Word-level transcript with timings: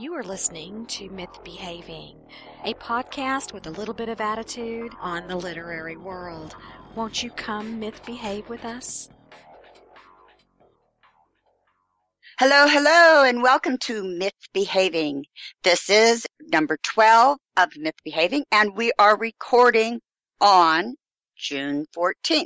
You 0.00 0.14
are 0.14 0.22
listening 0.22 0.86
to 0.86 1.10
Myth 1.10 1.44
Behaving, 1.44 2.16
a 2.64 2.72
podcast 2.72 3.52
with 3.52 3.66
a 3.66 3.70
little 3.70 3.92
bit 3.92 4.08
of 4.08 4.18
attitude 4.18 4.94
on 4.98 5.28
the 5.28 5.36
literary 5.36 5.98
world. 5.98 6.56
Won't 6.94 7.22
you 7.22 7.28
come 7.28 7.78
myth 7.78 8.00
behave 8.06 8.48
with 8.48 8.64
us? 8.64 9.10
Hello, 12.38 12.66
hello, 12.66 13.24
and 13.24 13.42
welcome 13.42 13.76
to 13.82 14.02
Myth 14.02 14.32
Behaving. 14.54 15.26
This 15.64 15.90
is 15.90 16.26
number 16.50 16.78
12 16.82 17.36
of 17.58 17.68
Myth 17.76 18.00
Behaving, 18.02 18.44
and 18.50 18.74
we 18.74 18.92
are 18.98 19.18
recording 19.18 20.00
on 20.40 20.94
June 21.40 21.86
14th. 21.96 22.44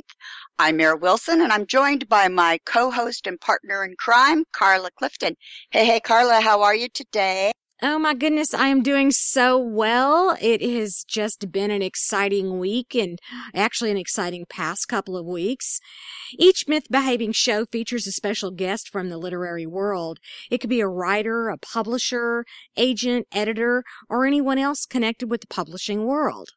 I'm 0.57 0.77
Mara 0.77 0.95
Wilson, 0.95 1.41
and 1.41 1.51
I'm 1.51 1.67
joined 1.67 2.07
by 2.07 2.29
my 2.29 2.59
co-host 2.65 3.27
and 3.27 3.39
partner 3.41 3.83
in 3.83 3.95
crime, 3.99 4.45
Carla 4.53 4.89
Clifton. 4.97 5.35
Hey, 5.69 5.85
hey, 5.85 5.99
Carla, 5.99 6.39
how 6.39 6.61
are 6.61 6.73
you 6.73 6.87
today? 6.87 7.51
Oh 7.81 7.99
my 7.99 8.13
goodness, 8.13 8.53
I 8.53 8.69
am 8.69 8.81
doing 8.81 9.11
so 9.11 9.59
well. 9.59 10.37
It 10.39 10.61
has 10.61 11.03
just 11.09 11.51
been 11.51 11.71
an 11.71 11.81
exciting 11.81 12.57
week 12.57 12.95
and 12.95 13.19
actually 13.53 13.91
an 13.91 13.97
exciting 13.97 14.45
past 14.49 14.87
couple 14.87 15.17
of 15.17 15.25
weeks. 15.25 15.81
Each 16.39 16.69
myth 16.69 16.85
behaving 16.89 17.33
show 17.33 17.65
features 17.65 18.07
a 18.07 18.13
special 18.13 18.51
guest 18.51 18.87
from 18.89 19.09
the 19.09 19.17
literary 19.17 19.65
world. 19.65 20.19
It 20.49 20.59
could 20.59 20.69
be 20.69 20.79
a 20.79 20.87
writer, 20.87 21.49
a 21.49 21.57
publisher, 21.57 22.45
agent, 22.77 23.27
editor, 23.33 23.83
or 24.09 24.25
anyone 24.25 24.57
else 24.57 24.85
connected 24.85 25.29
with 25.29 25.41
the 25.41 25.47
publishing 25.47 26.05
world. 26.05 26.51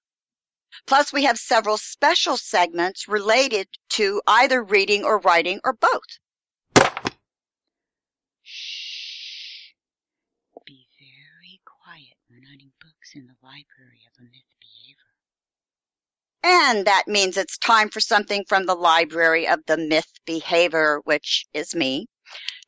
Plus, 0.86 1.12
we 1.12 1.24
have 1.24 1.38
several 1.38 1.76
special 1.76 2.36
segments 2.36 3.08
related 3.08 3.68
to 3.90 4.22
either 4.26 4.62
reading 4.62 5.04
or 5.04 5.18
writing 5.18 5.60
or 5.64 5.72
both. 5.72 6.18
Shh. 8.42 9.72
Be 10.66 10.86
very 10.98 11.60
quiet 11.64 12.16
when 12.28 12.42
hunting 12.42 12.72
books 12.80 13.14
in 13.14 13.26
the 13.26 13.36
library 13.42 14.02
of 14.06 14.18
a 14.18 14.22
myth 14.24 14.42
behavior. 14.60 15.08
And 16.42 16.86
that 16.86 17.04
means 17.06 17.36
it's 17.36 17.58
time 17.58 17.90
for 17.90 18.00
something 18.00 18.44
from 18.48 18.66
the 18.66 18.74
library 18.74 19.46
of 19.48 19.60
the 19.66 19.76
myth 19.76 20.12
behavior, 20.24 21.00
which 21.04 21.46
is 21.52 21.74
me. 21.74 22.06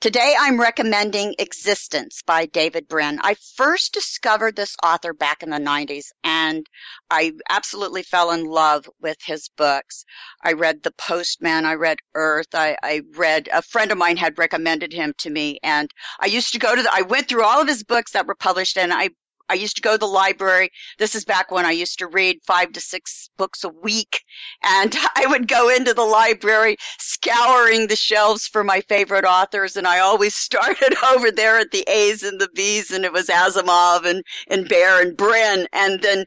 Today 0.01 0.34
I'm 0.41 0.59
recommending 0.59 1.34
Existence 1.39 2.23
by 2.27 2.47
David 2.47 2.89
Brin. 2.89 3.20
I 3.23 3.34
first 3.34 3.93
discovered 3.93 4.56
this 4.56 4.75
author 4.83 5.12
back 5.12 5.43
in 5.43 5.51
the 5.51 5.59
90s 5.59 6.06
and 6.25 6.67
I 7.11 7.33
absolutely 7.51 8.03
fell 8.03 8.31
in 8.31 8.47
love 8.47 8.89
with 9.03 9.19
his 9.23 9.51
books. 9.59 10.06
I 10.43 10.55
read 10.55 10.83
The 10.83 10.93
Postman, 10.93 11.67
I 11.67 11.75
read 11.75 11.98
Earth, 12.15 12.55
I, 12.55 12.78
I 12.83 13.03
read, 13.15 13.51
a 13.53 13.61
friend 13.61 13.93
of 13.93 13.98
mine 13.98 14.17
had 14.17 14.39
recommended 14.39 14.95
him 14.95 15.12
to 15.19 15.28
me 15.28 15.59
and 15.62 15.91
I 16.19 16.27
used 16.27 16.55
to 16.55 16.59
go 16.59 16.75
to 16.75 16.83
the, 16.83 16.89
I 16.91 17.03
went 17.03 17.28
through 17.28 17.45
all 17.45 17.61
of 17.61 17.69
his 17.69 17.84
books 17.84 18.12
that 18.12 18.27
were 18.27 18.34
published 18.34 18.78
and 18.78 18.95
I 18.95 19.11
I 19.51 19.55
used 19.55 19.77
to 19.77 19.83
go 19.83 19.93
to 19.93 19.98
the 19.98 20.06
library. 20.06 20.70
This 20.98 21.15
is 21.15 21.25
back 21.25 21.51
when 21.51 21.67
I 21.67 21.73
used 21.73 21.98
to 21.98 22.06
read 22.06 22.39
five 22.47 22.73
to 22.73 22.81
six 22.81 23.29
books 23.37 23.65
a 23.65 23.69
week. 23.69 24.23
And 24.62 24.95
I 25.17 25.27
would 25.27 25.48
go 25.48 25.69
into 25.69 25.93
the 25.93 26.05
library 26.05 26.77
scouring 26.98 27.89
the 27.89 27.97
shelves 27.97 28.47
for 28.47 28.62
my 28.62 28.81
favorite 28.83 29.25
authors. 29.25 29.77
And 29.77 29.87
I 29.87 29.98
always 29.98 30.34
started 30.51 30.95
over 31.12 31.31
there 31.31 31.59
at 31.59 31.73
the 31.73 31.84
A's 31.89 32.23
and 32.23 32.41
the 32.41 32.48
B's 32.55 32.91
and 32.91 33.05
it 33.05 33.12
was 33.12 33.27
Asimov 33.27 34.05
and, 34.05 34.23
and 34.48 34.69
Bear 34.69 35.03
and 35.03 35.17
Brin. 35.17 35.67
And 35.73 36.01
then 36.01 36.25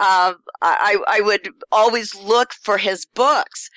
uh, 0.00 0.32
I, 0.62 0.96
I 1.06 1.20
would 1.20 1.50
always 1.70 2.14
look 2.16 2.52
for 2.54 2.78
his 2.78 3.04
books. 3.14 3.68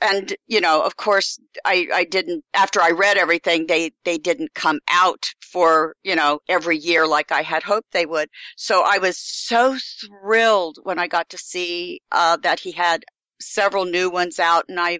And, 0.00 0.34
you 0.46 0.60
know, 0.60 0.82
of 0.82 0.96
course, 0.96 1.38
I, 1.64 1.86
I 1.94 2.04
didn't, 2.04 2.44
after 2.54 2.80
I 2.80 2.90
read 2.90 3.18
everything, 3.18 3.66
they, 3.66 3.92
they 4.04 4.16
didn't 4.16 4.54
come 4.54 4.80
out 4.90 5.26
for, 5.52 5.94
you 6.02 6.16
know, 6.16 6.40
every 6.48 6.78
year 6.78 7.06
like 7.06 7.30
I 7.30 7.42
had 7.42 7.62
hoped 7.62 7.92
they 7.92 8.06
would. 8.06 8.30
So 8.56 8.82
I 8.84 8.98
was 8.98 9.18
so 9.18 9.76
thrilled 10.00 10.78
when 10.82 10.98
I 10.98 11.06
got 11.06 11.28
to 11.28 11.38
see, 11.38 12.00
uh, 12.10 12.38
that 12.38 12.58
he 12.58 12.72
had 12.72 13.04
several 13.40 13.84
new 13.84 14.10
ones 14.10 14.38
out 14.38 14.64
and 14.68 14.78
I, 14.78 14.98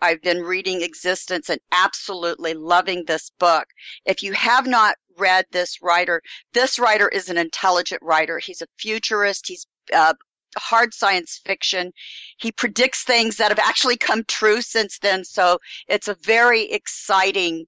I've 0.00 0.22
been 0.22 0.42
reading 0.42 0.82
Existence 0.82 1.48
and 1.48 1.60
absolutely 1.72 2.54
loving 2.54 3.04
this 3.04 3.30
book. 3.38 3.66
If 4.04 4.22
you 4.22 4.32
have 4.32 4.66
not 4.66 4.96
read 5.18 5.46
this 5.52 5.80
writer, 5.82 6.22
this 6.52 6.78
writer 6.78 7.08
is 7.08 7.28
an 7.28 7.38
intelligent 7.38 8.02
writer. 8.02 8.38
He's 8.38 8.62
a 8.62 8.66
futurist. 8.78 9.46
He's 9.46 9.66
uh, 9.94 10.14
hard 10.56 10.94
science 10.94 11.40
fiction. 11.44 11.92
He 12.38 12.52
predicts 12.52 13.04
things 13.04 13.36
that 13.36 13.50
have 13.50 13.58
actually 13.58 13.96
come 13.96 14.24
true 14.26 14.60
since 14.60 14.98
then. 14.98 15.24
So 15.24 15.58
it's 15.88 16.08
a 16.08 16.16
very 16.22 16.70
exciting 16.70 17.66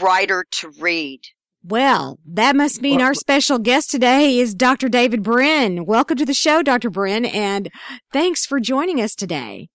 writer 0.00 0.44
to 0.50 0.70
read. 0.78 1.20
Well, 1.62 2.18
that 2.24 2.56
must 2.56 2.80
mean 2.80 3.02
our 3.02 3.12
special 3.12 3.58
guest 3.58 3.90
today 3.90 4.38
is 4.38 4.54
Dr. 4.54 4.88
David 4.88 5.22
Brin. 5.22 5.84
Welcome 5.84 6.16
to 6.16 6.24
the 6.24 6.32
show, 6.32 6.62
Dr. 6.62 6.88
Brin, 6.88 7.26
and 7.26 7.70
thanks 8.14 8.46
for 8.46 8.60
joining 8.60 8.98
us 8.98 9.14
today. 9.14 9.68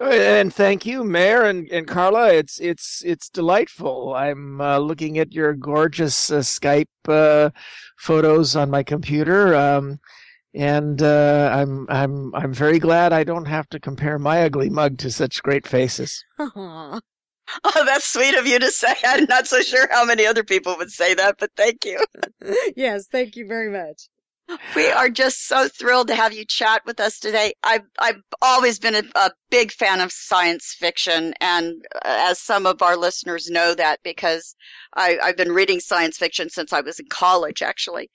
And 0.00 0.54
thank 0.54 0.86
you, 0.86 1.02
Mara 1.02 1.48
and, 1.48 1.68
and 1.70 1.86
Carla. 1.86 2.32
It's 2.32 2.60
it's 2.60 3.02
it's 3.04 3.28
delightful. 3.28 4.14
I'm 4.14 4.60
uh, 4.60 4.78
looking 4.78 5.18
at 5.18 5.32
your 5.32 5.54
gorgeous 5.54 6.30
uh, 6.30 6.38
Skype 6.38 6.86
uh, 7.08 7.50
photos 7.98 8.54
on 8.54 8.70
my 8.70 8.82
computer. 8.82 9.54
Um, 9.54 9.98
and 10.54 11.02
uh, 11.02 11.50
I'm 11.52 11.86
I'm 11.88 12.34
I'm 12.34 12.52
very 12.52 12.78
glad 12.78 13.12
I 13.12 13.24
don't 13.24 13.46
have 13.46 13.68
to 13.70 13.80
compare 13.80 14.18
my 14.18 14.42
ugly 14.44 14.70
mug 14.70 14.98
to 14.98 15.10
such 15.10 15.42
great 15.42 15.66
faces. 15.66 16.24
Aww. 16.38 17.00
Oh, 17.64 17.84
that's 17.84 18.12
sweet 18.12 18.34
of 18.34 18.46
you 18.46 18.58
to 18.58 18.70
say. 18.70 18.94
I'm 19.04 19.24
not 19.24 19.46
so 19.46 19.60
sure 19.60 19.86
how 19.90 20.04
many 20.04 20.26
other 20.26 20.44
people 20.44 20.76
would 20.78 20.90
say 20.90 21.14
that, 21.14 21.36
but 21.38 21.50
thank 21.56 21.84
you. 21.84 22.02
yes, 22.76 23.06
thank 23.06 23.36
you 23.36 23.46
very 23.46 23.70
much. 23.70 24.08
We 24.74 24.90
are 24.90 25.08
just 25.08 25.46
so 25.46 25.68
thrilled 25.68 26.08
to 26.08 26.14
have 26.14 26.32
you 26.32 26.44
chat 26.44 26.82
with 26.84 27.00
us 27.00 27.18
today. 27.18 27.54
I've 27.62 27.84
I've 27.98 28.20
always 28.42 28.78
been 28.78 28.94
a, 28.96 29.02
a 29.14 29.30
big 29.50 29.72
fan 29.72 30.00
of 30.00 30.12
science 30.12 30.74
fiction, 30.78 31.32
and 31.40 31.82
uh, 31.94 32.00
as 32.04 32.40
some 32.40 32.66
of 32.66 32.82
our 32.82 32.96
listeners 32.96 33.48
know 33.48 33.74
that 33.74 34.00
because 34.02 34.54
I, 34.94 35.18
I've 35.22 35.36
been 35.36 35.52
reading 35.52 35.80
science 35.80 36.18
fiction 36.18 36.50
since 36.50 36.72
I 36.72 36.80
was 36.80 36.98
in 36.98 37.06
college, 37.06 37.62
actually. 37.62 38.10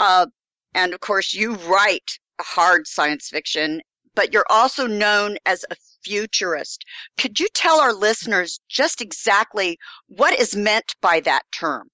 Uh, 0.00 0.26
and 0.74 0.94
of 0.94 1.00
course, 1.00 1.34
you 1.34 1.54
write 1.54 2.18
hard 2.40 2.86
science 2.86 3.28
fiction, 3.28 3.82
but 4.14 4.32
you're 4.32 4.46
also 4.48 4.86
known 4.86 5.36
as 5.44 5.64
a 5.70 5.76
futurist. 6.04 6.84
Could 7.18 7.40
you 7.40 7.48
tell 7.54 7.80
our 7.80 7.92
listeners 7.92 8.60
just 8.68 9.00
exactly 9.00 9.78
what 10.06 10.38
is 10.38 10.56
meant 10.56 10.94
by 11.00 11.20
that 11.20 11.42
term? 11.52 11.88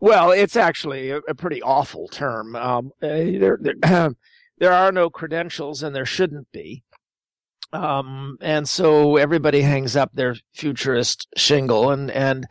Well, 0.00 0.32
it's 0.32 0.56
actually 0.56 1.10
a, 1.10 1.18
a 1.28 1.34
pretty 1.34 1.62
awful 1.62 2.08
term. 2.08 2.56
Um, 2.56 2.92
uh, 3.02 3.08
there, 3.08 3.58
there, 3.60 3.74
there, 4.58 4.72
are 4.72 4.92
no 4.92 5.10
credentials, 5.10 5.82
and 5.82 5.94
there 5.94 6.04
shouldn't 6.04 6.50
be. 6.52 6.82
Um, 7.72 8.36
and 8.40 8.68
so 8.68 9.16
everybody 9.16 9.62
hangs 9.62 9.96
up 9.96 10.10
their 10.12 10.36
futurist 10.54 11.28
shingle, 11.36 11.90
and 11.90 12.10
and 12.10 12.46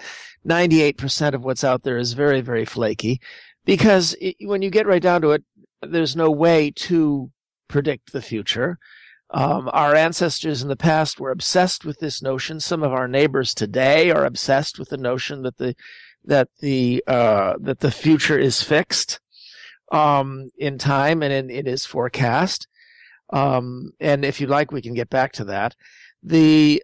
98% 0.47 1.33
of 1.33 1.43
what's 1.43 1.63
out 1.63 1.83
there 1.83 1.97
is 1.97 2.13
very, 2.13 2.41
very 2.41 2.65
flaky 2.65 3.21
because 3.65 4.15
it, 4.19 4.35
when 4.41 4.61
you 4.61 4.69
get 4.69 4.87
right 4.87 5.01
down 5.01 5.21
to 5.21 5.31
it, 5.31 5.43
there's 5.81 6.15
no 6.15 6.29
way 6.29 6.71
to 6.71 7.31
predict 7.67 8.11
the 8.11 8.21
future. 8.21 8.77
Um, 9.33 9.67
our 9.73 9.95
ancestors 9.95 10.61
in 10.61 10.67
the 10.67 10.75
past 10.75 11.19
were 11.19 11.31
obsessed 11.31 11.83
with 11.83 11.99
this 11.99 12.21
notion. 12.21 12.59
Some 12.59 12.83
of 12.83 12.93
our 12.93 13.07
neighbors 13.07 13.55
today 13.55 14.11
are 14.11 14.25
obsessed 14.25 14.77
with 14.77 14.89
the 14.89 14.97
notion 14.97 15.41
that 15.41 15.57
the 15.57 15.75
that 16.23 16.49
the 16.59 17.03
uh, 17.07 17.55
that 17.59 17.79
the 17.79 17.91
future 17.91 18.37
is 18.37 18.61
fixed 18.61 19.19
um, 19.91 20.49
in 20.57 20.77
time 20.77 21.23
and 21.23 21.33
in, 21.33 21.49
it 21.49 21.67
is 21.67 21.85
forecast. 21.85 22.67
Um, 23.31 23.93
and 23.99 24.23
if 24.23 24.39
you 24.39 24.45
like, 24.45 24.71
we 24.71 24.81
can 24.81 24.93
get 24.93 25.09
back 25.09 25.31
to 25.33 25.45
that. 25.45 25.75
The 26.21 26.83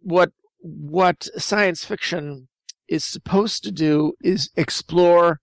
what 0.00 0.32
what 0.58 1.28
science 1.36 1.84
fiction 1.84 2.48
is 2.88 3.04
supposed 3.04 3.62
to 3.62 3.70
do 3.70 4.14
is 4.22 4.50
explore 4.56 5.40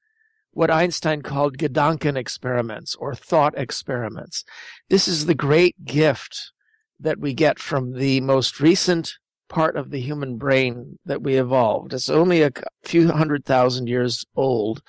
what 0.53 0.71
Einstein 0.71 1.21
called 1.21 1.57
Gedanken 1.57 2.15
experiments 2.15 2.95
or 2.95 3.15
thought 3.15 3.57
experiments. 3.57 4.43
This 4.89 5.07
is 5.07 5.25
the 5.25 5.35
great 5.35 5.83
gift 5.83 6.51
that 6.99 7.19
we 7.19 7.33
get 7.33 7.59
from 7.59 7.93
the 7.93 8.21
most 8.21 8.59
recent 8.59 9.15
part 9.49 9.75
of 9.75 9.91
the 9.91 9.99
human 9.99 10.37
brain 10.37 10.97
that 11.05 11.21
we 11.21 11.35
evolved. 11.35 11.93
It's 11.93 12.09
only 12.09 12.41
a 12.41 12.51
few 12.83 13.11
hundred 13.11 13.45
thousand 13.45 13.87
years 13.87 14.25
old. 14.35 14.81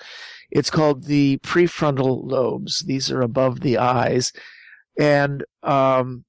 It's 0.49 0.69
called 0.69 1.05
the 1.05 1.37
prefrontal 1.39 2.21
lobes. 2.23 2.79
These 2.81 3.11
are 3.11 3.21
above 3.21 3.59
the 3.59 3.77
eyes. 3.77 4.31
And, 4.97 5.43
um, 5.61 6.25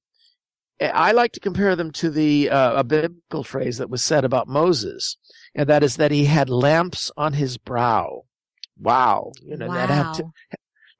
I 0.79 1.11
like 1.11 1.31
to 1.31 1.39
compare 1.39 1.75
them 1.75 1.91
to 1.93 2.11
the 2.11 2.51
uh, 2.51 2.81
a 2.81 2.83
biblical 2.83 3.43
phrase 3.43 3.79
that 3.79 3.89
was 3.89 4.03
said 4.03 4.23
about 4.23 4.47
Moses, 4.47 5.17
and 5.55 5.67
that 5.67 5.81
is 5.81 5.95
that 5.95 6.11
he 6.11 6.25
had 6.25 6.51
lamps 6.51 7.09
on 7.17 7.33
his 7.33 7.57
brow. 7.57 8.25
Wow, 8.79 9.31
you 9.41 9.57
know 9.57 9.67
wow. 9.67 9.73
that 9.73 9.89
helped 9.89 10.19
him, 10.19 10.33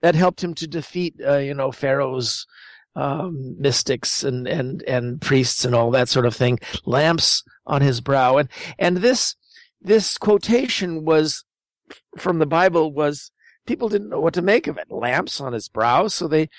that 0.02 0.16
helped 0.16 0.44
him 0.44 0.54
to 0.56 0.68
defeat 0.68 1.16
uh, 1.26 1.38
you 1.38 1.54
know 1.54 1.72
Pharaoh's 1.72 2.46
um, 2.96 3.56
mystics 3.60 4.24
and 4.24 4.48
and 4.48 4.84
and 4.84 5.22
priests 5.22 5.66
and 5.66 5.76
all 5.76 5.92
that 5.92 6.10
sort 6.10 6.26
of 6.26 6.36
thing. 6.36 6.60
Lamps 6.86 7.44
on 7.66 7.82
his 7.82 8.02
brow, 8.02 8.38
and 8.38 8.50
and 8.80 8.98
this 8.98 9.36
this 9.82 10.18
quotation 10.18 11.06
was 11.06 11.44
from 12.18 12.40
the 12.40 12.46
Bible 12.46 12.92
was 12.92 13.32
people 13.66 13.90
didn't 13.90 14.10
know 14.10 14.20
what 14.20 14.34
to 14.34 14.42
make 14.42 14.68
of 14.68 14.78
it. 14.78 14.90
Lamps 14.90 15.40
on 15.40 15.54
his 15.54 15.70
brow, 15.70 16.08
so 16.08 16.28
they 16.28 16.50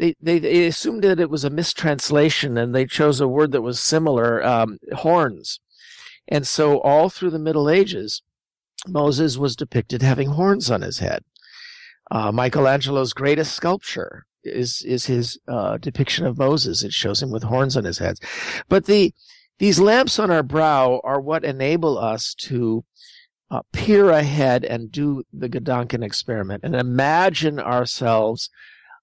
they, 0.00 0.14
they, 0.20 0.38
they 0.38 0.66
assumed 0.66 1.04
that 1.04 1.20
it 1.20 1.28
was 1.28 1.44
a 1.44 1.50
mistranslation 1.50 2.56
and 2.56 2.74
they 2.74 2.86
chose 2.86 3.20
a 3.20 3.28
word 3.28 3.52
that 3.52 3.60
was 3.60 3.78
similar, 3.78 4.42
um, 4.42 4.78
horns. 4.94 5.60
And 6.26 6.46
so 6.46 6.80
all 6.80 7.10
through 7.10 7.30
the 7.30 7.38
Middle 7.38 7.68
Ages, 7.68 8.22
Moses 8.88 9.36
was 9.36 9.56
depicted 9.56 10.02
having 10.02 10.30
horns 10.30 10.70
on 10.70 10.82
his 10.82 10.98
head. 10.98 11.24
Uh, 12.10 12.32
Michelangelo's 12.32 13.12
greatest 13.12 13.54
sculpture 13.54 14.26
is 14.42 14.82
is 14.84 15.06
his 15.06 15.38
uh, 15.46 15.76
depiction 15.76 16.26
of 16.26 16.38
Moses. 16.38 16.82
It 16.82 16.92
shows 16.92 17.22
him 17.22 17.30
with 17.30 17.44
horns 17.44 17.76
on 17.76 17.84
his 17.84 17.98
head. 17.98 18.18
But 18.68 18.86
the 18.86 19.14
these 19.58 19.78
lamps 19.78 20.18
on 20.18 20.30
our 20.30 20.42
brow 20.42 21.00
are 21.04 21.20
what 21.20 21.44
enable 21.44 21.98
us 21.98 22.34
to 22.34 22.84
uh, 23.50 23.62
peer 23.72 24.10
ahead 24.10 24.64
and 24.64 24.90
do 24.90 25.24
the 25.32 25.48
Gedanken 25.48 26.02
experiment 26.02 26.64
and 26.64 26.74
imagine 26.74 27.58
ourselves 27.58 28.48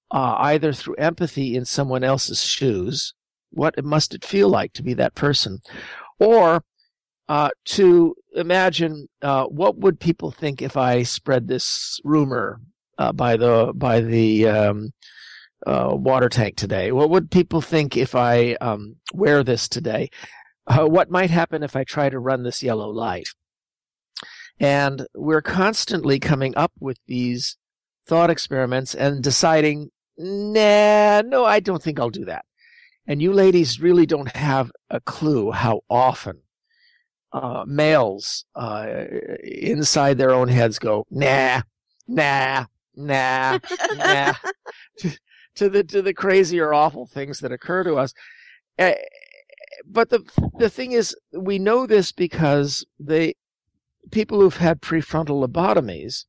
uh, 0.09 0.35
either 0.39 0.73
through 0.73 0.95
empathy 0.95 1.55
in 1.55 1.65
someone 1.65 2.03
else's 2.03 2.43
shoes, 2.43 3.13
what 3.51 3.83
must 3.83 4.13
it 4.15 4.23
feel 4.25 4.49
like 4.49 4.73
to 4.73 4.83
be 4.83 4.93
that 4.93 5.15
person, 5.15 5.59
or 6.17 6.63
uh, 7.29 7.49
to 7.65 8.15
imagine 8.35 9.07
uh, 9.21 9.45
what 9.45 9.77
would 9.77 9.99
people 9.99 10.31
think 10.31 10.61
if 10.61 10.77
I 10.77 11.03
spread 11.03 11.47
this 11.47 11.99
rumor 12.03 12.61
uh, 12.97 13.11
by 13.11 13.37
the 13.37 13.73
by 13.75 14.01
the 14.01 14.47
um, 14.47 14.91
uh, 15.65 15.89
water 15.91 16.29
tank 16.29 16.55
today? 16.55 16.91
What 16.91 17.09
would 17.09 17.31
people 17.31 17.61
think 17.61 17.97
if 17.97 18.15
I 18.15 18.53
um, 18.61 18.97
wear 19.13 19.43
this 19.43 19.67
today? 19.67 20.09
Uh, 20.65 20.85
what 20.85 21.09
might 21.09 21.29
happen 21.29 21.63
if 21.63 21.75
I 21.75 21.83
try 21.83 22.09
to 22.09 22.19
run 22.19 22.43
this 22.43 22.63
yellow 22.63 22.89
light? 22.89 23.29
And 24.59 25.05
we're 25.13 25.41
constantly 25.41 26.19
coming 26.19 26.55
up 26.57 26.71
with 26.79 26.97
these 27.07 27.57
thought 28.07 28.29
experiments 28.29 28.95
and 28.95 29.21
deciding 29.21 29.91
nah, 30.17 31.21
no, 31.21 31.45
I 31.45 31.59
don't 31.59 31.83
think 31.83 31.99
I'll 31.99 32.09
do 32.09 32.25
that. 32.25 32.45
And 33.05 33.21
you 33.21 33.31
ladies 33.31 33.79
really 33.79 34.05
don't 34.05 34.35
have 34.35 34.71
a 34.89 34.99
clue 34.99 35.51
how 35.51 35.81
often 35.89 36.41
uh, 37.37 37.65
males 37.67 38.45
uh, 38.55 38.87
inside 39.43 40.17
their 40.17 40.31
own 40.31 40.47
heads 40.47 40.79
go, 40.79 41.05
nah, 41.11 41.61
nah, 42.07 42.65
nah, 42.95 43.59
nah, 43.95 44.33
to, 44.97 45.17
to, 45.55 45.69
the 45.69 45.83
to 45.83 46.01
the 46.01 46.13
crazy 46.13 46.59
or 46.59 46.73
awful 46.73 47.05
things 47.05 47.39
that 47.39 47.51
occur 47.51 47.83
to 47.83 47.95
us. 47.95 48.13
Uh, 48.79 48.93
but 49.85 50.09
the 50.09 50.23
the 50.57 50.69
thing 50.69 50.91
is, 50.91 51.15
we 51.31 51.59
know 51.59 51.85
this 51.85 52.11
because 52.11 52.85
the 52.99 53.35
people 54.11 54.39
who've 54.39 54.57
had 54.57 54.81
prefrontal 54.81 55.45
lobotomies 55.45 56.25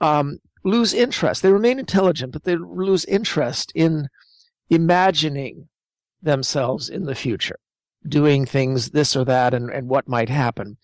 um, 0.00 0.38
lose 0.64 0.94
interest. 0.94 1.42
They 1.42 1.52
remain 1.52 1.78
intelligent, 1.78 2.32
but 2.32 2.44
they 2.44 2.56
lose 2.56 3.04
interest 3.06 3.72
in 3.74 4.08
imagining 4.70 5.68
themselves 6.22 6.88
in 6.88 7.04
the 7.04 7.14
future, 7.14 7.58
doing 8.08 8.46
things 8.46 8.90
this 8.90 9.14
or 9.16 9.24
that 9.24 9.54
and, 9.54 9.70
and 9.70 9.88
what 9.88 10.08
might 10.08 10.28
happen. 10.28 10.76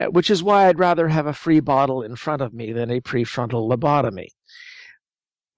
Uh, 0.00 0.06
which 0.06 0.30
is 0.30 0.42
why 0.42 0.66
I'd 0.66 0.78
rather 0.78 1.08
have 1.08 1.26
a 1.26 1.34
free 1.34 1.60
bottle 1.60 2.02
in 2.02 2.16
front 2.16 2.40
of 2.40 2.54
me 2.54 2.72
than 2.72 2.90
a 2.90 3.00
prefrontal 3.00 3.68
lobotomy. 3.68 4.28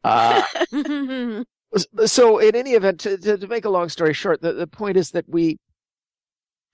Uh, 0.03 0.43
so, 2.07 2.39
in 2.39 2.57
any 2.57 2.73
event, 2.73 3.01
to, 3.01 3.17
to, 3.19 3.39
to, 3.39 3.47
make 3.47 3.65
a 3.65 3.71
long 3.71 3.89
story 3.89 4.13
short, 4.13 4.43
the, 4.43 4.53
the 4.53 4.67
point 4.67 4.97
is 4.97 5.13
that 5.13 5.27
we 5.29 5.59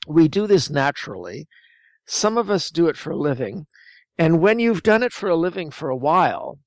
we 0.07 0.29
do 0.29 0.47
this 0.47 0.71
naturally. 0.71 1.47
Some 2.07 2.39
of 2.39 2.49
us 2.49 2.71
do 2.71 2.89
it 2.89 2.97
for 2.97 3.11
a 3.11 3.17
living, 3.17 3.67
and 4.17 4.41
when 4.41 4.59
you've 4.59 4.83
done 4.83 5.03
it 5.03 5.13
for 5.13 5.29
a 5.29 5.37
living 5.37 5.71
for 5.71 5.91
a 5.91 5.97
while, 5.97 6.59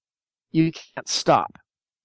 you 0.52 0.72
can't 0.72 1.08
stop. 1.08 1.58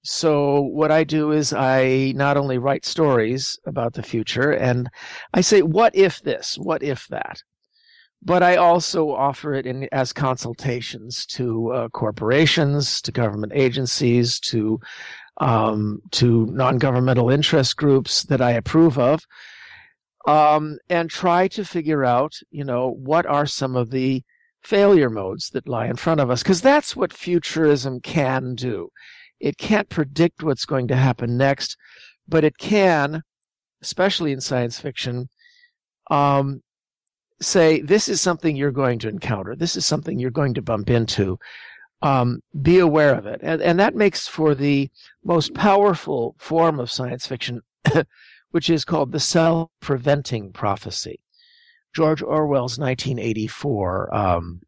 So 0.08 0.60
what 0.60 0.92
I 0.92 1.02
do 1.02 1.32
is 1.32 1.52
I 1.52 2.12
not 2.14 2.36
only 2.36 2.58
write 2.58 2.84
stories 2.84 3.58
about 3.66 3.94
the 3.94 4.04
future 4.04 4.52
and 4.52 4.88
I 5.34 5.40
say, 5.40 5.62
what 5.62 5.96
if 5.96 6.22
this? 6.22 6.56
What 6.56 6.84
if 6.84 7.08
that? 7.08 7.42
But 8.22 8.42
I 8.42 8.54
also 8.56 9.10
offer 9.10 9.52
it 9.52 9.66
in, 9.66 9.88
as 9.90 10.12
consultations 10.12 11.26
to 11.26 11.72
uh, 11.72 11.88
corporations, 11.88 13.00
to 13.02 13.12
government 13.12 13.52
agencies, 13.54 14.38
to 14.40 14.80
um, 15.38 16.00
to 16.12 16.46
non-governmental 16.46 17.28
interest 17.28 17.76
groups 17.76 18.22
that 18.24 18.40
I 18.40 18.52
approve 18.52 18.98
of, 18.98 19.20
um, 20.26 20.78
and 20.88 21.10
try 21.10 21.46
to 21.48 21.64
figure 21.64 22.04
out, 22.04 22.32
you 22.50 22.64
know, 22.64 22.90
what 22.90 23.26
are 23.26 23.46
some 23.46 23.76
of 23.76 23.90
the 23.90 24.22
failure 24.62 25.10
modes 25.10 25.50
that 25.50 25.68
lie 25.68 25.86
in 25.86 25.96
front 25.96 26.20
of 26.20 26.30
us, 26.30 26.42
because 26.42 26.62
that's 26.62 26.96
what 26.96 27.12
futurism 27.12 28.00
can 28.00 28.54
do. 28.54 28.88
It 29.40 29.58
can't 29.58 29.88
predict 29.88 30.42
what's 30.42 30.64
going 30.64 30.88
to 30.88 30.96
happen 30.96 31.36
next, 31.36 31.76
but 32.28 32.44
it 32.44 32.58
can, 32.58 33.22
especially 33.82 34.32
in 34.32 34.40
science 34.40 34.80
fiction, 34.80 35.28
um, 36.10 36.62
say, 37.40 37.80
this 37.80 38.08
is 38.08 38.20
something 38.20 38.56
you're 38.56 38.70
going 38.72 38.98
to 39.00 39.08
encounter. 39.08 39.54
This 39.54 39.76
is 39.76 39.84
something 39.84 40.18
you're 40.18 40.30
going 40.30 40.54
to 40.54 40.62
bump 40.62 40.90
into. 40.90 41.38
Um, 42.02 42.40
be 42.60 42.78
aware 42.78 43.14
of 43.14 43.26
it. 43.26 43.40
And, 43.42 43.62
and 43.62 43.78
that 43.80 43.94
makes 43.94 44.28
for 44.28 44.54
the 44.54 44.90
most 45.24 45.54
powerful 45.54 46.36
form 46.38 46.78
of 46.78 46.90
science 46.90 47.26
fiction, 47.26 47.62
which 48.50 48.70
is 48.70 48.84
called 48.84 49.12
the 49.12 49.20
self 49.20 49.70
preventing 49.80 50.52
prophecy. 50.52 51.20
George 51.94 52.22
Orwell's 52.22 52.78
1984, 52.78 54.14
um, 54.14 54.60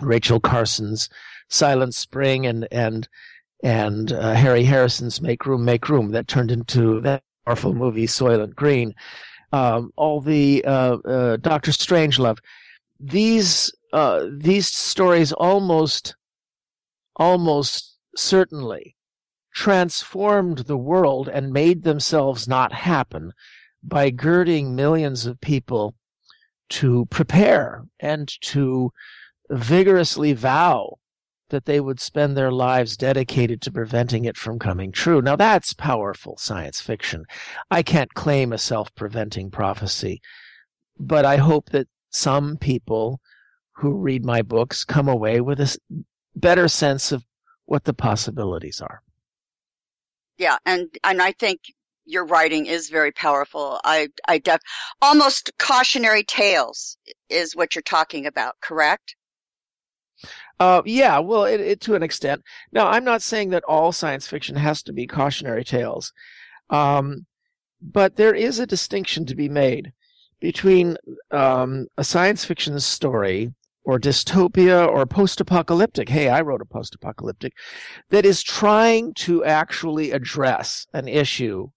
Rachel 0.00 0.40
Carson's 0.40 1.08
Silent 1.48 1.94
Spring, 1.94 2.44
and 2.44 2.66
and 2.72 3.08
and 3.62 4.12
uh, 4.12 4.34
Harry 4.34 4.64
Harrison's 4.64 5.20
Make 5.20 5.46
Room, 5.46 5.64
Make 5.64 5.88
Room 5.88 6.12
that 6.12 6.28
turned 6.28 6.50
into 6.50 7.00
that 7.00 7.22
powerful 7.44 7.74
movie 7.74 8.06
Soylent 8.06 8.54
Green. 8.54 8.94
Um, 9.52 9.92
all 9.96 10.20
the 10.20 10.64
uh, 10.64 10.96
uh, 11.04 11.36
Doctor 11.36 11.70
Strangelove. 11.70 12.38
These 12.98 13.72
uh, 13.92 14.26
these 14.30 14.66
stories 14.66 15.32
almost 15.32 16.16
almost 17.16 17.96
certainly 18.16 18.96
transformed 19.54 20.58
the 20.58 20.76
world 20.76 21.28
and 21.28 21.52
made 21.52 21.82
themselves 21.82 22.46
not 22.46 22.72
happen 22.72 23.32
by 23.82 24.10
girding 24.10 24.74
millions 24.74 25.24
of 25.24 25.40
people 25.40 25.94
to 26.68 27.06
prepare 27.06 27.86
and 28.00 28.28
to 28.40 28.92
vigorously 29.50 30.32
vow 30.32 30.98
that 31.50 31.64
they 31.64 31.80
would 31.80 32.00
spend 32.00 32.36
their 32.36 32.50
lives 32.50 32.96
dedicated 32.96 33.62
to 33.62 33.72
preventing 33.72 34.24
it 34.24 34.36
from 34.36 34.58
coming 34.58 34.92
true. 34.92 35.22
Now 35.22 35.36
that's 35.36 35.72
powerful 35.72 36.36
science 36.38 36.80
fiction. 36.80 37.24
I 37.70 37.82
can't 37.82 38.14
claim 38.14 38.52
a 38.52 38.58
self-preventing 38.58 39.50
prophecy, 39.50 40.20
but 40.98 41.24
I 41.24 41.36
hope 41.36 41.70
that 41.70 41.88
some 42.10 42.56
people 42.56 43.20
who 43.76 43.94
read 43.94 44.24
my 44.24 44.42
books 44.42 44.84
come 44.84 45.08
away 45.08 45.40
with 45.40 45.60
a 45.60 45.76
better 46.34 46.68
sense 46.68 47.12
of 47.12 47.24
what 47.66 47.84
the 47.84 47.94
possibilities 47.94 48.80
are. 48.80 49.02
Yeah, 50.38 50.56
and 50.64 50.88
and 51.02 51.22
I 51.22 51.32
think 51.32 51.60
your 52.04 52.24
writing 52.24 52.66
is 52.66 52.88
very 52.88 53.10
powerful. 53.10 53.80
I, 53.84 54.08
I 54.28 54.38
def, 54.38 54.60
almost 55.02 55.50
cautionary 55.58 56.22
tales 56.22 56.96
is 57.28 57.56
what 57.56 57.74
you're 57.74 57.82
talking 57.82 58.26
about, 58.26 58.54
correct? 58.60 59.16
Uh, 60.58 60.82
yeah, 60.86 61.18
well, 61.18 61.44
it, 61.44 61.60
it, 61.60 61.80
to 61.82 61.94
an 61.94 62.02
extent. 62.02 62.42
Now, 62.72 62.88
I'm 62.88 63.04
not 63.04 63.22
saying 63.22 63.50
that 63.50 63.64
all 63.64 63.92
science 63.92 64.26
fiction 64.26 64.56
has 64.56 64.82
to 64.84 64.92
be 64.92 65.06
cautionary 65.06 65.64
tales, 65.64 66.12
um, 66.70 67.26
but 67.82 68.16
there 68.16 68.34
is 68.34 68.58
a 68.58 68.66
distinction 68.66 69.26
to 69.26 69.34
be 69.34 69.48
made 69.48 69.92
between 70.40 70.96
um, 71.30 71.88
a 71.98 72.04
science 72.04 72.44
fiction 72.44 72.78
story 72.80 73.52
or 73.84 74.00
dystopia 74.00 74.86
or 74.88 75.06
post-apocalyptic. 75.06 76.08
Hey, 76.08 76.28
I 76.28 76.40
wrote 76.40 76.62
a 76.62 76.66
post-apocalyptic 76.66 77.52
that 78.10 78.26
is 78.26 78.42
trying 78.42 79.14
to 79.14 79.44
actually 79.44 80.10
address 80.10 80.86
an 80.92 81.06
issue 81.06 81.68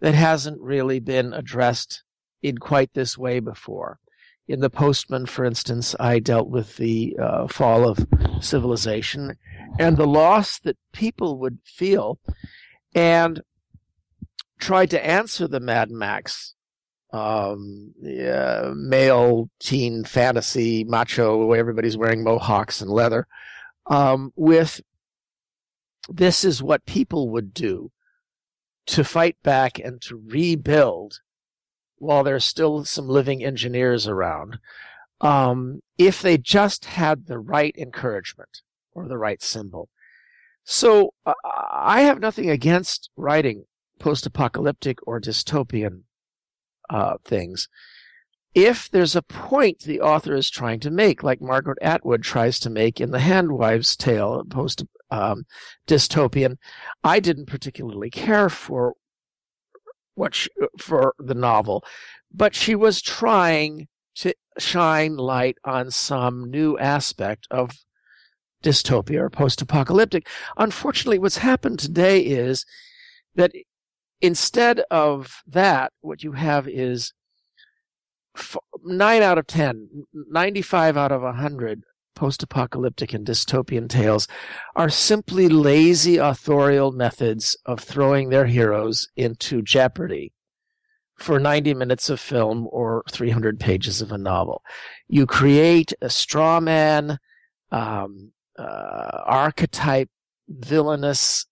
that 0.00 0.14
hasn't 0.14 0.60
really 0.60 1.00
been 1.00 1.32
addressed 1.32 2.02
in 2.42 2.58
quite 2.58 2.94
this 2.94 3.18
way 3.18 3.40
before. 3.40 3.98
In 4.46 4.60
The 4.60 4.70
Postman, 4.70 5.26
for 5.26 5.44
instance, 5.44 5.94
I 5.98 6.18
dealt 6.18 6.48
with 6.48 6.76
the 6.76 7.16
uh, 7.20 7.48
fall 7.48 7.88
of 7.88 8.06
civilization 8.40 9.38
and 9.78 9.96
the 9.96 10.06
loss 10.06 10.58
that 10.60 10.76
people 10.92 11.38
would 11.38 11.58
feel 11.64 12.18
and 12.94 13.40
tried 14.58 14.90
to 14.90 15.06
answer 15.06 15.48
the 15.48 15.60
Mad 15.60 15.90
Max 15.90 16.54
um, 17.14 17.94
yeah, 18.02 18.72
male 18.74 19.48
teen 19.60 20.02
fantasy 20.02 20.82
macho, 20.82 21.52
everybody's 21.52 21.96
wearing 21.96 22.24
mohawks 22.24 22.80
and 22.80 22.90
leather, 22.90 23.28
um, 23.86 24.32
with 24.34 24.80
this 26.08 26.42
is 26.44 26.60
what 26.60 26.84
people 26.86 27.30
would 27.30 27.54
do 27.54 27.92
to 28.86 29.04
fight 29.04 29.36
back 29.44 29.78
and 29.78 30.02
to 30.02 30.20
rebuild 30.26 31.20
while 32.04 32.22
there's 32.22 32.44
still 32.44 32.84
some 32.84 33.08
living 33.08 33.44
engineers 33.44 34.06
around. 34.06 34.58
um, 35.20 35.80
if 35.98 36.20
they 36.22 36.36
just 36.36 36.84
had 36.84 37.26
the 37.26 37.38
right 37.38 37.74
encouragement 37.78 38.62
or 38.92 39.08
the 39.08 39.18
right 39.18 39.42
symbol. 39.42 39.88
So 40.64 41.14
uh, 41.26 41.34
I 41.70 42.02
have 42.02 42.20
nothing 42.20 42.50
against 42.50 43.10
writing 43.16 43.64
post-apocalyptic 43.98 44.98
or 45.06 45.20
dystopian 45.20 46.02
uh, 46.90 47.16
things. 47.24 47.68
If 48.54 48.88
there's 48.90 49.16
a 49.16 49.22
point 49.22 49.80
the 49.80 50.00
author 50.00 50.34
is 50.34 50.48
trying 50.48 50.80
to 50.80 50.90
make, 50.90 51.22
like 51.22 51.40
Margaret 51.40 51.78
Atwood 51.82 52.22
tries 52.22 52.60
to 52.60 52.70
make 52.70 53.00
in 53.00 53.10
the 53.10 53.18
Handmaid's 53.20 53.96
Tale, 53.96 54.44
post 54.48 54.84
um, 55.10 55.44
dystopian, 55.86 56.56
I 57.02 57.18
didn't 57.18 57.46
particularly 57.46 58.10
care 58.10 58.48
for 58.48 58.94
what 60.14 60.34
she, 60.34 60.50
uh, 60.62 60.66
for 60.78 61.14
the 61.18 61.34
novel, 61.34 61.84
but 62.32 62.54
she 62.54 62.74
was 62.74 63.02
trying 63.02 63.88
to 64.16 64.34
shine 64.58 65.16
light 65.16 65.58
on 65.64 65.90
some 65.90 66.50
new 66.50 66.78
aspect 66.78 67.46
of 67.50 67.70
dystopia 68.62 69.20
or 69.20 69.30
post-apocalyptic. 69.30 70.28
Unfortunately, 70.56 71.18
what's 71.18 71.38
happened 71.38 71.78
today 71.78 72.20
is 72.20 72.64
that 73.34 73.52
instead 74.20 74.80
of 74.90 75.42
that, 75.46 75.92
what 76.00 76.22
you 76.22 76.32
have 76.32 76.66
is 76.68 77.12
nine 78.84 79.22
out 79.22 79.38
of 79.38 79.46
10, 79.46 80.06
95 80.12 80.96
out 80.96 81.12
of 81.12 81.22
a 81.22 81.26
100 81.26 81.82
post-apocalyptic 82.14 83.12
and 83.12 83.26
dystopian 83.26 83.88
tales 83.88 84.28
are 84.76 84.88
simply 84.88 85.48
lazy 85.48 86.16
authorial 86.16 86.92
methods 86.92 87.56
of 87.66 87.80
throwing 87.80 88.28
their 88.28 88.46
heroes 88.46 89.08
into 89.16 89.62
jeopardy 89.62 90.32
for 91.16 91.38
90 91.38 91.74
minutes 91.74 92.10
of 92.10 92.20
film 92.20 92.68
or 92.70 93.04
300 93.10 93.60
pages 93.60 94.02
of 94.02 94.12
a 94.12 94.18
novel. 94.18 94.62
You 95.08 95.26
create 95.26 95.92
a 96.00 96.10
straw 96.10 96.60
man, 96.60 97.18
um, 97.70 98.32
uh, 98.58 99.20
archetype, 99.24 100.10
villainous 100.48 101.46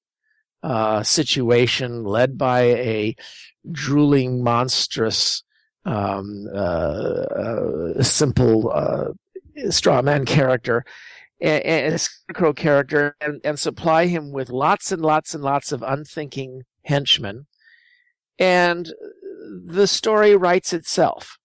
uh, 0.63 1.03
situation 1.03 2.05
led 2.05 2.39
by 2.39 2.63
a 2.63 3.17
drooling, 3.71 4.43
monstrous, 4.43 5.43
um, 5.85 6.47
uh, 6.55 6.59
uh 6.59 8.03
simple 8.03 8.71
uh, 8.73 9.09
straw 9.71 10.03
man 10.03 10.25
character 10.25 10.85
and, 11.41 11.63
and 11.65 11.95
a 11.95 11.99
scarecrow 11.99 12.53
character 12.53 13.17
and, 13.21 13.41
and 13.45 13.59
supply 13.59 14.07
him 14.07 14.33
with 14.33 14.51
lots 14.51 14.93
and 14.93 15.03
lots 15.03 15.35
and 15.35 15.43
lots 15.43 15.73
of 15.73 15.83
unthinking 15.83 16.63
henchmen. 16.85 17.47
And 18.39 18.93
the 19.67 19.87
story 19.87 20.37
writes 20.37 20.73
itself. 20.73 21.37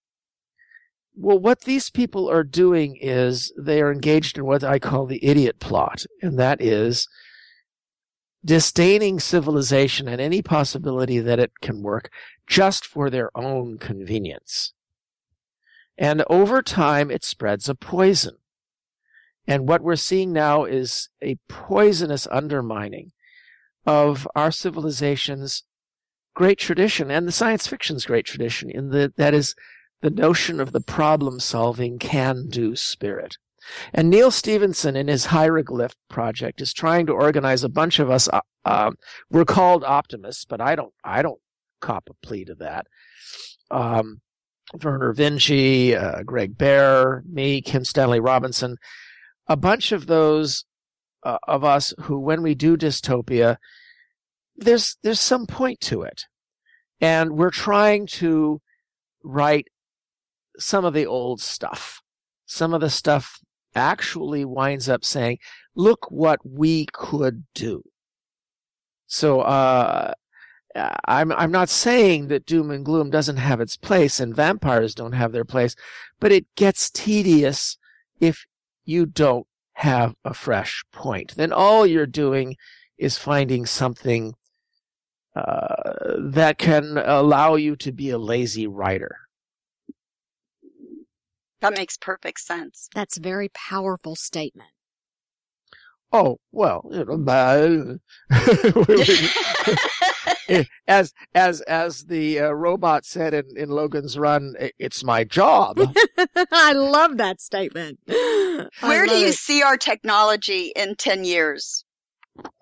Well, 1.14 1.38
what 1.38 1.62
these 1.62 1.90
people 1.90 2.30
are 2.30 2.44
doing 2.44 2.96
is 3.00 3.52
they 3.58 3.82
are 3.82 3.92
engaged 3.92 4.38
in 4.38 4.46
what 4.46 4.62
I 4.62 4.78
call 4.78 5.06
the 5.06 5.24
idiot 5.24 5.58
plot, 5.58 6.06
and 6.22 6.38
that 6.38 6.62
is 6.62 7.08
disdaining 8.44 9.18
civilization 9.18 10.06
and 10.06 10.20
any 10.20 10.42
possibility 10.42 11.18
that 11.18 11.40
it 11.40 11.50
can 11.60 11.82
work 11.82 12.10
just 12.46 12.86
for 12.86 13.10
their 13.10 13.36
own 13.36 13.78
convenience. 13.78 14.72
And 15.98 16.22
over 16.30 16.62
time, 16.62 17.10
it 17.10 17.24
spreads 17.24 17.68
a 17.68 17.74
poison. 17.74 18.36
And 19.46 19.66
what 19.68 19.82
we're 19.82 19.96
seeing 19.96 20.32
now 20.32 20.64
is 20.64 21.08
a 21.20 21.38
poisonous 21.48 22.28
undermining 22.30 23.12
of 23.84 24.28
our 24.36 24.52
civilization's 24.52 25.64
great 26.34 26.58
tradition 26.58 27.10
and 27.10 27.26
the 27.26 27.32
science 27.32 27.66
fiction's 27.66 28.06
great 28.06 28.24
tradition 28.26 28.70
in 28.70 28.90
the, 28.90 29.12
that 29.16 29.34
is 29.34 29.56
the 30.02 30.10
notion 30.10 30.60
of 30.60 30.70
the 30.72 30.80
problem 30.80 31.40
solving 31.40 31.98
can 31.98 32.46
do 32.48 32.76
spirit. 32.76 33.38
And 33.92 34.08
Neal 34.08 34.30
Stephenson, 34.30 34.94
in 34.96 35.08
his 35.08 35.26
hieroglyph 35.26 35.96
project 36.08 36.60
is 36.60 36.72
trying 36.72 37.06
to 37.06 37.12
organize 37.12 37.64
a 37.64 37.68
bunch 37.68 37.98
of 37.98 38.10
us. 38.10 38.28
Uh, 38.28 38.40
uh, 38.64 38.92
we're 39.30 39.44
called 39.44 39.82
optimists, 39.82 40.44
but 40.44 40.60
I 40.60 40.76
don't, 40.76 40.92
I 41.02 41.22
don't 41.22 41.40
cop 41.80 42.08
a 42.08 42.26
plea 42.26 42.44
to 42.44 42.54
that. 42.56 42.86
Um, 43.70 44.20
Vernor 44.76 45.14
Vinge, 45.14 45.94
uh, 45.94 46.22
Greg 46.22 46.58
Bear, 46.58 47.22
me, 47.26 47.60
Kim 47.60 47.84
Stanley 47.84 48.20
Robinson, 48.20 48.76
a 49.48 49.56
bunch 49.56 49.92
of 49.92 50.06
those 50.06 50.64
uh, 51.22 51.38
of 51.46 51.64
us 51.64 51.94
who, 52.02 52.18
when 52.18 52.42
we 52.42 52.54
do 52.54 52.76
dystopia, 52.76 53.56
there's 54.56 54.96
there's 55.02 55.20
some 55.20 55.46
point 55.46 55.80
to 55.80 56.02
it, 56.02 56.24
and 57.00 57.32
we're 57.32 57.50
trying 57.50 58.06
to 58.06 58.60
write 59.22 59.68
some 60.58 60.84
of 60.84 60.94
the 60.94 61.06
old 61.06 61.40
stuff. 61.40 62.00
Some 62.46 62.74
of 62.74 62.80
the 62.80 62.90
stuff 62.90 63.38
actually 63.74 64.44
winds 64.44 64.88
up 64.88 65.04
saying, 65.04 65.38
"Look 65.74 66.10
what 66.10 66.40
we 66.44 66.86
could 66.92 67.44
do." 67.54 67.82
So 69.06 69.40
uh, 69.40 70.12
I'm 71.06 71.32
I'm 71.32 71.50
not 71.50 71.68
saying 71.68 72.28
that 72.28 72.46
doom 72.46 72.70
and 72.70 72.84
gloom 72.84 73.10
doesn't 73.10 73.36
have 73.36 73.60
its 73.60 73.76
place 73.76 74.20
and 74.20 74.34
vampires 74.34 74.94
don't 74.94 75.12
have 75.12 75.32
their 75.32 75.44
place, 75.44 75.74
but 76.20 76.32
it 76.32 76.46
gets 76.54 76.90
tedious 76.90 77.78
if 78.20 78.46
you 78.84 79.06
don't 79.06 79.46
have 79.74 80.14
a 80.24 80.34
fresh 80.34 80.84
point. 80.92 81.34
Then 81.36 81.52
all 81.52 81.86
you're 81.86 82.06
doing 82.06 82.56
is 82.96 83.18
finding 83.18 83.64
something 83.66 84.34
uh, 85.36 86.16
that 86.18 86.58
can 86.58 86.98
allow 86.98 87.54
you 87.54 87.76
to 87.76 87.92
be 87.92 88.10
a 88.10 88.18
lazy 88.18 88.66
writer. 88.66 89.16
That 91.60 91.76
makes 91.76 91.96
perfect 91.96 92.40
sense. 92.40 92.88
That's 92.94 93.16
a 93.16 93.20
very 93.20 93.50
powerful 93.50 94.16
statement. 94.16 94.70
Oh 96.12 96.38
well, 96.52 96.88
you 96.90 97.04
know, 97.04 97.16
as 100.86 101.12
as 101.34 101.60
as 101.62 102.04
the 102.04 102.40
uh, 102.40 102.50
robot 102.50 103.04
said 103.04 103.34
in, 103.34 103.56
in 103.56 103.68
Logan's 103.68 104.18
Run, 104.18 104.54
it's 104.78 105.04
my 105.04 105.24
job. 105.24 105.78
I 106.52 106.72
love 106.72 107.18
that 107.18 107.40
statement. 107.40 107.98
Where 108.06 109.06
do 109.06 109.16
you 109.16 109.28
it. 109.28 109.34
see 109.34 109.62
our 109.62 109.76
technology 109.76 110.72
in 110.74 110.96
ten 110.96 111.24
years? 111.24 111.84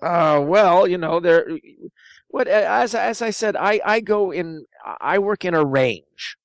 Uh, 0.03 0.43
well, 0.45 0.87
you 0.87 0.99
know, 0.99 1.21
there. 1.21 1.49
What 2.29 2.49
as 2.49 2.95
as 2.95 3.23
I 3.23 3.31
said, 3.31 3.57
I 3.57 3.81
I 3.85 4.01
go 4.01 4.31
in. 4.31 4.65
I 5.01 5.19
work 5.19 5.45
in 5.45 5.55
a 5.55 5.65
range. 5.65 6.37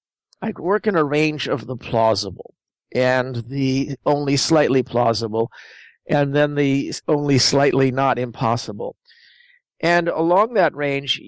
I 0.42 0.54
work 0.58 0.88
in 0.88 0.96
a 0.96 1.04
range 1.04 1.48
of 1.48 1.68
the 1.68 1.78
plausible 1.78 2.56
and 2.94 3.36
the 3.48 3.96
only 4.06 4.38
slightly 4.38 4.84
plausible 4.84 5.52
and 6.08 6.36
then 6.36 6.56
the 6.56 6.94
only 7.08 7.38
slightly 7.38 7.92
not 7.92 8.20
impossible. 8.20 8.96
And 9.82 10.08
along 10.08 10.54
that 10.54 10.76
range, 10.76 11.20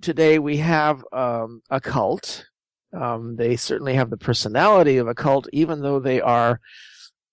today 0.00 0.38
we 0.38 0.58
have 0.58 1.04
um, 1.12 1.62
a 1.70 1.80
cult. 1.80 2.46
Um, 2.92 3.36
they 3.36 3.56
certainly 3.56 3.94
have 3.94 4.10
the 4.10 4.16
personality 4.16 4.96
of 4.96 5.08
a 5.08 5.14
cult, 5.14 5.48
even 5.52 5.82
though 5.82 5.98
they 5.98 6.20
are 6.20 6.60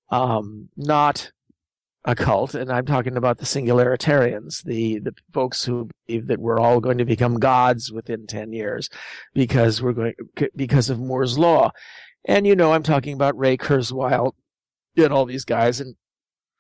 um, 0.10 0.70
not 0.76 1.32
a 2.06 2.16
cult. 2.16 2.56
And 2.56 2.72
I'm 2.72 2.86
talking 2.86 3.16
about 3.16 3.38
the 3.38 3.46
singularitarians, 3.46 4.64
the 4.64 5.00
the 5.00 5.14
folks 5.32 5.64
who 5.64 5.90
believe 6.08 6.28
that 6.28 6.40
we're 6.40 6.60
all 6.60 6.80
going 6.80 6.98
to 6.98 7.06
become 7.06 7.40
gods 7.40 7.92
within 7.92 8.28
ten 8.28 8.52
years 8.52 8.90
because 9.34 9.82
we're 9.82 9.94
going 9.94 10.14
because 10.56 10.90
of 10.90 11.00
Moore's 11.00 11.38
law. 11.38 11.72
And 12.26 12.48
you 12.48 12.56
know, 12.56 12.74
I'm 12.74 12.84
talking 12.84 13.14
about 13.14 13.38
Ray 13.38 13.58
Kurzweil 13.58 14.34
and 14.98 15.14
all 15.14 15.26
these 15.26 15.46
guys. 15.46 15.80
And 15.80 15.96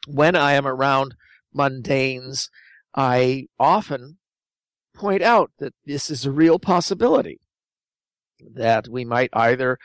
when 0.07 0.35
I 0.35 0.53
am 0.53 0.67
around 0.67 1.15
mundanes, 1.55 2.49
I 2.95 3.47
often 3.59 4.17
point 4.93 5.23
out 5.23 5.51
that 5.59 5.73
this 5.85 6.09
is 6.09 6.25
a 6.25 6.31
real 6.31 6.59
possibility 6.59 7.39
that 8.53 8.87
we 8.87 9.05
might 9.05 9.29
either 9.33 9.79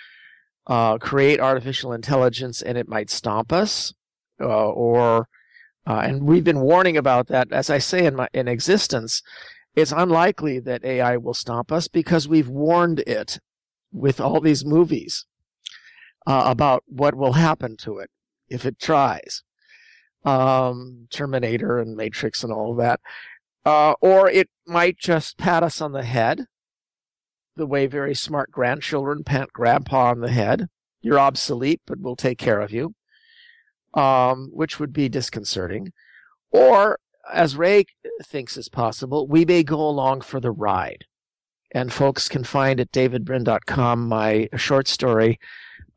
uh, 0.67 0.99
create 0.99 1.41
artificial 1.41 1.93
intelligence 1.93 2.61
and 2.61 2.77
it 2.77 2.89
might 2.89 3.11
stomp 3.11 3.53
us, 3.53 3.95
uh, 4.41 4.69
or 4.71 5.29
uh, 5.87 6.01
and 6.05 6.25
we've 6.25 6.45
been 6.45 6.61
warning 6.61 6.97
about 6.97 7.29
that. 7.29 7.51
As 7.51 7.71
I 7.71 7.79
say 7.79 8.05
in 8.05 8.17
my 8.17 8.29
in 8.35 8.49
existence, 8.49 9.23
it's 9.75 9.93
unlikely 9.93 10.59
that 10.61 10.85
AI 10.85 11.17
will 11.17 11.35
stomp 11.35 11.73
us 11.73 11.89
because 11.89 12.29
we've 12.29 12.49
warned 12.49 13.01
it 13.01 13.39
with 13.91 14.21
all 14.21 14.41
these 14.41 14.65
movies 14.65 15.25
uh, 16.27 16.43
about 16.45 16.85
what 16.87 17.15
will 17.15 17.33
happen 17.33 17.77
to 17.79 17.99
it 17.99 18.11
if 18.51 18.67
it 18.67 18.79
tries 18.79 19.43
um, 20.25 21.09
Terminator 21.11 21.79
and 21.79 21.97
Matrix 21.97 22.43
and 22.43 22.53
all 22.53 22.73
of 22.73 22.79
that. 22.79 23.01
Uh, 23.65 23.95
or 24.01 24.29
it 24.31 24.49
might 24.67 24.99
just 24.99 25.37
pat 25.37 25.63
us 25.63 25.81
on 25.81 25.93
the 25.93 26.05
head, 26.05 26.47
the 27.57 27.67
way 27.67 27.87
very 27.87 28.15
smart 28.15 28.51
grandchildren 28.51 29.25
pat 29.25 29.53
grandpa 29.53 30.11
on 30.11 30.21
the 30.21 30.31
head. 30.31 30.69
You're 31.01 31.19
obsolete, 31.19 31.81
but 31.87 32.01
we'll 32.01 32.17
take 32.17 32.39
care 32.39 32.61
of 32.61 32.73
you, 32.73 32.95
um, 33.95 34.51
which 34.53 34.81
would 34.81 34.93
be 34.93 35.09
disconcerting. 35.09 35.93
Or, 36.51 36.99
as 37.33 37.57
Ray 37.57 37.85
thinks 38.25 38.57
is 38.57 38.69
possible, 38.69 39.27
we 39.27 39.45
may 39.45 39.63
go 39.63 39.81
along 39.81 40.23
for 40.23 40.41
the 40.41 40.51
ride. 40.51 41.05
And 41.71 41.93
folks 41.93 42.29
can 42.29 42.45
find 42.45 42.81
at 42.81 42.91
davidbrin.com 42.93 44.09
my 44.09 44.49
short 44.57 44.89
story 44.89 45.39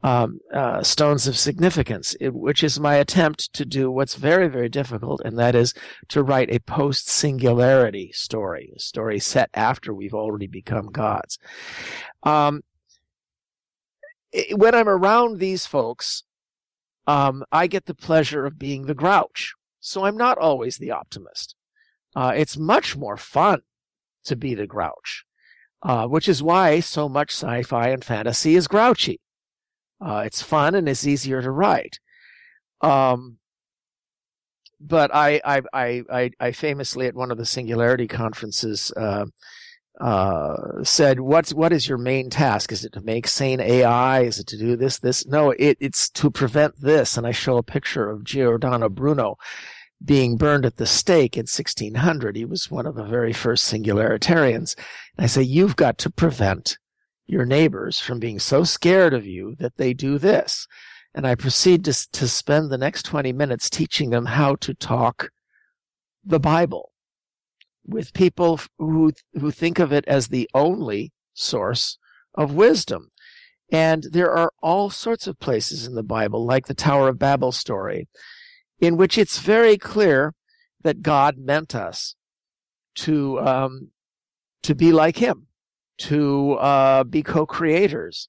um, 0.04 0.40
uh, 0.54 0.82
stones 0.84 1.28
of 1.28 1.38
significance, 1.38 2.16
which 2.22 2.64
is 2.64 2.80
my 2.80 2.96
attempt 2.96 3.54
to 3.54 3.66
do 3.66 3.92
what's 3.92 4.16
very, 4.16 4.48
very 4.48 4.70
difficult, 4.70 5.22
and 5.24 5.38
that 5.38 5.56
is 5.56 5.74
to 6.10 6.24
write 6.24 6.52
a 6.52 6.60
post 6.60 7.10
singularity 7.10 8.12
story, 8.14 8.74
a 8.76 8.80
story 8.80 9.20
set 9.20 9.50
after 9.54 9.94
we've 9.94 10.14
already 10.14 10.48
become 10.48 10.88
gods. 10.88 11.38
Um, 12.24 12.62
when 14.56 14.74
I'm 14.74 14.90
around 14.90 15.40
these 15.40 15.66
folks, 15.66 16.24
um, 17.06 17.44
I 17.52 17.68
get 17.68 17.86
the 17.86 17.94
pleasure 17.94 18.46
of 18.46 18.60
being 18.60 18.86
the 18.86 18.96
grouch. 18.96 19.54
So 19.80 20.06
I'm 20.06 20.18
not 20.18 20.38
always 20.38 20.78
the 20.78 20.92
optimist. 20.92 21.56
Uh, 22.16 22.34
it's 22.36 22.58
much 22.58 22.96
more 22.96 23.18
fun 23.18 23.62
to 24.26 24.36
be 24.36 24.54
the 24.54 24.68
grouch, 24.68 25.26
uh, 25.82 26.08
which 26.08 26.30
is 26.30 26.44
why 26.44 26.80
so 26.80 27.10
much 27.10 27.32
sci-fi 27.32 27.90
and 27.90 28.04
fantasy 28.04 28.56
is 28.56 28.68
grouchy. 28.68 29.20
Uh, 30.04 30.24
it's 30.26 30.42
fun 30.42 30.76
and 30.76 30.90
it's 30.90 31.06
easier 31.06 31.42
to 31.42 31.52
write. 31.52 32.00
Um, 32.82 33.38
but 34.80 35.14
I, 35.14 35.40
I, 35.46 35.62
I, 36.10 36.32
I, 36.40 36.52
famously 36.52 37.06
at 37.06 37.14
one 37.14 37.30
of 37.30 37.38
the 37.38 37.46
Singularity 37.46 38.08
conferences 38.08 38.92
uh, 38.98 39.26
uh, 40.00 40.84
said, 40.84 41.20
"What's 41.20 41.54
what 41.54 41.72
is 41.72 41.88
your 41.88 42.00
main 42.00 42.32
task? 42.32 42.72
Is 42.72 42.84
it 42.84 42.94
to 42.94 43.02
make 43.02 43.28
sane 43.28 43.60
AI? 43.60 44.22
Is 44.22 44.40
it 44.40 44.48
to 44.48 44.58
do 44.58 44.76
this, 44.76 44.98
this? 44.98 45.28
No, 45.28 45.52
it, 45.52 45.78
it's 45.80 46.10
to 46.12 46.32
prevent 46.32 46.82
this." 46.82 47.18
And 47.18 47.28
I 47.28 47.32
show 47.32 47.58
a 47.58 47.64
picture 47.64 48.10
of 48.10 48.24
Giordano 48.24 48.90
Bruno 48.90 49.38
being 50.04 50.38
burned 50.38 50.66
at 50.66 50.78
the 50.78 50.88
stake 50.88 51.38
in 51.38 51.42
1600. 51.42 52.36
He 52.36 52.46
was 52.46 52.72
one 52.72 52.88
of 52.88 52.96
the 52.96 53.04
very 53.04 53.34
first 53.34 53.72
singularitarians. 53.72 54.76
And 55.18 55.26
I 55.26 55.28
say, 55.28 55.44
"You've 55.44 55.76
got 55.76 56.00
to 56.00 56.10
prevent 56.10 56.80
your 57.32 57.46
neighbors 57.46 57.98
from 57.98 58.20
being 58.20 58.40
so 58.40 58.66
scared 58.66 59.14
of 59.14 59.26
you 59.26 59.56
that 59.56 59.78
they 59.78 59.94
do 59.94 60.18
this. 60.18 60.68
And 61.16 61.26
I 61.26 61.36
proceed 61.36 61.86
to, 61.86 61.94
to 62.12 62.28
spend 62.28 62.70
the 62.70 62.78
next 62.78 63.04
20 63.04 63.32
minutes 63.32 63.70
teaching 63.70 64.10
them 64.10 64.26
how 64.26 64.56
to 64.56 64.74
talk 64.74 65.30
the 66.26 66.42
Bible 66.42 66.92
with 67.86 68.14
people 68.14 68.60
who, 68.78 69.14
who 69.40 69.50
think 69.50 69.80
of 69.80 69.94
it 69.94 70.06
as 70.08 70.28
the 70.28 70.50
only 70.54 71.14
source 71.34 71.98
of 72.36 72.54
wisdom. 72.54 73.08
And 73.72 74.08
there 74.12 74.32
are 74.32 74.52
all 74.62 74.90
sorts 74.90 75.26
of 75.26 75.40
places 75.40 75.88
in 75.88 75.96
the 75.96 76.04
Bible, 76.04 76.46
like 76.46 76.68
the 76.68 76.74
Tower 76.74 77.08
of 77.08 77.18
Babel 77.18 77.54
story, 77.54 78.10
in 78.82 78.98
which 78.98 79.18
it's 79.18 79.40
very 79.40 79.78
clear 79.78 80.34
that 80.84 81.02
God 81.02 81.38
meant 81.38 81.76
us 81.76 82.16
to 82.96 83.40
um, 83.40 83.92
to 84.64 84.76
be 84.76 84.92
like 84.92 85.18
Him, 85.18 85.48
to 86.00 86.54
uh, 86.54 87.04
be 87.04 87.24
co-creators, 87.24 88.28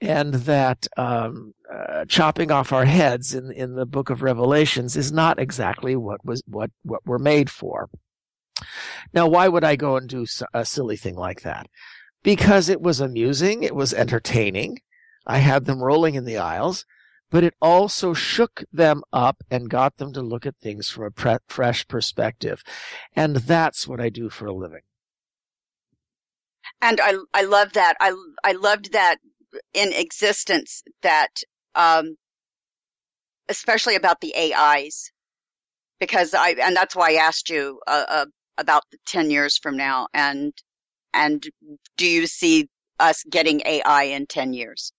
and 0.00 0.34
that 0.34 0.86
um, 0.96 1.54
uh, 1.72 2.04
chopping 2.06 2.50
off 2.50 2.72
our 2.72 2.84
heads 2.84 3.34
in 3.34 3.50
in 3.52 3.74
the 3.74 3.86
Book 3.86 4.10
of 4.10 4.22
Revelations 4.22 4.96
is 4.96 5.12
not 5.12 5.38
exactly 5.38 5.96
what 5.96 6.24
was 6.24 6.42
what 6.46 6.70
what 6.82 7.00
we're 7.06 7.18
made 7.18 7.50
for. 7.50 7.88
Now, 9.12 9.26
why 9.26 9.48
would 9.48 9.64
I 9.64 9.76
go 9.76 9.96
and 9.96 10.08
do 10.08 10.26
a 10.54 10.64
silly 10.64 10.96
thing 10.96 11.16
like 11.16 11.42
that? 11.42 11.68
Because 12.22 12.68
it 12.68 12.80
was 12.80 13.00
amusing, 13.00 13.62
it 13.62 13.74
was 13.74 13.94
entertaining. 13.94 14.80
I 15.26 15.38
had 15.38 15.64
them 15.64 15.82
rolling 15.82 16.14
in 16.14 16.24
the 16.24 16.38
aisles, 16.38 16.84
but 17.30 17.44
it 17.44 17.54
also 17.60 18.14
shook 18.14 18.64
them 18.72 19.02
up 19.12 19.42
and 19.50 19.70
got 19.70 19.96
them 19.96 20.12
to 20.12 20.22
look 20.22 20.46
at 20.46 20.56
things 20.56 20.88
from 20.88 21.04
a 21.04 21.10
pre- 21.10 21.38
fresh 21.48 21.86
perspective. 21.86 22.62
And 23.14 23.36
that's 23.36 23.86
what 23.86 24.00
I 24.00 24.08
do 24.08 24.30
for 24.30 24.46
a 24.46 24.54
living 24.54 24.82
and 26.82 27.00
I 27.00 27.14
I 27.34 27.42
love 27.42 27.72
that. 27.74 27.96
I 28.00 28.14
I 28.44 28.52
loved 28.52 28.92
that 28.92 29.16
in 29.74 29.92
existence 29.92 30.82
that 31.02 31.28
um 31.74 32.16
especially 33.48 33.94
about 33.94 34.20
the 34.20 34.34
AIs 34.36 35.10
because 36.00 36.34
I 36.34 36.50
and 36.60 36.76
that's 36.76 36.96
why 36.96 37.12
I 37.12 37.14
asked 37.14 37.48
you 37.48 37.80
uh, 37.86 38.04
uh, 38.08 38.26
about 38.58 38.82
the 38.90 38.98
10 39.06 39.30
years 39.30 39.58
from 39.58 39.76
now 39.76 40.08
and 40.12 40.52
and 41.14 41.48
do 41.96 42.06
you 42.06 42.26
see 42.26 42.68
us 42.98 43.24
getting 43.30 43.62
AI 43.64 44.04
in 44.04 44.26
10 44.26 44.52
years? 44.52 44.92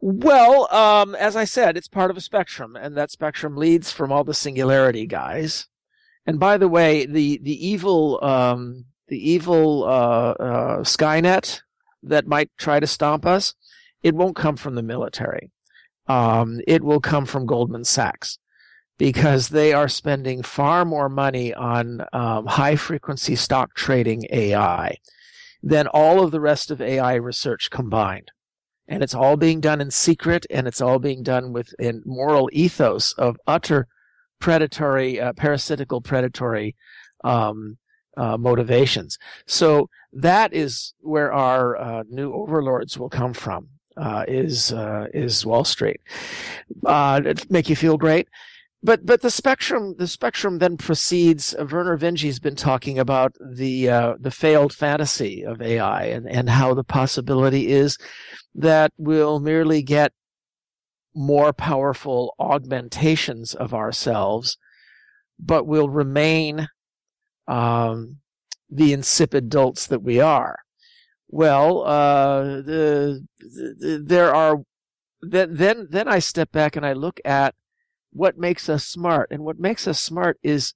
Well, 0.00 0.72
um, 0.74 1.14
as 1.14 1.36
I 1.36 1.44
said, 1.44 1.76
it's 1.76 1.88
part 1.88 2.10
of 2.10 2.16
a 2.16 2.20
spectrum, 2.22 2.74
and 2.74 2.96
that 2.96 3.10
spectrum 3.10 3.56
leads 3.56 3.92
from 3.92 4.10
all 4.10 4.24
the 4.24 4.34
singularity 4.34 5.06
guys. 5.06 5.66
And 6.26 6.40
by 6.40 6.56
the 6.56 6.68
way, 6.68 7.04
the 7.06 7.38
the 7.38 7.66
evil 7.66 8.18
um, 8.24 8.86
the 9.08 9.30
evil 9.30 9.84
uh, 9.84 10.32
uh, 10.32 10.78
Skynet 10.78 11.60
that 12.02 12.26
might 12.26 12.50
try 12.58 12.80
to 12.80 12.86
stomp 12.86 13.26
us, 13.26 13.54
it 14.02 14.14
won't 14.14 14.36
come 14.36 14.56
from 14.56 14.74
the 14.74 14.82
military. 14.82 15.50
Um, 16.06 16.60
it 16.66 16.82
will 16.82 17.00
come 17.00 17.26
from 17.26 17.46
Goldman 17.46 17.84
Sachs 17.84 18.38
because 18.98 19.48
they 19.48 19.72
are 19.72 19.88
spending 19.88 20.42
far 20.42 20.84
more 20.84 21.08
money 21.08 21.54
on 21.54 22.04
um, 22.12 22.46
high 22.46 22.76
frequency 22.76 23.36
stock 23.36 23.74
trading 23.74 24.26
AI 24.30 24.96
than 25.62 25.86
all 25.86 26.22
of 26.22 26.30
the 26.30 26.40
rest 26.40 26.70
of 26.70 26.80
AI 26.80 27.14
research 27.14 27.70
combined. 27.70 28.30
And 28.88 29.02
it's 29.02 29.14
all 29.14 29.36
being 29.36 29.60
done 29.60 29.80
in 29.80 29.90
secret 29.90 30.44
and 30.50 30.66
it's 30.66 30.80
all 30.80 30.98
being 30.98 31.22
done 31.22 31.52
with 31.52 31.72
a 31.80 31.94
moral 32.04 32.50
ethos 32.52 33.12
of 33.12 33.38
utter 33.46 33.86
predatory, 34.40 35.20
uh, 35.20 35.32
parasitical 35.34 36.00
predatory 36.00 36.74
um, 37.24 37.78
uh, 38.16 38.36
motivations. 38.36 39.18
So 39.46 39.88
that 40.12 40.52
is 40.52 40.94
where 41.00 41.32
our 41.32 41.76
uh, 41.76 42.02
new 42.08 42.32
overlords 42.32 42.98
will 42.98 43.10
come 43.10 43.34
from. 43.34 43.68
Uh, 43.94 44.24
is 44.26 44.72
uh, 44.72 45.06
is 45.12 45.44
Wall 45.44 45.64
Street? 45.64 46.00
Uh, 46.86 47.34
make 47.50 47.68
you 47.68 47.76
feel 47.76 47.98
great, 47.98 48.26
but 48.82 49.04
but 49.04 49.20
the 49.20 49.30
spectrum 49.30 49.94
the 49.98 50.08
spectrum 50.08 50.58
then 50.58 50.78
proceeds. 50.78 51.52
Uh, 51.52 51.64
Vernor 51.64 51.98
Vinge's 51.98 52.38
been 52.38 52.56
talking 52.56 52.98
about 52.98 53.34
the 53.38 54.16
the 54.18 54.30
failed 54.30 54.72
fantasy 54.72 55.44
of 55.44 55.60
AI 55.60 56.04
and 56.04 56.26
and 56.26 56.48
how 56.48 56.72
the 56.72 56.84
possibility 56.84 57.70
is 57.70 57.98
that 58.54 58.92
we'll 58.96 59.40
merely 59.40 59.82
get 59.82 60.12
more 61.14 61.52
powerful 61.52 62.34
augmentations 62.38 63.54
of 63.54 63.74
ourselves, 63.74 64.56
but 65.38 65.66
will 65.66 65.88
remain 65.88 66.68
um, 67.48 68.18
the 68.70 68.92
insipid 68.92 69.48
dolts 69.48 69.86
that 69.86 70.02
we 70.02 70.20
are. 70.20 70.60
Well, 71.28 71.84
uh, 71.84 72.42
the, 72.62 73.26
the, 73.38 74.02
there 74.04 74.34
are 74.34 74.62
then 75.22 75.54
then 75.54 75.88
then 75.90 76.08
I 76.08 76.18
step 76.18 76.52
back 76.52 76.76
and 76.76 76.84
I 76.84 76.92
look 76.92 77.20
at 77.24 77.54
what 78.10 78.36
makes 78.36 78.68
us 78.68 78.84
smart, 78.86 79.28
and 79.30 79.42
what 79.42 79.58
makes 79.58 79.88
us 79.88 80.00
smart 80.00 80.38
is 80.42 80.74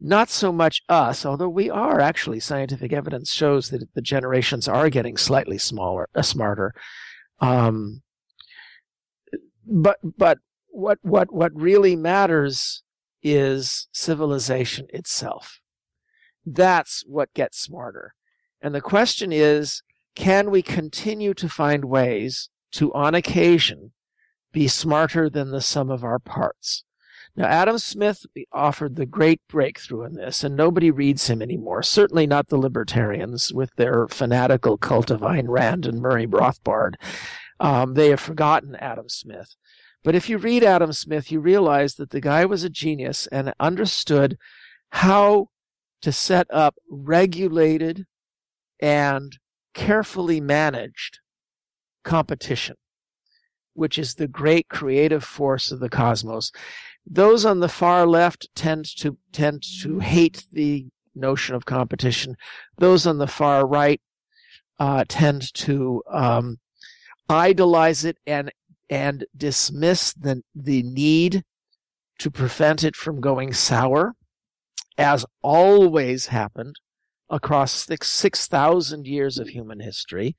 not 0.00 0.30
so 0.30 0.52
much 0.52 0.82
us, 0.88 1.26
although 1.26 1.48
we 1.48 1.70
are 1.70 2.00
actually 2.00 2.40
scientific 2.40 2.92
evidence 2.92 3.32
shows 3.32 3.70
that 3.70 3.94
the 3.94 4.02
generations 4.02 4.68
are 4.68 4.90
getting 4.90 5.16
slightly 5.16 5.58
smaller, 5.58 6.08
uh, 6.14 6.22
smarter. 6.22 6.72
Um, 7.40 8.02
but 9.64 9.98
but 10.02 10.38
what 10.68 10.98
what 11.02 11.32
what 11.32 11.52
really 11.54 11.96
matters 11.96 12.82
is 13.22 13.88
civilization 13.92 14.86
itself. 14.90 15.60
That's 16.54 17.04
what 17.06 17.34
gets 17.34 17.58
smarter. 17.58 18.14
And 18.60 18.74
the 18.74 18.80
question 18.80 19.32
is, 19.32 19.82
can 20.14 20.50
we 20.50 20.62
continue 20.62 21.34
to 21.34 21.48
find 21.48 21.84
ways 21.84 22.50
to, 22.72 22.92
on 22.92 23.14
occasion, 23.14 23.92
be 24.52 24.66
smarter 24.66 25.30
than 25.30 25.50
the 25.50 25.60
sum 25.60 25.90
of 25.90 26.02
our 26.02 26.18
parts? 26.18 26.84
Now, 27.36 27.46
Adam 27.46 27.78
Smith 27.78 28.26
offered 28.52 28.96
the 28.96 29.06
great 29.06 29.40
breakthrough 29.48 30.04
in 30.04 30.14
this, 30.14 30.42
and 30.42 30.56
nobody 30.56 30.90
reads 30.90 31.28
him 31.28 31.40
anymore. 31.40 31.84
Certainly 31.84 32.26
not 32.26 32.48
the 32.48 32.56
libertarians 32.56 33.52
with 33.52 33.70
their 33.76 34.08
fanatical 34.08 34.76
cult 34.76 35.10
of 35.10 35.20
Ayn 35.20 35.44
Rand 35.46 35.86
and 35.86 36.00
Murray 36.00 36.26
Rothbard. 36.26 36.94
Um, 37.60 37.94
they 37.94 38.08
have 38.08 38.18
forgotten 38.18 38.74
Adam 38.76 39.08
Smith. 39.08 39.54
But 40.02 40.16
if 40.16 40.28
you 40.28 40.38
read 40.38 40.64
Adam 40.64 40.92
Smith, 40.92 41.30
you 41.30 41.38
realize 41.38 41.94
that 41.94 42.10
the 42.10 42.20
guy 42.20 42.44
was 42.44 42.64
a 42.64 42.70
genius 42.70 43.28
and 43.28 43.54
understood 43.60 44.36
how 44.90 45.50
to 46.02 46.12
set 46.12 46.46
up 46.50 46.76
regulated 46.90 48.06
and 48.80 49.38
carefully 49.74 50.40
managed 50.40 51.18
competition, 52.04 52.76
which 53.74 53.98
is 53.98 54.14
the 54.14 54.28
great 54.28 54.68
creative 54.68 55.24
force 55.24 55.70
of 55.70 55.80
the 55.80 55.88
cosmos. 55.88 56.50
Those 57.06 57.44
on 57.44 57.60
the 57.60 57.68
far 57.68 58.06
left 58.06 58.48
tend 58.54 58.84
to 58.98 59.16
tend 59.32 59.62
to 59.82 59.98
hate 59.98 60.44
the 60.52 60.86
notion 61.14 61.54
of 61.54 61.64
competition. 61.64 62.36
Those 62.76 63.06
on 63.06 63.18
the 63.18 63.26
far 63.26 63.66
right 63.66 64.00
uh, 64.78 65.04
tend 65.08 65.52
to 65.54 66.02
um, 66.10 66.58
idolize 67.28 68.04
it 68.04 68.18
and 68.26 68.52
and 68.90 69.24
dismiss 69.36 70.12
the 70.14 70.42
the 70.54 70.82
need 70.82 71.44
to 72.18 72.30
prevent 72.30 72.84
it 72.84 72.96
from 72.96 73.20
going 73.20 73.52
sour 73.52 74.14
as 74.98 75.24
always 75.42 76.26
happened 76.26 76.76
across 77.30 77.86
6,000 78.02 79.06
years 79.06 79.38
of 79.38 79.48
human 79.48 79.80
history, 79.80 80.36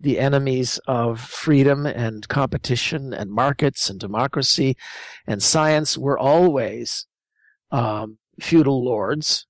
the 0.00 0.18
enemies 0.18 0.80
of 0.86 1.20
freedom 1.20 1.86
and 1.86 2.26
competition 2.28 3.12
and 3.12 3.30
markets 3.30 3.88
and 3.88 4.00
democracy 4.00 4.76
and 5.26 5.42
science 5.42 5.96
were 5.96 6.18
always 6.18 7.06
um, 7.70 8.18
feudal 8.40 8.84
lords 8.84 9.46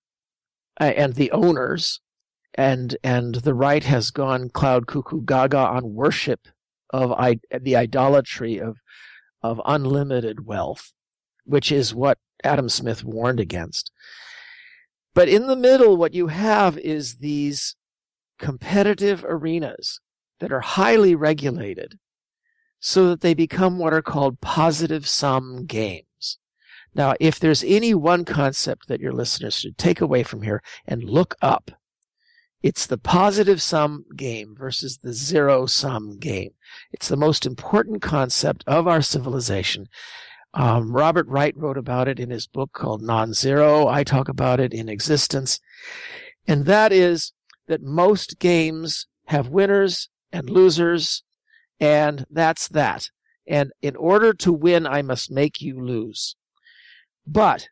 uh, 0.81 0.85
and 0.85 1.15
the 1.15 1.31
owners 1.31 2.01
and 2.55 2.97
and 3.05 3.37
the 3.37 3.55
right 3.55 3.85
has 3.85 4.11
gone 4.11 4.51
cloud 4.51 4.89
cuckoo 4.89 5.23
gaga 5.23 5.59
on 5.59 5.95
worship 5.95 6.49
of 6.93 7.13
I, 7.13 7.39
the 7.61 7.77
idolatry 7.77 8.59
of 8.59 8.79
of 9.43 9.61
unlimited 9.65 10.45
wealth, 10.47 10.93
which 11.45 11.71
is 11.71 11.95
what 11.95 12.19
Adam 12.43 12.69
Smith 12.69 13.05
warned 13.05 13.41
against. 13.41 13.93
But 15.15 15.29
in 15.29 15.47
the 15.47 15.57
middle, 15.57 15.97
what 15.97 16.15
you 16.15 16.29
have 16.29 16.79
is 16.79 17.17
these 17.17 17.77
competitive 18.39 19.25
arenas 19.29 20.01
that 20.39 20.53
are 20.53 20.61
highly 20.61 21.15
regulated 21.15 21.99
so 22.79 23.09
that 23.09 23.21
they 23.21 23.35
become 23.35 23.79
what 23.79 23.93
are 23.93 24.03
called 24.03 24.41
positive 24.41 25.07
sum 25.07 25.67
games. 25.67 26.39
Now, 26.95 27.15
if 27.21 27.39
there's 27.39 27.63
any 27.63 27.95
one 27.95 28.25
concept 28.25 28.89
that 28.89 29.01
your 29.01 29.13
listeners 29.13 29.55
should 29.55 29.79
take 29.79 30.01
away 30.01 30.23
from 30.23 30.43
here 30.43 30.63
and 30.87 31.05
look 31.05 31.35
up, 31.43 31.71
it's 32.63 32.87
the 32.87 32.99
positive 32.99 33.63
sum 33.63 34.05
game 34.17 34.55
versus 34.59 34.99
the 34.99 35.13
zero 35.13 35.67
sum 35.67 36.19
game. 36.19 36.51
It's 36.93 37.09
the 37.09 37.17
most 37.17 37.47
important 37.47 38.03
concept 38.03 38.65
of 38.67 38.87
our 38.87 39.03
civilization. 39.03 39.87
Um, 40.53 40.93
Robert 40.93 41.27
Wright 41.29 41.57
wrote 41.57 41.79
about 41.79 42.09
it 42.09 42.19
in 42.19 42.31
his 42.31 42.47
book 42.47 42.73
called 42.73 43.03
Non 43.03 43.33
Zero. 43.33 43.87
I 43.87 44.03
talk 44.03 44.29
about 44.29 44.59
it 44.61 44.75
in 44.75 44.89
Existence. 44.89 45.61
And 46.47 46.67
that 46.67 46.93
is 46.93 47.33
that 47.69 47.83
most 47.83 48.39
games 48.39 49.07
have 49.27 49.49
winners 49.49 50.09
and 50.33 50.51
losers, 50.51 51.23
and 51.79 52.27
that's 52.31 52.67
that. 52.69 53.11
And 53.47 53.73
in 53.81 53.95
order 53.97 54.33
to 54.35 54.53
win, 54.53 54.87
I 54.87 55.03
must 55.03 55.31
make 55.31 55.61
you 55.61 55.81
lose. 55.81 56.37
But 57.27 57.69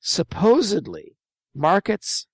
supposedly, 0.00 1.16
markets, 1.54 2.26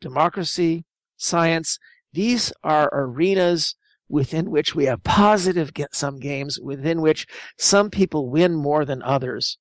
democracy, 0.00 0.84
science. 1.16 1.78
These 2.12 2.52
are 2.62 2.88
arenas 2.92 3.76
within 4.08 4.50
which 4.50 4.74
we 4.74 4.84
have 4.84 5.02
positive 5.02 5.70
sum 5.92 6.18
games, 6.18 6.60
within 6.60 7.00
which 7.00 7.26
some 7.58 7.90
people 7.90 8.30
win 8.30 8.54
more 8.54 8.84
than 8.84 9.02
others, 9.02 9.58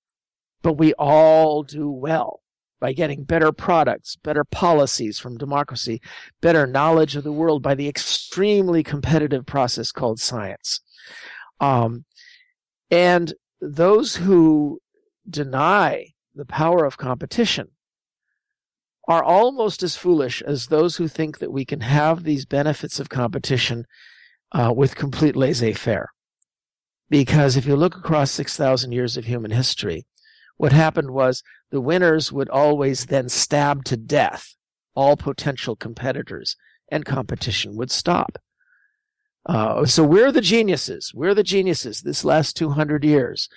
but 0.62 0.74
we 0.74 0.94
all 0.94 1.64
do 1.64 1.90
well 1.90 2.42
by 2.80 2.94
getting 2.94 3.24
better 3.24 3.52
products, 3.52 4.16
better 4.18 4.44
policies 4.44 5.18
from 5.18 5.38
democracy, 5.38 6.02
better 6.42 6.68
knowledge 6.68 7.16
of 7.16 7.24
the 7.24 7.32
world 7.32 7.64
by 7.64 7.74
the 7.74 7.88
extremely 7.88 8.84
competitive 8.84 9.46
process 9.46 9.92
called 9.92 10.20
science. 10.20 10.82
Um, 11.60 12.06
and 12.92 13.34
those 13.62 14.18
who 14.18 14.80
deny 15.28 16.14
the 16.36 16.46
power 16.46 16.86
of 16.86 16.98
competition 16.98 17.70
are 19.08 19.24
almost 19.24 19.84
as 19.84 19.96
foolish 19.96 20.42
as 20.42 20.68
those 20.68 20.98
who 20.98 21.08
think 21.08 21.40
that 21.40 21.52
we 21.52 21.64
can 21.64 21.82
have 21.82 22.24
these 22.24 22.46
benefits 22.46 23.00
of 23.00 23.10
competition 23.10 23.86
uh, 24.52 24.74
with 24.76 24.96
complete 24.96 25.36
laissez 25.36 25.74
faire. 25.74 26.10
Because 27.10 27.56
if 27.56 27.66
you 27.66 27.76
look 27.76 27.96
across 27.96 28.32
6,000 28.32 28.92
years 28.92 29.18
of 29.18 29.26
human 29.26 29.52
history, 29.52 30.06
what 30.58 30.72
happened 30.72 31.12
was 31.12 31.44
the 31.72 31.82
winners 31.82 32.32
would 32.32 32.50
always 32.50 33.08
then 33.08 33.30
stab 33.30 33.84
to 33.86 33.98
death 33.98 34.56
all 34.96 35.18
potential 35.18 35.76
competitors 35.76 36.56
and 36.90 37.06
competition 37.06 37.76
would 37.76 37.92
stop. 37.92 38.38
Uh, 39.46 39.86
so 39.86 40.04
we're 40.04 40.32
the 40.32 40.42
geniuses. 40.42 41.12
We're 41.14 41.36
the 41.36 41.44
geniuses 41.44 42.02
this 42.02 42.26
last 42.26 42.56
200 42.56 43.04
years. 43.04 43.50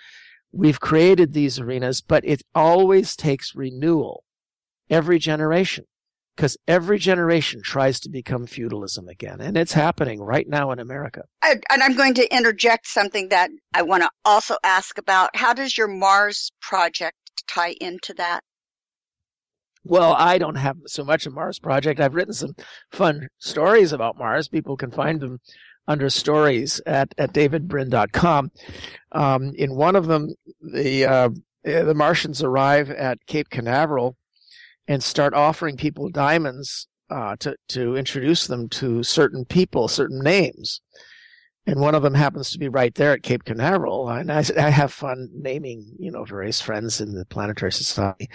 We've 0.52 0.80
created 0.80 1.32
these 1.32 1.58
arenas, 1.58 2.00
but 2.00 2.24
it 2.26 2.42
always 2.54 3.16
takes 3.16 3.54
renewal 3.54 4.24
every 4.90 5.18
generation 5.18 5.86
because 6.38 6.56
every 6.68 7.00
generation 7.00 7.60
tries 7.60 7.98
to 7.98 8.08
become 8.08 8.46
feudalism 8.46 9.08
again. 9.08 9.40
And 9.40 9.56
it's 9.56 9.72
happening 9.72 10.20
right 10.20 10.48
now 10.48 10.70
in 10.70 10.78
America. 10.78 11.24
I, 11.42 11.56
and 11.68 11.82
I'm 11.82 11.96
going 11.96 12.14
to 12.14 12.32
interject 12.32 12.86
something 12.86 13.30
that 13.30 13.50
I 13.74 13.82
want 13.82 14.04
to 14.04 14.10
also 14.24 14.54
ask 14.62 14.98
about. 14.98 15.34
How 15.34 15.52
does 15.52 15.76
your 15.76 15.88
Mars 15.88 16.52
project 16.62 17.16
tie 17.48 17.74
into 17.80 18.14
that? 18.14 18.44
Well, 19.82 20.14
I 20.16 20.38
don't 20.38 20.54
have 20.54 20.76
so 20.86 21.02
much 21.02 21.26
a 21.26 21.30
Mars 21.30 21.58
project. 21.58 21.98
I've 21.98 22.14
written 22.14 22.34
some 22.34 22.54
fun 22.92 23.26
stories 23.38 23.92
about 23.92 24.16
Mars. 24.16 24.46
People 24.46 24.76
can 24.76 24.92
find 24.92 25.20
them 25.20 25.40
under 25.88 26.08
stories 26.08 26.80
at, 26.86 27.12
at 27.18 27.32
davidbrin.com. 27.32 28.52
Um, 29.10 29.52
in 29.56 29.74
one 29.74 29.96
of 29.96 30.06
them, 30.06 30.34
the, 30.62 31.04
uh, 31.04 31.30
the 31.64 31.94
Martians 31.94 32.44
arrive 32.44 32.90
at 32.90 33.26
Cape 33.26 33.50
Canaveral 33.50 34.14
and 34.88 35.04
start 35.04 35.34
offering 35.34 35.76
people 35.76 36.08
diamonds 36.08 36.88
uh, 37.10 37.36
to 37.36 37.54
to 37.68 37.96
introduce 37.96 38.46
them 38.46 38.68
to 38.70 39.02
certain 39.02 39.44
people, 39.44 39.86
certain 39.86 40.20
names. 40.20 40.80
And 41.66 41.80
one 41.80 41.94
of 41.94 42.02
them 42.02 42.14
happens 42.14 42.50
to 42.50 42.58
be 42.58 42.70
right 42.70 42.94
there 42.94 43.12
at 43.12 43.22
Cape 43.22 43.44
Canaveral. 43.44 44.08
And 44.08 44.32
I, 44.32 44.42
I 44.58 44.70
have 44.70 44.90
fun 44.90 45.28
naming, 45.34 45.84
you 45.98 46.10
know, 46.10 46.24
various 46.24 46.62
friends 46.62 46.98
in 46.98 47.12
the 47.12 47.26
Planetary 47.26 47.72
Society. 47.72 48.30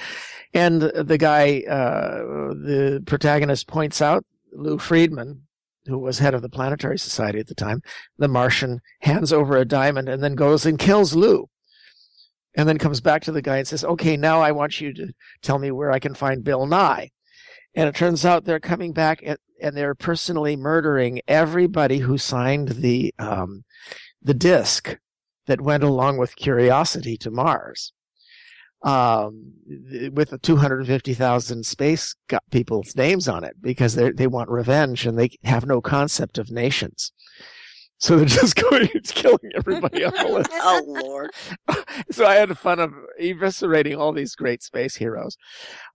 And 0.53 0.83
the 0.83 1.17
guy, 1.17 1.63
uh, 1.67 2.19
the 2.53 3.01
protagonist 3.07 3.67
points 3.67 4.03
out 4.03 4.23
Lou 4.51 4.77
Friedman, 4.77 5.47
who 5.87 5.97
was 5.97 6.19
head 6.19 6.35
of 6.35 6.43
the 6.43 6.49
Planetary 6.49 6.99
Society 6.99 7.39
at 7.39 7.47
the 7.47 7.55
time. 7.55 7.81
The 8.19 8.27
Martian 8.27 8.81
hands 9.01 9.33
over 9.33 9.57
a 9.57 9.65
diamond 9.65 10.09
and 10.09 10.21
then 10.21 10.35
goes 10.35 10.63
and 10.67 10.77
kills 10.77 11.15
Lou 11.15 11.49
and 12.55 12.67
then 12.67 12.77
comes 12.77 13.01
back 13.01 13.23
to 13.23 13.31
the 13.31 13.41
guy 13.41 13.57
and 13.57 13.67
says, 13.67 13.83
okay, 13.83 14.17
now 14.17 14.41
I 14.41 14.51
want 14.51 14.79
you 14.79 14.93
to 14.93 15.13
tell 15.41 15.59
me 15.59 15.71
where 15.71 15.91
I 15.91 15.99
can 15.99 16.13
find 16.13 16.43
Bill 16.43 16.65
Nye. 16.65 17.11
And 17.75 17.89
it 17.89 17.95
turns 17.95 18.25
out 18.25 18.45
they're 18.45 18.59
coming 18.59 18.93
back 18.93 19.21
and, 19.25 19.37
and 19.61 19.75
they're 19.75 19.95
personally 19.95 20.55
murdering 20.55 21.21
everybody 21.27 21.99
who 21.99 22.17
signed 22.17 22.69
the, 22.69 23.13
um, 23.17 23.63
the 24.21 24.35
disc 24.35 24.97
that 25.47 25.61
went 25.61 25.83
along 25.83 26.17
with 26.17 26.35
Curiosity 26.35 27.17
to 27.17 27.31
Mars. 27.31 27.93
Um, 28.83 29.53
with 30.11 30.31
the 30.31 30.37
250,000 30.37 31.65
space 31.65 32.15
got 32.27 32.43
people's 32.51 32.97
names 32.97 33.29
on 33.29 33.45
it 33.45 33.55
because 33.61 33.95
they 33.95 34.11
they 34.11 34.27
want 34.27 34.49
revenge 34.49 35.05
and 35.05 35.17
they 35.17 35.29
have 35.45 35.65
no 35.65 35.79
concept 35.79 36.37
of 36.37 36.51
nations. 36.51 37.13
So 37.97 38.17
they're 38.17 38.25
just 38.25 38.55
going 38.69 38.89
and 38.93 39.03
killing 39.03 39.51
everybody 39.55 40.03
on 40.03 40.13
the 40.13 40.27
list. 40.27 40.49
oh 40.53 40.81
Lord! 40.85 41.31
so 42.11 42.25
I 42.25 42.35
had 42.35 42.57
fun 42.57 42.79
of 42.79 42.93
eviscerating 43.21 43.97
all 43.97 44.11
these 44.11 44.35
great 44.35 44.61
space 44.61 44.95
heroes. 44.95 45.37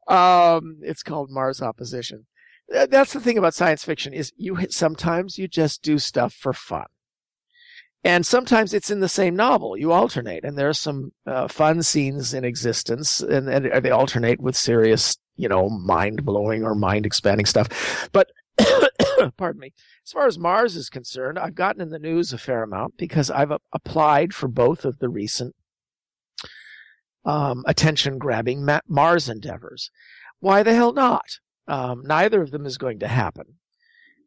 Um, 0.07 0.79
it's 0.83 1.03
called 1.03 1.31
Mars 1.31 1.61
Opposition. 1.61 2.27
That's 2.69 3.13
the 3.15 3.21
thing 3.21 3.39
about 3.39 3.55
science 3.55 3.85
fiction 3.85 4.13
is 4.13 4.33
you 4.37 4.59
sometimes 4.71 5.39
you 5.39 5.49
just 5.49 5.83
do 5.83 5.99
stuff 5.99 6.35
for 6.35 6.53
fun. 6.53 6.87
And 8.05 8.25
sometimes 8.25 8.73
it's 8.73 8.91
in 8.91 9.01
the 9.01 9.09
same 9.09 9.35
novel. 9.35 9.77
You 9.77 9.93
alternate, 9.93 10.45
and 10.45 10.57
there 10.57 10.69
are 10.69 10.75
some 10.75 11.13
uh, 11.27 11.49
fun 11.49 11.83
scenes 11.83 12.33
in 12.33 12.45
existence, 12.45 13.21
and, 13.21 13.49
and 13.49 13.85
they 13.85 13.91
alternate 13.91 14.41
with 14.41 14.57
serious, 14.57 15.19
you 15.37 15.49
know, 15.49 15.69
mind 15.69 16.25
blowing 16.25 16.63
or 16.63 16.75
mind 16.77 17.07
expanding 17.07 17.45
stuff. 17.45 18.09
But 18.13 18.31
pardon 19.37 19.61
me. 19.61 19.73
As 20.05 20.13
far 20.13 20.27
as 20.27 20.39
Mars 20.39 20.77
is 20.77 20.91
concerned, 20.91 21.39
I've 21.39 21.55
gotten 21.55 21.81
in 21.81 21.91
the 21.91 21.99
news 21.99 22.33
a 22.33 22.39
fair 22.39 22.63
amount 22.63 22.97
because 22.97 23.31
I've 23.31 23.53
applied 23.73 24.35
for 24.35 24.49
both 24.49 24.85
of 24.85 24.99
the 24.99 25.09
recent 25.09 25.55
um, 27.25 27.65
attention 27.67 28.19
grabbing 28.19 28.67
Mars 28.87 29.29
endeavors. 29.29 29.91
Why 30.41 30.63
the 30.63 30.75
hell 30.75 30.93
not? 30.93 31.39
Um, 31.67 32.03
neither 32.07 32.41
of 32.41 32.51
them 32.51 32.65
is 32.65 32.79
going 32.79 32.99
to 33.01 33.09
happen. 33.09 33.55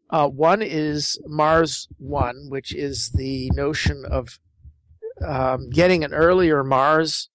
Uh, 0.09 0.27
one 0.27 0.61
is 0.61 1.19
Mars 1.25 1.87
One, 1.97 2.47
which 2.49 2.75
is 2.75 3.11
the 3.11 3.49
notion 3.55 4.03
of 4.05 4.39
um, 5.25 5.69
getting 5.69 6.03
an 6.03 6.13
earlier 6.13 6.63
Mars 6.63 7.29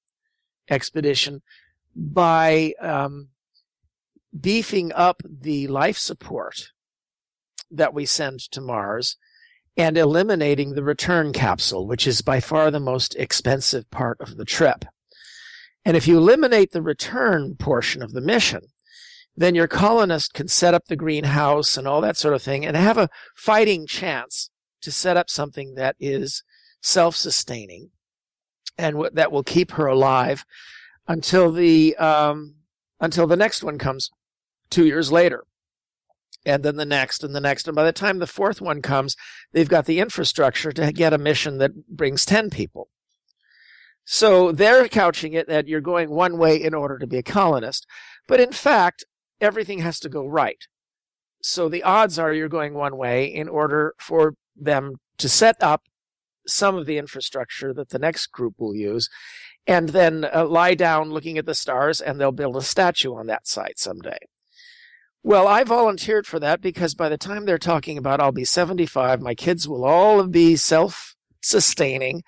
expedition 0.68 1.42
by 1.94 2.74
um, 2.80 3.28
beefing 4.38 4.92
up 4.92 5.22
the 5.24 5.66
life 5.68 5.96
support 5.96 6.72
that 7.70 7.94
we 7.94 8.06
send 8.06 8.40
to 8.52 8.60
Mars 8.60 9.16
and 9.76 9.98
eliminating 9.98 10.74
the 10.74 10.82
return 10.82 11.32
capsule, 11.32 11.86
which 11.86 12.06
is 12.06 12.22
by 12.22 12.40
far 12.40 12.70
the 12.70 12.80
most 12.80 13.14
expensive 13.16 13.90
part 13.90 14.20
of 14.20 14.36
the 14.36 14.44
trip. 14.44 14.84
And 15.84 15.96
if 15.96 16.08
you 16.08 16.16
eliminate 16.16 16.72
the 16.72 16.82
return 16.82 17.56
portion 17.56 18.02
of 18.02 18.12
the 18.12 18.20
mission, 18.20 18.62
then 19.36 19.54
your 19.54 19.68
colonist 19.68 20.32
can 20.32 20.48
set 20.48 20.74
up 20.74 20.86
the 20.86 20.96
greenhouse 20.96 21.76
and 21.76 21.86
all 21.86 22.00
that 22.00 22.16
sort 22.16 22.34
of 22.34 22.42
thing 22.42 22.64
and 22.64 22.76
have 22.76 22.96
a 22.96 23.10
fighting 23.36 23.86
chance 23.86 24.50
to 24.80 24.90
set 24.90 25.16
up 25.16 25.28
something 25.28 25.74
that 25.74 25.94
is 26.00 26.42
self-sustaining 26.80 27.90
and 28.78 28.94
w- 28.94 29.10
that 29.12 29.30
will 29.30 29.42
keep 29.42 29.72
her 29.72 29.86
alive 29.86 30.44
until 31.06 31.52
the 31.52 31.96
um, 31.96 32.54
until 33.00 33.26
the 33.26 33.36
next 33.36 33.62
one 33.62 33.78
comes 33.78 34.10
two 34.70 34.86
years 34.86 35.12
later. 35.12 35.44
And 36.46 36.62
then 36.62 36.76
the 36.76 36.86
next 36.86 37.24
and 37.24 37.34
the 37.34 37.40
next. 37.40 37.66
And 37.66 37.74
by 37.74 37.84
the 37.84 37.92
time 37.92 38.18
the 38.18 38.26
fourth 38.26 38.60
one 38.60 38.80
comes, 38.80 39.16
they've 39.52 39.68
got 39.68 39.84
the 39.84 39.98
infrastructure 39.98 40.72
to 40.72 40.92
get 40.92 41.12
a 41.12 41.18
mission 41.18 41.58
that 41.58 41.88
brings 41.88 42.24
10 42.24 42.50
people. 42.50 42.88
So 44.04 44.52
they're 44.52 44.88
couching 44.88 45.32
it 45.32 45.48
that 45.48 45.66
you're 45.66 45.80
going 45.80 46.10
one 46.10 46.38
way 46.38 46.56
in 46.56 46.72
order 46.72 46.96
to 46.98 47.06
be 47.08 47.18
a 47.18 47.22
colonist. 47.24 47.86
But 48.28 48.40
in 48.40 48.52
fact, 48.52 49.04
everything 49.40 49.80
has 49.80 49.98
to 50.00 50.08
go 50.08 50.24
right. 50.24 50.64
So 51.42 51.68
the 51.68 51.82
odds 51.82 52.18
are 52.18 52.32
you're 52.32 52.48
going 52.48 52.74
one 52.74 52.96
way 52.96 53.26
in 53.26 53.48
order 53.48 53.94
for 53.98 54.34
them 54.56 54.94
to 55.18 55.28
set 55.28 55.56
up 55.60 55.82
some 56.46 56.76
of 56.76 56.86
the 56.86 56.98
infrastructure 56.98 57.74
that 57.74 57.88
the 57.88 57.98
next 57.98 58.28
group 58.28 58.54
will 58.58 58.74
use 58.74 59.10
and 59.66 59.88
then 59.88 60.24
uh, 60.32 60.46
lie 60.46 60.74
down 60.74 61.10
looking 61.10 61.38
at 61.38 61.44
the 61.44 61.54
stars 61.54 62.00
and 62.00 62.20
they'll 62.20 62.30
build 62.30 62.56
a 62.56 62.62
statue 62.62 63.14
on 63.14 63.26
that 63.26 63.48
site 63.48 63.80
someday. 63.80 64.18
Well, 65.26 65.48
I 65.48 65.64
volunteered 65.64 66.24
for 66.24 66.38
that 66.38 66.60
because 66.60 66.94
by 66.94 67.08
the 67.08 67.18
time 67.18 67.46
they're 67.46 67.58
talking 67.58 67.98
about 67.98 68.20
I'll 68.20 68.30
be 68.30 68.44
75, 68.44 69.20
my 69.20 69.34
kids 69.34 69.66
will 69.66 69.84
all 69.84 70.24
be 70.28 70.54
self 70.54 71.16
sustaining. 71.42 72.22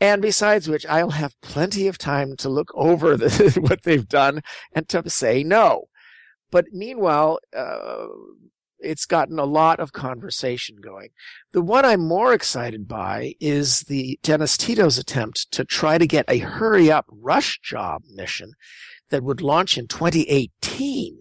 And 0.00 0.20
besides 0.20 0.68
which, 0.68 0.84
I'll 0.86 1.10
have 1.10 1.40
plenty 1.40 1.86
of 1.86 1.98
time 1.98 2.34
to 2.38 2.48
look 2.48 2.72
over 2.74 3.16
the, 3.16 3.56
what 3.60 3.84
they've 3.84 4.08
done 4.08 4.40
and 4.72 4.88
to 4.88 5.08
say 5.08 5.44
no. 5.44 5.84
But 6.50 6.64
meanwhile, 6.72 7.38
uh, 7.56 8.08
it's 8.80 9.06
gotten 9.06 9.38
a 9.38 9.44
lot 9.44 9.78
of 9.78 9.92
conversation 9.92 10.78
going. 10.82 11.10
The 11.52 11.62
one 11.62 11.84
I'm 11.84 12.08
more 12.08 12.34
excited 12.34 12.88
by 12.88 13.34
is 13.38 13.82
the 13.82 14.18
Dennis 14.24 14.56
Tito's 14.56 14.98
attempt 14.98 15.52
to 15.52 15.64
try 15.64 15.96
to 15.96 16.08
get 16.08 16.24
a 16.26 16.38
hurry 16.38 16.90
up 16.90 17.06
rush 17.08 17.60
job 17.60 18.02
mission 18.12 18.54
that 19.10 19.22
would 19.22 19.40
launch 19.40 19.78
in 19.78 19.86
2018. 19.86 21.20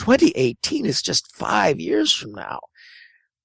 2018 0.00 0.86
is 0.86 1.02
just 1.02 1.36
five 1.36 1.78
years 1.78 2.10
from 2.10 2.32
now. 2.32 2.60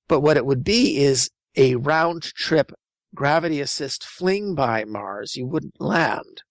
But 0.08 0.22
what 0.22 0.38
it 0.38 0.46
would 0.46 0.64
be 0.64 0.98
is 0.98 1.30
a 1.58 1.76
round 1.76 2.24
trip 2.24 2.72
gravity 3.14 3.60
assist 3.60 4.06
fling 4.06 4.56
by 4.56 4.86
Mars. 4.86 5.36
You 5.36 5.48
wouldn't 5.48 5.82
land. 5.82 6.44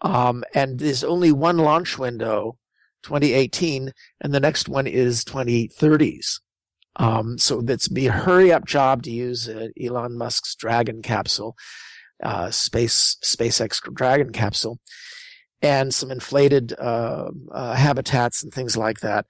Um, 0.00 0.44
and 0.54 0.78
there's 0.78 1.02
only 1.02 1.32
one 1.32 1.58
launch 1.58 1.98
window 1.98 2.56
2018, 3.02 3.92
and 4.20 4.32
the 4.32 4.38
next 4.38 4.68
one 4.68 4.86
is 4.86 5.24
2030s. 5.24 6.38
Um, 6.94 7.36
so 7.36 7.62
that's 7.62 7.88
be 7.88 8.06
a 8.06 8.12
hurry 8.12 8.52
up 8.52 8.64
job 8.64 9.02
to 9.02 9.10
use 9.10 9.48
uh, 9.48 9.68
Elon 9.82 10.16
Musk's 10.16 10.54
Dragon 10.54 11.02
capsule, 11.02 11.56
uh, 12.22 12.52
space 12.52 13.16
SpaceX 13.24 13.80
Dragon 13.92 14.30
capsule, 14.30 14.78
and 15.62 15.92
some 15.92 16.10
inflated 16.10 16.72
uh, 16.78 17.30
uh, 17.52 17.74
habitats 17.74 18.42
and 18.42 18.52
things 18.52 18.76
like 18.76 19.00
that. 19.00 19.26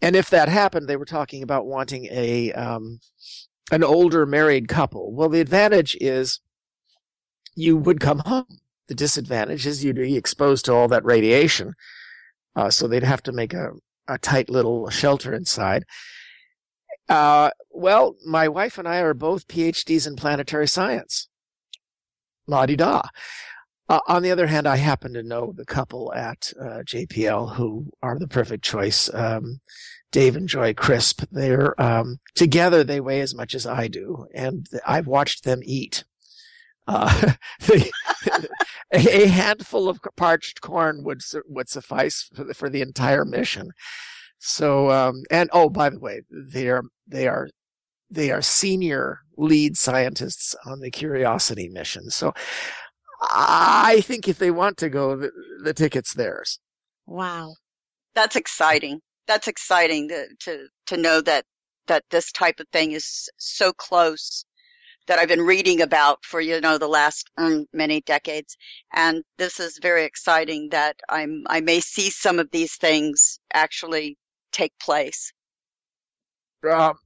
And 0.00 0.16
if 0.16 0.30
that 0.30 0.48
happened, 0.48 0.88
they 0.88 0.96
were 0.96 1.04
talking 1.04 1.42
about 1.42 1.66
wanting 1.66 2.06
a 2.10 2.52
um, 2.52 3.00
an 3.70 3.84
older 3.84 4.24
married 4.24 4.68
couple. 4.68 5.12
Well, 5.12 5.28
the 5.28 5.40
advantage 5.40 5.96
is 6.00 6.40
you 7.54 7.76
would 7.76 8.00
come 8.00 8.20
home. 8.20 8.46
The 8.86 8.94
disadvantage 8.94 9.66
is 9.66 9.84
you'd 9.84 9.96
be 9.96 10.16
exposed 10.16 10.64
to 10.64 10.72
all 10.72 10.88
that 10.88 11.04
radiation 11.04 11.74
uh, 12.58 12.70
so 12.70 12.88
they'd 12.88 13.04
have 13.04 13.22
to 13.22 13.32
make 13.32 13.54
a, 13.54 13.70
a 14.08 14.18
tight 14.18 14.50
little 14.50 14.90
shelter 14.90 15.32
inside. 15.32 15.84
Uh, 17.08 17.50
well, 17.70 18.16
my 18.26 18.48
wife 18.48 18.78
and 18.78 18.88
I 18.88 18.98
are 18.98 19.14
both 19.14 19.46
PhDs 19.46 20.08
in 20.08 20.16
planetary 20.16 20.66
science. 20.66 21.28
La 22.48 22.66
di 22.66 22.74
da. 22.74 23.02
Uh, 23.88 24.00
on 24.06 24.22
the 24.22 24.30
other 24.30 24.46
hand, 24.46 24.66
I 24.66 24.76
happen 24.76 25.14
to 25.14 25.22
know 25.22 25.52
the 25.56 25.64
couple 25.64 26.12
at 26.12 26.52
uh, 26.60 26.82
JPL 26.84 27.54
who 27.56 27.90
are 28.02 28.18
the 28.18 28.28
perfect 28.28 28.62
choice. 28.64 29.12
Um, 29.14 29.60
Dave 30.10 30.36
and 30.36 30.48
Joy 30.48 30.74
Crisp. 30.74 31.24
They're 31.30 31.80
um, 31.80 32.18
together. 32.34 32.82
They 32.84 33.00
weigh 33.00 33.20
as 33.20 33.34
much 33.34 33.54
as 33.54 33.66
I 33.66 33.88
do, 33.88 34.26
and 34.34 34.66
I've 34.86 35.06
watched 35.06 35.44
them 35.44 35.60
eat. 35.64 36.04
Uh, 36.86 37.32
a 38.92 39.26
handful 39.26 39.88
of 39.88 40.00
parched 40.16 40.60
corn 40.60 41.04
would 41.04 41.20
would 41.46 41.68
suffice 41.68 42.28
for 42.34 42.44
the, 42.44 42.54
for 42.54 42.70
the 42.70 42.80
entire 42.80 43.24
mission. 43.24 43.72
So, 44.38 44.90
um, 44.90 45.24
and 45.30 45.50
oh, 45.52 45.68
by 45.68 45.90
the 45.90 45.98
way, 45.98 46.22
they 46.30 46.68
are 46.68 46.84
they 47.06 47.26
are 47.26 47.48
they 48.10 48.30
are 48.30 48.42
senior 48.42 49.20
lead 49.36 49.76
scientists 49.76 50.54
on 50.64 50.80
the 50.80 50.90
Curiosity 50.90 51.68
mission. 51.68 52.10
So, 52.10 52.32
I 53.20 54.02
think 54.04 54.28
if 54.28 54.38
they 54.38 54.50
want 54.50 54.76
to 54.78 54.88
go, 54.88 55.16
the, 55.16 55.30
the 55.62 55.74
ticket's 55.74 56.14
theirs. 56.14 56.58
Wow, 57.06 57.54
that's 58.14 58.36
exciting. 58.36 59.00
That's 59.26 59.48
exciting 59.48 60.08
to 60.08 60.26
to 60.40 60.66
to 60.86 60.96
know 60.96 61.20
that 61.22 61.44
that 61.86 62.04
this 62.10 62.30
type 62.32 62.60
of 62.60 62.68
thing 62.72 62.92
is 62.92 63.28
so 63.38 63.72
close 63.72 64.44
that 65.08 65.18
I've 65.18 65.28
been 65.28 65.42
reading 65.42 65.80
about 65.80 66.18
for, 66.22 66.40
you 66.40 66.60
know, 66.60 66.78
the 66.78 66.86
last 66.86 67.28
um, 67.38 67.66
many 67.72 68.02
decades. 68.02 68.56
And 68.92 69.24
this 69.38 69.58
is 69.58 69.78
very 69.82 70.04
exciting 70.04 70.68
that 70.70 70.96
I'm, 71.08 71.44
I 71.48 71.60
may 71.60 71.80
see 71.80 72.10
some 72.10 72.38
of 72.38 72.50
these 72.52 72.76
things 72.76 73.40
actually 73.52 74.16
take 74.52 74.72
place. 74.80 75.32
Um, 76.70 76.98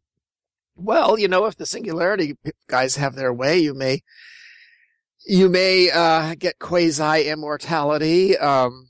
well, 0.75 1.19
you 1.19 1.29
know, 1.29 1.47
if 1.47 1.57
the 1.57 1.67
singularity 1.67 2.35
guys 2.69 2.97
have 2.97 3.15
their 3.15 3.33
way, 3.33 3.59
you 3.59 3.73
may, 3.73 4.01
you 5.27 5.49
may, 5.49 5.91
uh, 5.91 6.35
get 6.35 6.59
quasi 6.59 7.29
immortality. 7.29 8.37
Um, 8.39 8.89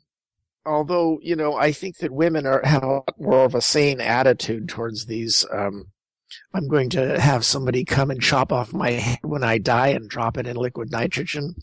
although, 0.65 1.19
you 1.23 1.37
know, 1.37 1.55
I 1.55 1.73
think 1.73 1.99
that 1.99 2.13
women 2.13 2.47
are, 2.47 2.63
have 2.65 2.83
a 2.83 2.87
lot 2.87 3.15
more 3.19 3.45
of 3.45 3.55
a 3.55 3.61
sane 3.61 4.01
attitude 4.01 4.69
towards 4.69 5.07
these, 5.07 5.45
um, 5.53 5.87
I'm 6.55 6.69
going 6.69 6.91
to 6.91 7.21
have 7.21 7.45
somebody 7.45 7.85
come 7.85 8.11
and 8.11 8.21
chop 8.21 8.53
off 8.53 8.73
my 8.73 8.93
head 8.93 9.19
when 9.23 9.45
I 9.45 9.59
die 9.59 9.89
and 9.89 10.09
drop 10.09 10.37
it 10.37 10.47
in 10.47 10.57
liquid 10.57 10.91
nitrogen 10.91 11.55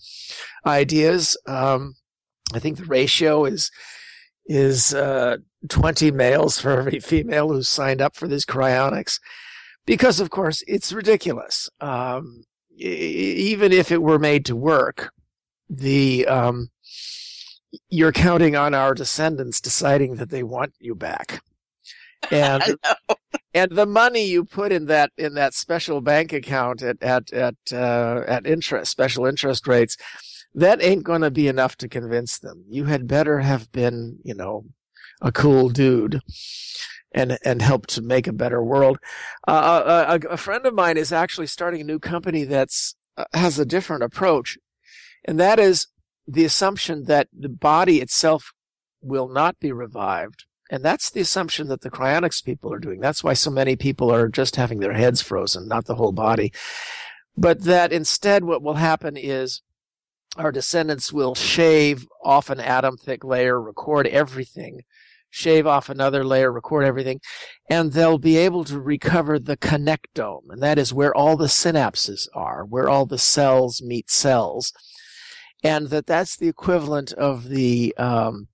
ideas. 0.66 1.38
Um, 1.46 1.96
I 2.54 2.60
think 2.60 2.78
the 2.78 2.86
ratio 2.86 3.46
is 3.46 3.72
is 4.46 4.96
uh, 4.96 5.38
20 5.70 6.10
males 6.10 6.60
for 6.60 6.72
every 6.80 7.00
female 7.00 7.50
who's 7.50 7.70
signed 7.70 8.02
up 8.02 8.16
for 8.16 8.28
these 8.28 8.46
cryonics, 8.46 9.20
because 9.86 10.20
of 10.20 10.32
course 10.32 10.64
it's 10.68 10.92
ridiculous. 10.92 11.70
Um, 11.80 12.46
even 12.80 13.72
if 13.72 13.92
it 13.92 14.02
were 14.02 14.20
made 14.20 14.46
to 14.46 14.56
work, 14.56 15.12
the 15.70 16.26
um, 16.28 16.70
you're 17.90 18.12
counting 18.12 18.56
on 18.56 18.74
our 18.74 18.94
descendants 18.94 19.62
deciding 19.62 20.16
that 20.16 20.30
they 20.30 20.44
want 20.44 20.74
you 20.80 20.96
back. 20.96 21.42
And 22.32 22.76
and 23.54 23.72
the 23.72 23.86
money 23.86 24.26
you 24.26 24.44
put 24.44 24.74
in 24.74 24.88
that 24.88 25.12
in 25.18 25.36
that 25.36 25.54
special 25.54 26.02
bank 26.02 26.34
account 26.34 26.82
at 26.82 27.02
at 27.02 27.32
at 27.32 27.56
uh, 27.72 28.24
at 28.28 28.46
interest 28.46 28.92
special 28.92 29.26
interest 29.26 29.66
rates 29.70 29.96
that 30.54 30.84
ain't 30.84 31.06
going 31.06 31.22
to 31.22 31.32
be 31.32 31.48
enough 31.48 31.78
to 31.78 31.88
convince 31.88 32.38
them. 32.38 32.66
You 32.68 32.86
had 32.86 33.08
better 33.08 33.40
have 33.40 33.72
been 33.72 34.20
you 34.26 34.34
know 34.36 34.66
a 35.22 35.32
cool 35.32 35.70
dude 35.70 36.20
and 37.12 37.38
and 37.44 37.62
help 37.62 37.88
to 37.88 38.02
make 38.02 38.28
a 38.28 38.34
better 38.34 38.64
world 38.64 39.00
uh, 39.48 39.52
uh 39.52 40.20
a, 40.24 40.28
a, 40.34 40.38
friend 40.38 40.66
of 40.66 40.74
mine 40.74 40.98
is 40.98 41.12
actually 41.12 41.48
starting 41.48 41.82
a 41.82 41.86
new 41.86 42.00
company 42.00 42.44
that's 42.44 42.96
uh, 43.18 43.26
has 43.34 43.58
a 43.58 43.66
different 43.66 44.04
approach 44.04 44.58
and 45.26 45.40
that 45.40 45.60
is 45.60 45.88
the 46.28 46.46
assumption 46.46 47.06
that 47.06 47.28
the 47.34 47.50
body 47.50 48.00
itself 48.00 48.52
will 49.02 49.28
not 49.28 49.60
be 49.60 49.72
revived 49.72 50.46
and 50.70 50.86
that's 50.86 51.10
the 51.10 51.22
assumption 51.22 51.68
that 51.68 51.82
the 51.82 51.90
cryonics 51.90 52.44
people 52.44 52.72
are 52.72 52.80
doing. 52.80 53.00
That's 53.00 53.24
why 53.24 53.34
so 53.34 53.50
many 53.50 53.76
people 53.76 54.14
are 54.14 54.28
just 54.28 54.56
having 54.56 54.80
their 54.80 54.94
heads 54.94 55.22
frozen, 55.22 55.68
not 55.68 55.86
the 55.86 55.96
whole 55.96 56.12
body. 56.12 56.54
But 57.36 57.64
that 57.64 57.92
instead 57.92 58.44
what 58.44 58.62
will 58.62 58.76
happen 58.76 59.18
is 59.18 59.62
our 60.38 60.52
descendants 60.52 61.12
will 61.12 61.34
shave 61.34 62.08
off 62.24 62.52
an 62.52 62.60
atom 62.60 62.98
thick 62.98 63.24
layer, 63.24 63.60
record 63.60 64.06
everything, 64.08 64.82
shave 65.30 65.68
off 65.68 65.90
another 65.90 66.24
layer, 66.24 66.52
record 66.52 66.84
everything, 66.84 67.20
and 67.70 67.94
they'll 67.94 68.18
be 68.18 68.38
able 68.38 68.64
to 68.66 68.80
recover 68.80 69.38
the 69.40 69.58
connectome. 69.58 70.44
And 70.50 70.62
that 70.62 70.80
is 70.80 70.94
where 70.94 71.16
all 71.16 71.38
the 71.38 71.46
synapses 71.46 72.28
are, 72.34 72.66
where 72.66 72.90
all 72.90 73.06
the 73.06 73.18
cells 73.18 73.82
meet 73.82 74.10
cells. 74.10 74.74
And 75.64 75.88
that 75.88 76.06
that's 76.06 76.38
the 76.38 76.48
equivalent 76.48 77.12
of 77.14 77.50
the, 77.50 77.94
um, 77.98 78.48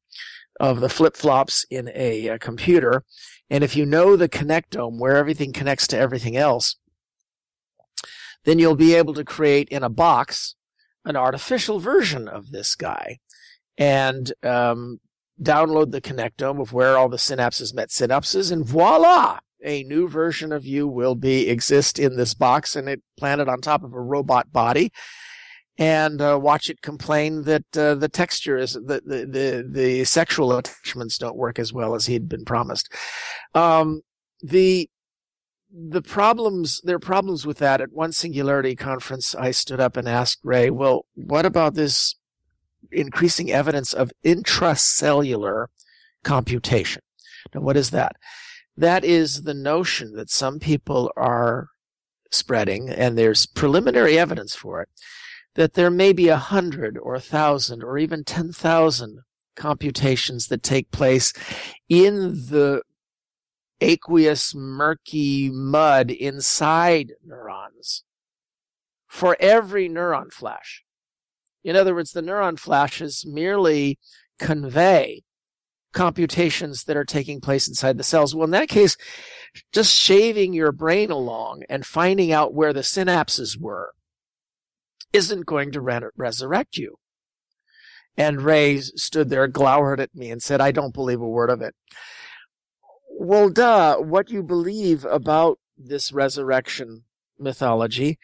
of 0.60 0.80
the 0.80 0.90
flip 0.90 1.16
flops 1.16 1.66
in 1.70 1.90
a, 1.94 2.28
a, 2.28 2.40
computer. 2.40 3.04
And 3.50 3.64
if 3.64 3.76
you 3.76 3.86
know 3.86 4.16
the 4.16 4.30
connectome, 4.30 5.00
where 5.00 5.16
everything 5.16 5.54
connects 5.54 5.88
to 5.88 5.98
everything 5.98 6.36
else, 6.36 6.78
then 8.46 8.60
you'll 8.60 8.76
be 8.76 8.96
able 8.96 9.14
to 9.14 9.24
create 9.24 9.70
in 9.70 9.84
a 9.84 9.90
box 9.90 10.56
an 11.04 11.16
artificial 11.16 11.80
version 11.80 12.28
of 12.28 12.52
this 12.52 12.74
guy 12.76 13.20
and 13.78 14.34
um, 14.44 15.00
download 15.42 15.92
the 15.92 16.02
connectome 16.02 16.62
of 16.62 16.74
where 16.74 16.98
all 16.98 17.10
the 17.10 17.18
synapses 17.18 17.74
met 17.74 17.90
synapses, 17.90 18.52
and 18.52 18.66
voila! 18.66 19.40
A 19.64 19.84
new 19.84 20.08
version 20.08 20.52
of 20.52 20.66
you 20.66 20.88
will 20.88 21.16
be 21.16 21.50
exist 21.50 21.98
in 21.98 22.18
this 22.18 22.36
box 22.36 22.76
and 22.76 22.88
it 22.88 23.02
planted 23.18 23.50
on 23.50 23.62
top 23.62 23.84
of 23.84 23.94
a 23.94 24.02
robot 24.02 24.52
body 24.52 24.92
and 25.78 26.22
uh, 26.22 26.40
watch 26.42 26.70
it 26.70 26.82
complain 26.82 27.44
that 27.44 27.78
uh, 27.78 27.96
the 27.96 28.08
texture 28.08 28.58
is 28.58 28.74
the, 28.74 29.02
the, 29.06 29.26
the 29.26 29.68
the 29.70 30.04
sexual 30.06 30.56
attachments 30.58 31.18
don't 31.18 31.36
work 31.36 31.60
as 31.60 31.74
well 31.74 31.96
as 31.96 32.06
he'd 32.06 32.30
been 32.30 32.46
promised. 32.46 32.92
Um, 33.54 34.02
the 34.42 34.90
the 35.72 36.02
problems 36.02 36.80
there 36.84 36.96
are 36.96 37.00
problems 37.00 37.46
with 37.46 37.58
that. 37.58 37.82
At 37.82 37.92
one 37.92 38.14
singularity 38.14 38.76
conference, 38.76 39.36
I 39.36 39.52
stood 39.52 39.80
up 39.80 39.98
and 39.98 40.08
asked 40.08 40.40
Ray, 40.44 40.70
"Well, 40.70 41.06
what 41.16 41.46
about 41.46 41.74
this 41.74 42.16
increasing 42.96 43.52
evidence 43.52 43.94
of 43.94 44.12
intracellular 44.24 45.68
computation?" 46.24 47.02
Now, 47.54 47.62
what 47.62 47.78
is 47.78 47.92
that? 47.92 48.16
That 48.78 49.06
is 49.06 49.44
the 49.44 49.54
notion 49.54 50.14
that 50.16 50.30
some 50.30 50.60
people 50.60 51.12
are 51.16 51.70
spreading, 52.32 52.90
and 52.90 53.18
there's 53.18 53.46
preliminary 53.46 54.18
evidence 54.18 54.56
for 54.56 54.82
it, 54.82 54.90
that 55.56 55.74
there 55.74 55.92
may 55.92 56.12
be 56.12 56.28
a 56.28 56.38
hundred 56.38 56.98
or 56.98 57.16
a 57.16 57.22
thousand 57.22 57.84
or 57.84 57.98
even 57.98 58.24
10,000 58.24 59.20
computations 59.56 60.48
that 60.48 60.64
take 60.64 60.92
place 60.92 61.32
in 61.88 62.34
the 62.50 62.82
aqueous, 63.82 64.54
murky 64.54 65.50
mud 65.50 66.12
inside 66.12 67.14
neurons 67.24 68.04
for 69.08 69.38
every 69.40 69.88
neuron 69.90 70.32
flash. 70.32 70.85
In 71.66 71.76
other 71.76 71.96
words, 71.96 72.12
the 72.12 72.22
neuron 72.22 72.60
flashes 72.60 73.26
merely 73.28 73.98
convey 74.40 75.24
computations 75.94 76.84
that 76.84 76.96
are 76.96 77.06
taking 77.06 77.42
place 77.42 77.68
inside 77.68 77.98
the 77.98 78.04
cells. 78.04 78.36
Well, 78.36 78.46
in 78.46 78.52
that 78.52 78.70
case, 78.70 78.96
just 79.74 79.98
shaving 79.98 80.54
your 80.54 80.72
brain 80.72 81.10
along 81.10 81.64
and 81.68 81.86
finding 81.86 82.32
out 82.32 82.54
where 82.54 82.72
the 82.72 82.82
synapses 82.82 83.60
were 83.60 83.94
isn't 85.12 85.46
going 85.48 85.72
to 85.72 85.82
re- 85.82 86.02
resurrect 86.16 86.78
you. 86.78 86.98
And 88.18 88.42
Ray 88.42 88.80
stood 88.82 89.30
there, 89.30 89.48
glowered 89.48 90.00
at 90.00 90.14
me, 90.14 90.30
and 90.30 90.44
said, 90.44 90.62
I 90.62 90.72
don't 90.72 90.94
believe 90.94 91.22
a 91.22 91.28
word 91.28 91.50
of 91.50 91.62
it. 91.62 91.74
Well, 93.10 93.50
duh, 93.50 93.98
what 93.98 94.30
you 94.30 94.44
believe 94.44 95.04
about 95.06 95.60
this 95.78 96.12
resurrection 96.12 97.06
mythology 97.40 98.20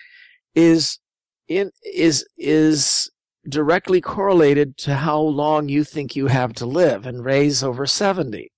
is 0.54 1.00
in, 1.48 1.72
is, 1.84 2.26
is 2.38 3.11
directly 3.48 4.02
correlated 4.02 4.78
to 4.78 4.96
how 4.96 5.20
long 5.20 5.70
you 5.70 5.84
think 5.84 6.16
you 6.16 6.28
have 6.28 6.54
to 6.54 6.66
live, 6.66 7.06
and 7.06 7.26
Ray's 7.26 7.64
over 7.64 7.86
70 7.86 8.52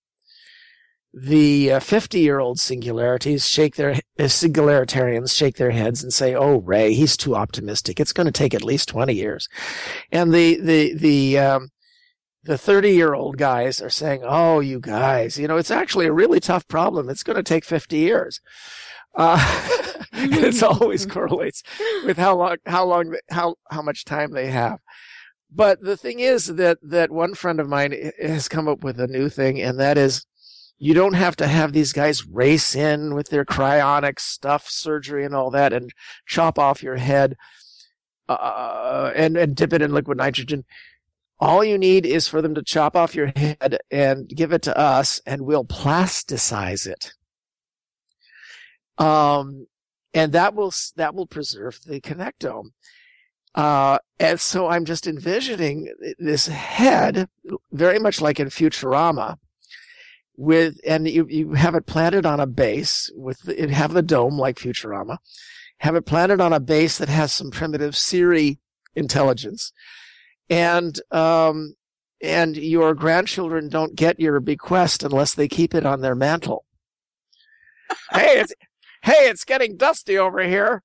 the 1.13 1.79
50 1.79 2.17
uh, 2.17 2.21
year 2.21 2.39
old 2.39 2.59
singularities 2.59 3.47
shake 3.47 3.75
their 3.75 3.91
uh, 3.91 4.23
singularitarians 4.23 5.35
shake 5.35 5.57
their 5.57 5.69
heads 5.69 6.01
and 6.01 6.11
say 6.11 6.33
oh 6.33 6.57
ray 6.57 6.93
he's 6.93 7.15
too 7.15 7.35
optimistic. 7.35 7.99
It's 7.99 8.13
going 8.13 8.25
to 8.25 8.31
take 8.31 8.55
at 8.55 8.63
least 8.63 8.89
20 8.89 9.13
years. 9.13 9.47
And 10.11 10.33
the 10.33 10.59
the 10.59 10.93
the 10.95 11.37
um, 11.37 11.69
the 12.43 12.57
30 12.57 12.91
year 12.91 13.13
old 13.13 13.37
guys 13.37 13.79
are 13.79 13.91
saying 13.91 14.21
oh 14.23 14.59
you 14.59 14.79
guys 14.79 15.37
you 15.37 15.47
know 15.47 15.57
it's 15.57 15.71
actually 15.71 16.07
a 16.07 16.13
really 16.13 16.39
tough 16.39 16.67
problem. 16.67 17.09
It's 17.09 17.23
going 17.23 17.37
to 17.37 17.43
take 17.43 17.63
50 17.63 17.95
years 17.95 18.41
uh, 19.15 19.69
it 20.13 20.63
always 20.63 21.05
correlates 21.05 21.63
with 22.05 22.17
how 22.17 22.35
long 22.35 22.57
how 22.65 22.85
long 22.85 23.15
how 23.31 23.55
how 23.71 23.81
much 23.81 24.05
time 24.05 24.31
they 24.31 24.47
have 24.47 24.79
but 25.51 25.81
the 25.81 25.97
thing 25.97 26.19
is 26.19 26.47
that 26.47 26.77
that 26.81 27.11
one 27.11 27.33
friend 27.33 27.59
of 27.59 27.67
mine 27.67 28.11
has 28.21 28.47
come 28.47 28.67
up 28.67 28.83
with 28.83 28.99
a 28.99 29.07
new 29.07 29.29
thing 29.29 29.59
and 29.59 29.79
that 29.79 29.97
is 29.97 30.25
you 30.83 30.93
don't 30.93 31.13
have 31.13 31.37
to 31.37 31.47
have 31.47 31.71
these 31.71 31.93
guys 31.93 32.27
race 32.27 32.75
in 32.75 33.13
with 33.13 33.29
their 33.29 33.45
cryonic 33.45 34.19
stuff, 34.19 34.67
surgery, 34.67 35.23
and 35.23 35.33
all 35.33 35.49
that, 35.51 35.71
and 35.71 35.91
chop 36.25 36.59
off 36.59 36.83
your 36.83 36.97
head 36.97 37.37
uh, 38.27 39.11
and 39.15 39.37
and 39.37 39.55
dip 39.55 39.71
it 39.71 39.81
in 39.81 39.93
liquid 39.93 40.17
nitrogen. 40.17 40.65
All 41.39 41.63
you 41.63 41.77
need 41.77 42.05
is 42.05 42.27
for 42.27 42.41
them 42.41 42.53
to 42.55 42.63
chop 42.63 42.97
off 42.97 43.15
your 43.15 43.31
head 43.33 43.77
and 43.91 44.27
give 44.27 44.51
it 44.51 44.61
to 44.63 44.77
us, 44.77 45.21
and 45.25 45.43
we'll 45.43 45.63
plasticize 45.63 46.85
it. 46.85 47.13
Um, 48.97 49.67
and 50.13 50.31
that 50.33 50.53
will 50.53 50.73
that 50.95 51.15
will 51.15 51.25
preserve 51.27 51.79
the 51.85 51.99
connectome. 51.99 52.71
Uh, 53.55 53.99
and 54.19 54.39
so 54.39 54.67
I'm 54.67 54.85
just 54.85 55.05
envisioning 55.05 55.93
this 56.17 56.47
head, 56.47 57.27
very 57.71 57.99
much 57.99 58.19
like 58.19 58.39
in 58.39 58.47
Futurama, 58.47 59.37
with 60.35 60.79
and 60.85 61.07
you, 61.07 61.27
you 61.29 61.53
have 61.53 61.75
it 61.75 61.85
planted 61.85 62.25
on 62.25 62.39
a 62.39 62.47
base 62.47 63.11
with 63.15 63.47
it 63.47 63.69
have 63.69 63.93
the 63.93 64.01
dome 64.01 64.37
like 64.37 64.57
Futurama, 64.57 65.17
have 65.79 65.95
it 65.95 66.05
planted 66.05 66.41
on 66.41 66.53
a 66.53 66.59
base 66.59 66.97
that 66.97 67.09
has 67.09 67.31
some 67.31 67.51
primitive 67.51 67.95
Siri 67.95 68.59
intelligence, 68.95 69.71
and 70.49 70.99
um, 71.11 71.75
and 72.21 72.57
your 72.57 72.95
grandchildren 72.95 73.69
don't 73.69 73.95
get 73.95 74.19
your 74.19 74.39
bequest 74.39 75.03
unless 75.03 75.35
they 75.35 75.47
keep 75.47 75.75
it 75.75 75.85
on 75.85 76.01
their 76.01 76.15
mantle. 76.15 76.65
hey, 78.11 78.39
it's 78.39 78.53
hey, 79.03 79.29
it's 79.29 79.43
getting 79.43 79.77
dusty 79.77 80.17
over 80.17 80.41
here. 80.43 80.81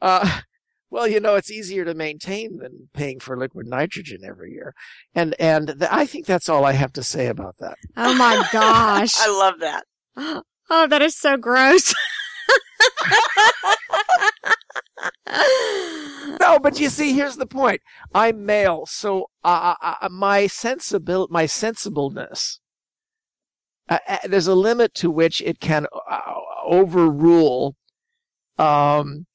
Uh, 0.00 0.40
well, 0.90 1.06
you 1.06 1.20
know, 1.20 1.36
it's 1.36 1.50
easier 1.50 1.84
to 1.84 1.94
maintain 1.94 2.58
than 2.58 2.88
paying 2.92 3.20
for 3.20 3.36
liquid 3.36 3.66
nitrogen 3.66 4.24
every 4.26 4.52
year. 4.52 4.74
And, 5.14 5.36
and 5.38 5.68
th- 5.68 5.90
I 5.90 6.06
think 6.06 6.26
that's 6.26 6.48
all 6.48 6.64
I 6.64 6.72
have 6.72 6.92
to 6.94 7.02
say 7.02 7.26
about 7.28 7.58
that. 7.58 7.76
Oh 7.96 8.14
my 8.14 8.44
gosh. 8.52 9.14
I 9.18 9.28
love 9.28 9.60
that. 9.60 9.84
Oh, 10.72 10.86
that 10.86 11.02
is 11.02 11.16
so 11.16 11.36
gross. 11.36 11.92
no, 16.40 16.60
but 16.60 16.78
you 16.78 16.88
see, 16.88 17.12
here's 17.12 17.34
the 17.34 17.46
point. 17.46 17.80
I'm 18.14 18.46
male, 18.46 18.86
so 18.86 19.30
uh, 19.42 19.74
uh, 19.82 19.94
uh 20.02 20.08
my 20.08 20.42
sensibil, 20.44 21.28
my 21.28 21.46
sensibleness, 21.46 22.60
uh, 23.88 23.98
uh, 24.08 24.18
there's 24.28 24.46
a 24.46 24.54
limit 24.54 24.94
to 24.94 25.10
which 25.10 25.42
it 25.42 25.58
can 25.58 25.86
uh, 26.08 26.20
overrule 26.64 27.76
um, 28.58 29.26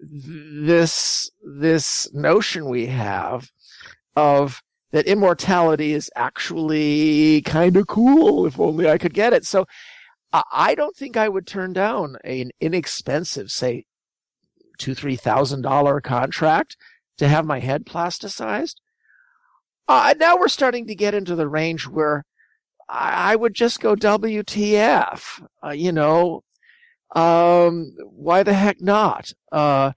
this 0.00 1.30
this 1.42 2.12
notion 2.12 2.68
we 2.68 2.86
have 2.86 3.50
of 4.16 4.62
that 4.90 5.06
immortality 5.06 5.92
is 5.92 6.10
actually 6.16 7.42
kind 7.42 7.76
of 7.76 7.86
cool 7.86 8.46
if 8.46 8.58
only 8.60 8.88
I 8.88 8.98
could 8.98 9.14
get 9.14 9.32
it. 9.32 9.46
So 9.46 9.66
I 10.32 10.74
don't 10.74 10.96
think 10.96 11.16
I 11.16 11.28
would 11.28 11.46
turn 11.46 11.74
down 11.74 12.16
an 12.24 12.52
inexpensive, 12.60 13.50
say, 13.50 13.84
two, 14.78 14.94
three 14.94 15.16
thousand 15.16 15.62
dollar 15.62 16.00
contract 16.00 16.76
to 17.18 17.28
have 17.28 17.44
my 17.44 17.60
head 17.60 17.84
plasticized. 17.84 18.76
Uh, 19.86 20.14
now 20.18 20.36
we're 20.38 20.48
starting 20.48 20.86
to 20.86 20.94
get 20.94 21.14
into 21.14 21.34
the 21.34 21.48
range 21.48 21.86
where 21.86 22.24
I, 22.88 23.32
I 23.32 23.36
would 23.36 23.54
just 23.54 23.80
go 23.80 23.94
WTF, 23.94 25.42
uh, 25.64 25.70
you 25.70 25.92
know, 25.92 26.42
um, 27.14 27.94
why 28.04 28.42
the 28.42 28.54
heck 28.54 28.80
not? 28.80 29.32
Uh, 29.50 29.92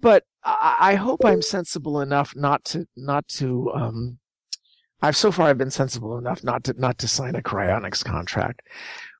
but 0.00 0.24
I, 0.42 0.76
I, 0.80 0.94
hope 0.94 1.24
I'm 1.24 1.42
sensible 1.42 2.00
enough 2.00 2.34
not 2.34 2.64
to, 2.66 2.86
not 2.96 3.28
to, 3.28 3.70
um, 3.74 4.18
I've 5.02 5.16
so 5.16 5.30
far 5.30 5.48
I've 5.48 5.58
been 5.58 5.70
sensible 5.70 6.16
enough 6.16 6.42
not 6.42 6.64
to, 6.64 6.74
not 6.78 6.98
to 6.98 7.08
sign 7.08 7.34
a 7.34 7.42
cryonics 7.42 8.04
contract. 8.04 8.62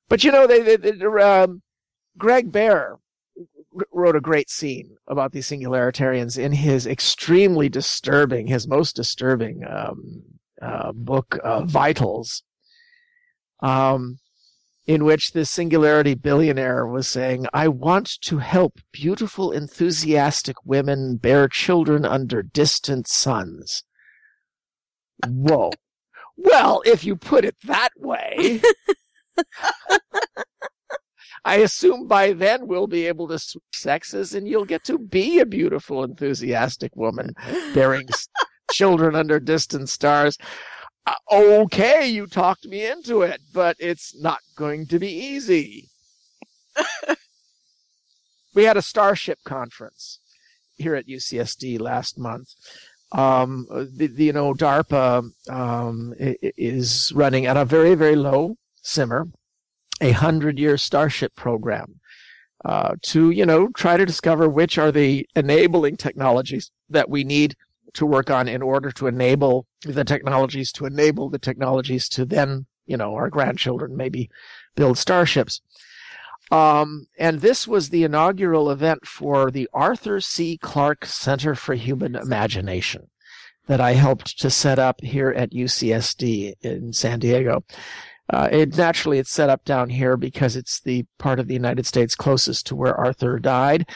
But 0.09 0.23
you 0.23 0.31
know, 0.31 0.47
they, 0.47 0.61
they, 0.61 0.77
they 0.77 1.05
um, 1.05 1.61
Greg 2.17 2.51
Bear 2.51 2.97
wrote 3.93 4.15
a 4.15 4.21
great 4.21 4.49
scene 4.49 4.97
about 5.07 5.31
these 5.31 5.47
singularitarians 5.47 6.37
in 6.37 6.51
his 6.51 6.85
extremely 6.85 7.69
disturbing, 7.69 8.47
his 8.47 8.67
most 8.67 8.95
disturbing, 8.95 9.63
um, 9.69 10.23
uh, 10.61 10.91
book, 10.91 11.39
uh, 11.43 11.63
Vitals. 11.63 12.43
Um, 13.61 14.19
in 14.85 15.03
which 15.03 15.31
this 15.31 15.49
singularity 15.49 16.15
billionaire 16.15 16.85
was 16.85 17.07
saying, 17.07 17.45
I 17.53 17.67
want 17.67 18.19
to 18.21 18.39
help 18.39 18.79
beautiful, 18.91 19.51
enthusiastic 19.51 20.57
women 20.65 21.17
bear 21.17 21.47
children 21.47 22.05
under 22.05 22.41
distant 22.41 23.07
suns. 23.07 23.83
Whoa. 25.27 25.71
Well, 26.35 26.81
if 26.85 27.03
you 27.03 27.15
put 27.15 27.45
it 27.45 27.55
that 27.65 27.89
way, 27.95 28.61
I 31.45 31.57
assume 31.57 32.07
by 32.07 32.33
then 32.33 32.67
we'll 32.67 32.87
be 32.87 33.07
able 33.07 33.27
to 33.27 33.39
switch 33.39 33.63
sexes 33.73 34.33
and 34.33 34.47
you'll 34.47 34.65
get 34.65 34.83
to 34.85 34.97
be 34.97 35.39
a 35.39 35.45
beautiful, 35.45 36.03
enthusiastic 36.03 36.95
woman 36.95 37.33
bearing 37.73 38.07
children 38.71 39.15
under 39.15 39.39
distant 39.39 39.89
stars. 39.89 40.37
Uh, 41.05 41.15
okay, 41.31 42.07
you 42.07 42.27
talked 42.27 42.65
me 42.65 42.85
into 42.85 43.21
it, 43.21 43.41
but 43.53 43.75
it's 43.79 44.19
not 44.21 44.39
going 44.55 44.85
to 44.85 44.99
be 44.99 45.09
easy. 45.09 45.89
we 48.53 48.65
had 48.65 48.77
a 48.77 48.81
Starship 48.81 49.39
conference 49.43 50.19
here 50.75 50.95
at 50.95 51.07
UCSD 51.07 51.79
last 51.79 52.19
month. 52.19 52.53
Um, 53.11 53.67
the, 53.69 54.07
the, 54.07 54.25
you 54.25 54.33
know, 54.33 54.53
DARPA 54.53 55.31
um, 55.49 56.13
is 56.17 57.11
running 57.13 57.45
at 57.45 57.57
a 57.57 57.65
very, 57.65 57.95
very 57.95 58.15
low 58.15 58.57
simmer 58.81 59.27
a 59.99 60.11
hundred 60.11 60.57
year 60.57 60.77
Starship 60.77 61.35
program 61.35 61.99
uh, 62.63 62.95
to, 63.01 63.31
you 63.31 63.45
know, 63.45 63.69
try 63.69 63.97
to 63.97 64.05
discover 64.05 64.47
which 64.47 64.77
are 64.77 64.91
the 64.91 65.27
enabling 65.35 65.97
technologies 65.97 66.69
that 66.89 67.09
we 67.09 67.23
need– 67.23 67.55
to 67.93 68.05
work 68.05 68.29
on 68.29 68.47
in 68.47 68.61
order 68.61 68.91
to 68.91 69.07
enable 69.07 69.67
the 69.81 70.03
technologies 70.03 70.71
to 70.73 70.85
enable 70.85 71.29
the 71.29 71.39
technologies 71.39 72.07
to 72.09 72.25
then, 72.25 72.65
you 72.85 72.97
know, 72.97 73.13
our 73.15 73.29
grandchildren 73.29 73.95
maybe 73.95 74.29
build 74.75 74.97
starships. 74.97 75.61
Um, 76.51 77.07
and 77.17 77.39
this 77.39 77.67
was 77.67 77.89
the 77.89 78.03
inaugural 78.03 78.69
event 78.69 79.07
for 79.07 79.49
the 79.51 79.69
Arthur 79.73 80.19
C. 80.19 80.57
Clarke 80.57 81.05
Center 81.05 81.55
for 81.55 81.75
Human 81.75 82.15
Imagination 82.15 83.07
that 83.67 83.79
I 83.79 83.93
helped 83.93 84.37
to 84.39 84.49
set 84.49 84.77
up 84.77 85.01
here 85.01 85.29
at 85.29 85.51
UCSD 85.51 86.53
in 86.61 86.91
San 86.91 87.19
Diego. 87.19 87.63
Uh, 88.29 88.49
it 88.51 88.75
naturally 88.75 89.17
it's 89.17 89.31
set 89.31 89.49
up 89.49 89.63
down 89.63 89.89
here 89.89 90.17
because 90.17 90.55
it's 90.55 90.81
the 90.81 91.05
part 91.17 91.39
of 91.39 91.47
the 91.47 91.53
United 91.53 91.85
States 91.85 92.15
closest 92.15 92.65
to 92.67 92.75
where 92.75 92.95
Arthur 92.95 93.39
died, 93.39 93.89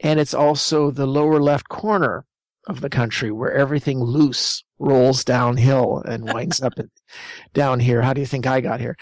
and 0.00 0.18
it's 0.18 0.34
also 0.34 0.90
the 0.90 1.06
lower 1.06 1.40
left 1.40 1.68
corner 1.68 2.24
of 2.68 2.80
the 2.80 2.90
country 2.90 3.30
where 3.30 3.52
everything 3.52 4.00
loose 4.00 4.62
rolls 4.78 5.24
downhill 5.24 6.02
and 6.04 6.32
winds 6.32 6.60
up 6.62 6.74
down 7.54 7.80
here. 7.80 8.02
How 8.02 8.12
do 8.12 8.20
you 8.20 8.26
think 8.26 8.46
I 8.46 8.60
got 8.60 8.80
here? 8.80 8.96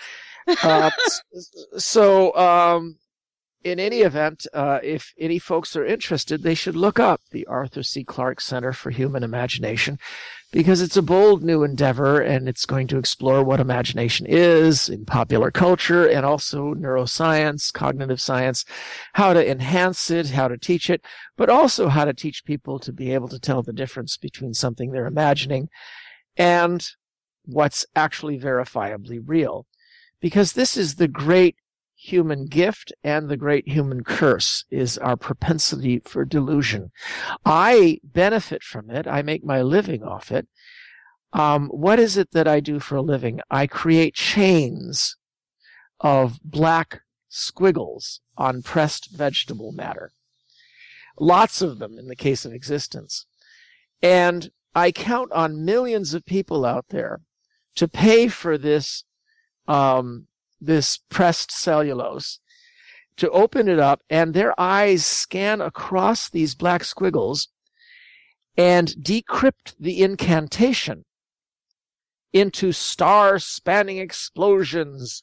Uh, 0.62 0.90
so, 1.76 2.34
um, 2.36 2.96
in 3.62 3.78
any 3.78 3.98
event, 3.98 4.46
uh, 4.54 4.80
if 4.82 5.12
any 5.18 5.38
folks 5.38 5.76
are 5.76 5.84
interested, 5.84 6.42
they 6.42 6.54
should 6.54 6.76
look 6.76 6.98
up 6.98 7.20
the 7.30 7.46
Arthur 7.46 7.82
C. 7.82 8.04
Clarke 8.04 8.40
Center 8.40 8.72
for 8.72 8.90
Human 8.90 9.22
Imagination 9.22 9.98
because 10.52 10.80
it's 10.80 10.96
a 10.96 11.02
bold 11.02 11.44
new 11.44 11.62
endeavor 11.62 12.20
and 12.20 12.48
it's 12.48 12.66
going 12.66 12.86
to 12.88 12.98
explore 12.98 13.42
what 13.44 13.60
imagination 13.60 14.26
is 14.26 14.88
in 14.88 15.04
popular 15.04 15.50
culture 15.50 16.08
and 16.08 16.26
also 16.26 16.74
neuroscience, 16.74 17.72
cognitive 17.72 18.20
science, 18.20 18.64
how 19.12 19.32
to 19.32 19.48
enhance 19.48 20.10
it, 20.10 20.30
how 20.30 20.48
to 20.48 20.58
teach 20.58 20.90
it, 20.90 21.04
but 21.36 21.48
also 21.48 21.88
how 21.88 22.04
to 22.04 22.12
teach 22.12 22.44
people 22.44 22.78
to 22.80 22.92
be 22.92 23.14
able 23.14 23.28
to 23.28 23.38
tell 23.38 23.62
the 23.62 23.72
difference 23.72 24.16
between 24.16 24.52
something 24.52 24.90
they're 24.90 25.06
imagining 25.06 25.68
and 26.36 26.88
what's 27.44 27.86
actually 27.94 28.38
verifiably 28.38 29.20
real. 29.24 29.66
Because 30.20 30.52
this 30.52 30.76
is 30.76 30.96
the 30.96 31.08
great 31.08 31.56
human 32.02 32.46
gift 32.46 32.92
and 33.04 33.28
the 33.28 33.36
great 33.36 33.68
human 33.68 34.02
curse 34.02 34.64
is 34.70 34.96
our 34.98 35.16
propensity 35.16 36.00
for 36.00 36.24
delusion. 36.24 36.90
I 37.44 37.98
benefit 38.02 38.62
from 38.62 38.90
it. 38.90 39.06
I 39.06 39.20
make 39.20 39.44
my 39.44 39.60
living 39.60 40.02
off 40.02 40.32
it. 40.32 40.48
Um, 41.34 41.68
what 41.68 41.98
is 41.98 42.16
it 42.16 42.30
that 42.32 42.48
I 42.48 42.60
do 42.60 42.80
for 42.80 42.96
a 42.96 43.02
living? 43.02 43.40
I 43.50 43.66
create 43.66 44.14
chains 44.14 45.16
of 46.00 46.40
black 46.42 47.02
squiggles 47.28 48.20
on 48.36 48.62
pressed 48.62 49.14
vegetable 49.14 49.70
matter. 49.70 50.10
Lots 51.18 51.60
of 51.60 51.78
them 51.78 51.98
in 51.98 52.08
the 52.08 52.16
case 52.16 52.46
of 52.46 52.52
existence. 52.54 53.26
And 54.02 54.50
I 54.74 54.90
count 54.90 55.30
on 55.32 55.66
millions 55.66 56.14
of 56.14 56.24
people 56.24 56.64
out 56.64 56.86
there 56.88 57.20
to 57.74 57.86
pay 57.86 58.28
for 58.28 58.56
this 58.56 59.04
um, 59.68 60.28
this 60.60 60.98
pressed 61.08 61.50
cellulose 61.50 62.40
to 63.16 63.30
open 63.30 63.68
it 63.68 63.78
up 63.78 64.02
and 64.08 64.32
their 64.32 64.58
eyes 64.58 65.04
scan 65.04 65.60
across 65.60 66.30
these 66.30 66.54
black 66.54 66.84
squiggles 66.84 67.48
and 68.56 68.88
decrypt 69.00 69.74
the 69.78 70.02
incantation 70.02 71.04
into 72.32 72.72
star 72.72 73.38
spanning 73.38 73.98
explosions, 73.98 75.22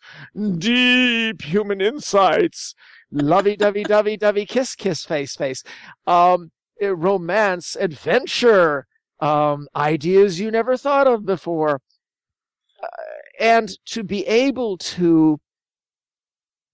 deep 0.58 1.42
human 1.42 1.82
insights, 1.82 2.76
lovey 3.12 3.56
dovey 3.56 3.84
dovey 3.84 4.18
dovey 4.18 4.46
kiss 4.46 4.76
kiss 4.76 5.06
face 5.06 5.36
face, 5.36 5.64
um, 6.06 6.52
romance, 6.82 7.76
adventure, 7.80 8.86
um, 9.20 9.68
ideas 9.76 10.40
you 10.40 10.52
never 10.52 10.78
thought 10.78 11.08
of 11.08 11.26
before. 11.26 11.82
And 13.40 13.70
to 13.86 14.04
be 14.04 14.26
able 14.26 14.78
to 14.78 15.40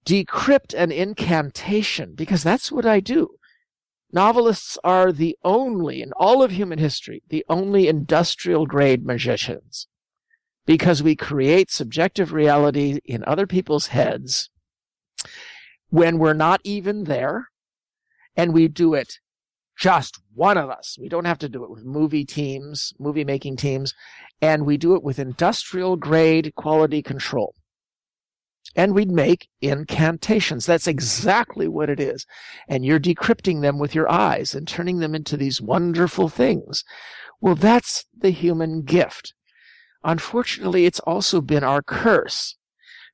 decrypt 0.05 0.73
an 0.73 0.91
incantation, 0.91 2.13
because 2.15 2.43
that's 2.43 2.71
what 2.71 2.85
I 2.85 2.99
do. 2.99 3.35
Novelists 4.11 4.77
are 4.83 5.11
the 5.11 5.37
only, 5.43 6.01
in 6.01 6.11
all 6.13 6.43
of 6.43 6.51
human 6.51 6.79
history, 6.79 7.23
the 7.29 7.45
only 7.49 7.87
industrial 7.87 8.65
grade 8.65 9.05
magicians. 9.05 9.87
Because 10.65 11.01
we 11.03 11.15
create 11.15 11.71
subjective 11.71 12.31
reality 12.31 12.99
in 13.03 13.23
other 13.25 13.47
people's 13.47 13.87
heads 13.87 14.49
when 15.89 16.17
we're 16.17 16.33
not 16.33 16.61
even 16.63 17.03
there, 17.03 17.49
and 18.35 18.53
we 18.53 18.67
do 18.67 18.93
it 18.93 19.19
just 19.77 20.19
one 20.33 20.57
of 20.57 20.69
us. 20.69 20.97
We 20.99 21.09
don't 21.09 21.25
have 21.25 21.39
to 21.39 21.49
do 21.49 21.63
it 21.63 21.69
with 21.69 21.83
movie 21.83 22.25
teams, 22.25 22.93
movie 22.99 23.23
making 23.23 23.57
teams, 23.57 23.93
and 24.41 24.65
we 24.65 24.77
do 24.77 24.95
it 24.95 25.03
with 25.03 25.19
industrial 25.19 25.95
grade 25.95 26.53
quality 26.55 27.01
control. 27.01 27.55
And 28.75 28.95
we'd 28.95 29.11
make 29.11 29.49
incantations. 29.61 30.65
That's 30.65 30.87
exactly 30.87 31.67
what 31.67 31.89
it 31.89 31.99
is. 31.99 32.25
And 32.67 32.83
you're 32.83 32.99
decrypting 32.99 33.61
them 33.61 33.77
with 33.77 33.93
your 33.93 34.09
eyes 34.11 34.55
and 34.55 34.67
turning 34.67 34.99
them 34.99 35.13
into 35.13 35.37
these 35.37 35.61
wonderful 35.61 36.27
things. 36.27 36.83
Well, 37.39 37.55
that's 37.55 38.05
the 38.17 38.31
human 38.31 38.81
gift. 38.81 39.33
Unfortunately, 40.03 40.85
it's 40.85 40.99
also 41.01 41.39
been 41.39 41.63
our 41.63 41.81
curse 41.81 42.57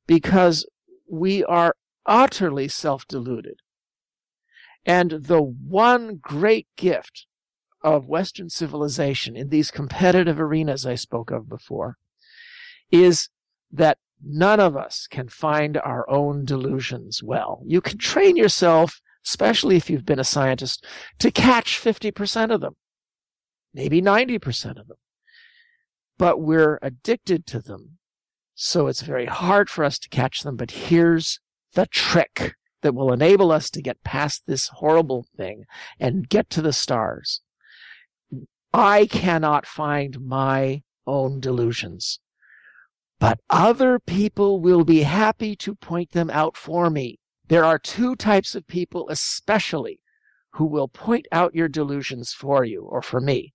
because 0.08 0.66
we 1.10 1.44
are 1.44 1.76
utterly 2.06 2.68
self-deluded. 2.68 3.60
And 4.86 5.12
the 5.12 5.42
one 5.42 6.20
great 6.22 6.68
gift 6.76 7.28
of 7.82 8.08
Western 8.08 8.50
civilization 8.50 9.36
in 9.36 9.50
these 9.50 9.72
competitive 9.72 10.40
arenas 10.40 10.86
I 10.86 10.96
spoke 10.96 11.32
of 11.32 11.48
before 11.48 11.98
is 12.92 13.30
that 13.72 13.98
none 14.24 14.60
of 14.60 14.76
us 14.76 15.08
can 15.10 15.30
find 15.30 15.78
our 15.78 16.10
own 16.10 16.44
delusions 16.44 17.24
well. 17.24 17.62
You 17.66 17.82
can 17.82 17.98
train 17.98 18.36
yourself, 18.36 19.02
especially 19.26 19.76
if 19.76 19.90
you've 19.90 20.06
been 20.06 20.20
a 20.20 20.26
scientist, 20.26 20.86
to 21.20 21.32
catch 21.32 21.80
50% 21.80 22.54
of 22.54 22.62
them, 22.62 22.76
maybe 23.74 24.02
90% 24.02 24.80
of 24.80 24.88
them. 24.88 24.98
But 26.18 26.42
we're 26.42 26.80
addicted 26.82 27.46
to 27.48 27.60
them. 27.60 27.98
So 28.56 28.88
it's 28.88 29.02
very 29.02 29.26
hard 29.26 29.70
for 29.70 29.86
us 29.86 29.98
to 30.00 30.10
catch 30.10 30.42
them. 30.42 30.58
But 30.58 30.72
here's 30.72 31.40
the 31.76 31.86
trick 31.86 32.56
that 32.82 32.96
will 32.96 33.12
enable 33.12 33.52
us 33.52 33.70
to 33.72 33.82
get 33.82 34.04
past 34.04 34.44
this 34.46 34.68
horrible 34.68 35.26
thing 35.36 35.66
and 36.00 36.30
get 36.30 36.50
to 36.52 36.62
the 36.62 36.74
stars. 36.74 37.42
I 38.74 39.08
cannot 39.08 39.66
find 39.66 40.22
my 40.22 40.84
own 41.08 41.40
delusions, 41.40 42.20
but 43.20 43.40
other 43.50 44.00
people 44.00 44.62
will 44.62 44.84
be 44.84 45.02
happy 45.04 45.56
to 45.58 45.76
point 45.76 46.12
them 46.12 46.30
out 46.30 46.56
for 46.56 46.90
me. 46.90 47.20
There 47.48 47.66
are 47.66 47.80
two 47.80 48.16
types 48.16 48.54
of 48.54 48.68
people 48.68 49.10
especially 49.10 50.00
who 50.54 50.66
will 50.66 50.88
point 50.88 51.28
out 51.32 51.56
your 51.56 51.68
delusions 51.68 52.32
for 52.34 52.64
you 52.64 52.84
or 52.84 53.02
for 53.02 53.20
me. 53.20 53.54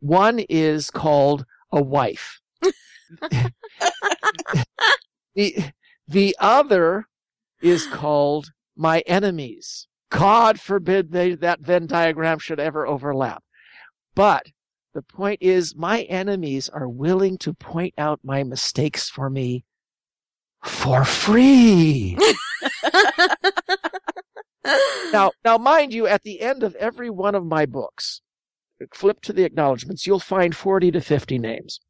One 0.00 0.38
is 0.48 0.90
called 0.90 1.44
a 1.70 1.82
wife. 1.82 2.40
the, 5.34 5.72
the 6.06 6.36
other 6.38 7.08
is 7.60 7.86
called 7.86 8.50
my 8.76 9.00
enemies. 9.00 9.86
God 10.10 10.60
forbid 10.60 11.12
they, 11.12 11.34
that 11.34 11.60
Venn 11.60 11.86
diagram 11.86 12.38
should 12.38 12.60
ever 12.60 12.86
overlap. 12.86 13.42
But 14.14 14.46
the 14.94 15.02
point 15.02 15.42
is, 15.42 15.76
my 15.76 16.02
enemies 16.02 16.68
are 16.68 16.88
willing 16.88 17.38
to 17.38 17.52
point 17.52 17.94
out 17.98 18.20
my 18.22 18.42
mistakes 18.42 19.08
for 19.08 19.28
me 19.28 19.64
for 20.64 21.04
free. 21.04 22.16
now, 25.12 25.30
now, 25.44 25.58
mind 25.58 25.92
you, 25.92 26.06
at 26.06 26.22
the 26.22 26.40
end 26.40 26.62
of 26.62 26.74
every 26.76 27.10
one 27.10 27.34
of 27.34 27.44
my 27.44 27.66
books, 27.66 28.22
flip 28.94 29.20
to 29.22 29.32
the 29.32 29.44
acknowledgments, 29.44 30.06
you'll 30.06 30.20
find 30.20 30.56
40 30.56 30.92
to 30.92 31.00
50 31.00 31.38
names 31.38 31.80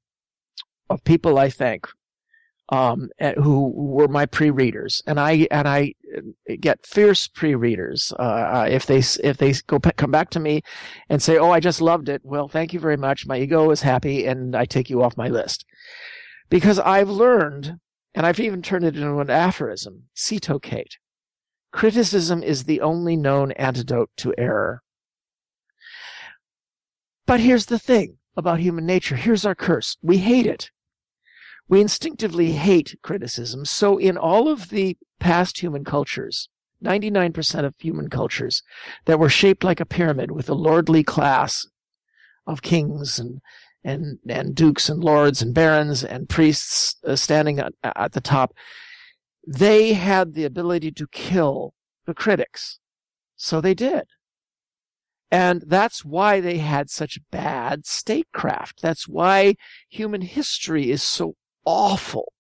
of 0.91 1.05
people 1.05 1.39
I 1.39 1.51
thank 1.51 1.87
um, 2.71 3.09
who 3.37 3.71
were 3.71 4.09
my 4.09 4.27
pre-readers, 4.27 5.03
and 5.07 5.19
I 5.19 5.49
and 5.51 5.66
I 5.66 5.95
get 6.61 6.87
fierce 6.87 7.27
pre-readers 7.27 8.12
uh, 8.19 8.66
if 8.71 8.87
they 8.87 8.99
if 8.99 9.39
they 9.39 9.55
go 9.66 9.79
come 9.79 10.11
back 10.11 10.31
to 10.31 10.41
me 10.41 10.62
and 11.09 11.23
say, 11.23 11.39
"Oh, 11.39 11.51
I 11.51 11.61
just 11.61 11.81
loved 11.81 12.09
it." 12.09 12.23
Well, 12.25 12.49
thank 12.49 12.73
you 12.73 12.81
very 12.81 12.97
much. 12.97 13.27
My 13.27 13.39
ego 13.39 13.71
is 13.71 13.83
happy, 13.83 14.27
and 14.27 14.55
I 14.55 14.64
take 14.64 14.91
you 14.91 15.03
off 15.03 15.16
my 15.16 15.29
list 15.29 15.64
because 16.51 16.79
I've 16.79 17.11
learned, 17.11 17.79
and 18.14 18.27
I've 18.27 18.41
even 18.41 18.62
turned 18.62 18.85
it 18.85 18.97
into 18.97 19.19
an 19.19 19.31
aphorism: 19.31 20.05
"CITOKATE." 20.14 20.97
Criticism 21.71 22.43
is 22.43 22.64
the 22.64 22.81
only 22.81 23.16
known 23.16 23.53
antidote 23.53 24.11
to 24.16 24.35
error. 24.39 24.83
But 27.27 27.41
here's 27.41 27.66
the 27.66 27.79
thing 27.79 28.19
about 28.37 28.61
human 28.61 28.87
nature. 28.87 29.16
Here's 29.16 29.45
our 29.45 29.55
curse. 29.55 29.97
We 30.03 30.19
hate 30.19 30.47
it. 30.47 30.71
We 31.69 31.81
instinctively 31.81 32.53
hate 32.53 32.99
criticism. 33.03 33.64
So 33.64 33.99
in 33.99 34.16
all 34.16 34.49
of 34.49 34.71
the 34.71 34.97
past 35.21 35.61
human 35.61 35.85
cultures, 35.85 36.49
99% 36.83 37.64
of 37.64 37.75
human 37.79 38.09
cultures 38.09 38.62
that 39.05 39.19
were 39.19 39.29
shaped 39.29 39.64
like 39.64 39.81
a 39.81 39.87
pyramid 39.87 40.31
with 40.31 40.49
a 40.49 40.55
lordly 40.55 41.03
class 41.03 41.66
of 42.47 42.62
kings 42.62 43.19
and 43.19 43.41
and 43.85 44.19
and 44.29 44.55
dukes 44.55 44.89
and 44.89 45.03
lords 45.03 45.41
and 45.41 45.55
barons 45.55 46.03
and 46.03 46.29
priests 46.29 46.97
uh, 47.07 47.14
standing 47.14 47.59
at, 47.59 47.73
at 47.83 48.12
the 48.12 48.21
top. 48.21 48.53
They 49.47 49.93
had 49.93 50.35
the 50.35 50.45
ability 50.45 50.91
to 50.93 51.07
kill 51.07 51.75
the 52.07 52.14
critics, 52.14 52.81
so 53.37 53.61
they 53.61 53.75
did. 53.75 54.05
And 55.31 55.64
that's 55.66 56.05
why 56.05 56.41
they 56.41 56.59
had 56.59 56.91
such 56.91 57.21
bad 57.31 57.87
statecraft. 57.87 58.81
That's 58.81 59.07
why 59.07 59.57
human 59.89 60.23
history 60.23 60.91
is 60.91 61.03
so 61.03 61.35
awful. 61.69 62.33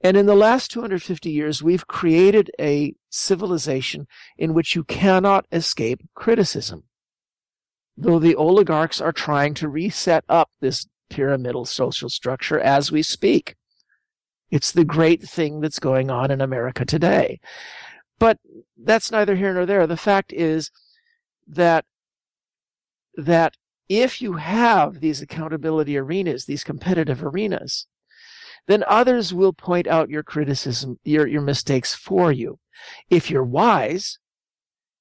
And 0.00 0.16
in 0.16 0.26
the 0.26 0.36
last 0.36 0.70
250 0.70 1.30
years, 1.30 1.62
we've 1.62 1.88
created 1.88 2.48
a 2.60 2.94
civilization 3.10 4.06
in 4.38 4.54
which 4.54 4.76
you 4.76 4.84
cannot 4.84 5.46
escape 5.50 6.02
criticism. 6.14 6.84
Though 7.96 8.20
the 8.20 8.36
oligarchs 8.36 9.00
are 9.00 9.12
trying 9.12 9.54
to 9.54 9.68
reset 9.68 10.24
up 10.28 10.50
this 10.60 10.86
pyramidal 11.10 11.64
social 11.64 12.08
structure 12.08 12.60
as 12.60 12.92
we 12.92 13.02
speak. 13.02 13.56
It's 14.50 14.70
the 14.70 14.84
great 14.84 15.22
thing 15.22 15.60
that's 15.60 15.80
going 15.80 16.10
on 16.10 16.30
in 16.30 16.40
America 16.40 16.84
today. 16.84 17.40
But 18.20 18.38
that's 18.76 19.10
neither 19.10 19.34
here 19.34 19.52
nor 19.54 19.66
there. 19.66 19.86
The 19.88 19.96
fact 19.96 20.32
is 20.32 20.70
that 21.48 21.84
that 23.16 23.54
if 23.88 24.20
you 24.22 24.34
have 24.34 25.00
these 25.00 25.20
accountability 25.20 25.96
arenas, 25.96 26.44
these 26.44 26.64
competitive 26.64 27.24
arenas, 27.24 27.86
then 28.66 28.84
others 28.86 29.34
will 29.34 29.52
point 29.52 29.86
out 29.86 30.10
your 30.10 30.22
criticism, 30.22 30.98
your, 31.04 31.26
your 31.26 31.42
mistakes 31.42 31.94
for 31.94 32.32
you. 32.32 32.58
If 33.10 33.30
you're 33.30 33.44
wise, 33.44 34.18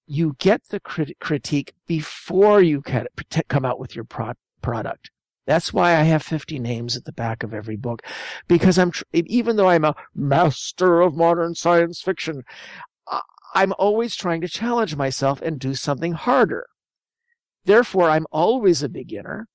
you 0.06 0.36
get 0.38 0.62
the 0.70 0.80
crit- 0.80 1.20
critique 1.20 1.74
before 1.88 2.62
you 2.62 2.82
can 2.82 3.08
come 3.48 3.66
out 3.66 3.80
with 3.80 3.96
your 3.96 4.06
pro- 4.06 4.34
product. 4.62 5.12
That's 5.46 5.74
why 5.74 5.92
I 5.92 6.04
have 6.04 6.24
50 6.24 6.60
names 6.60 6.96
at 6.96 7.06
the 7.06 7.12
back 7.12 7.44
of 7.44 7.54
every 7.54 7.76
book, 7.76 8.02
because 8.48 8.78
I'm, 8.78 8.92
tr- 8.92 9.04
even 9.14 9.56
though 9.56 9.70
I'm 9.70 9.84
a 9.86 9.96
master 10.16 11.02
of 11.02 11.16
modern 11.16 11.56
science 11.56 12.02
fiction, 12.02 12.44
I'm 13.54 13.74
always 13.78 14.16
trying 14.16 14.42
to 14.42 14.48
challenge 14.48 14.96
myself 14.96 15.42
and 15.42 15.60
do 15.60 15.76
something 15.76 16.14
harder. 16.14 16.66
Therefore, 17.66 18.10
I'm 18.10 18.26
always 18.32 18.84
a 18.84 18.90
beginner 18.90 19.48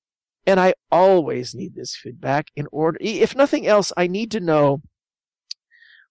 and 0.49 0.59
I 0.59 0.73
always 0.91 1.53
need 1.53 1.75
this 1.75 1.95
feedback 1.95 2.47
in 2.55 2.67
order, 2.71 2.97
if 3.01 3.35
nothing 3.35 3.67
else, 3.67 3.93
I 3.95 4.07
need 4.07 4.31
to 4.31 4.39
know 4.39 4.81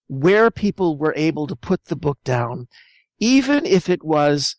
where 0.07 0.49
people 0.49 0.97
were 0.97 1.13
able 1.17 1.49
to 1.49 1.57
put 1.57 1.87
the 1.87 1.97
book 1.97 2.19
down, 2.25 2.69
even 3.19 3.67
if 3.67 3.89
it 3.89 4.05
was, 4.05 4.55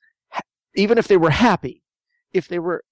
even 0.75 0.97
if 0.97 1.07
they 1.07 1.15
were 1.15 1.29
happy, 1.29 1.81
if 2.33 2.45
they 2.45 2.59
were, 2.59 2.83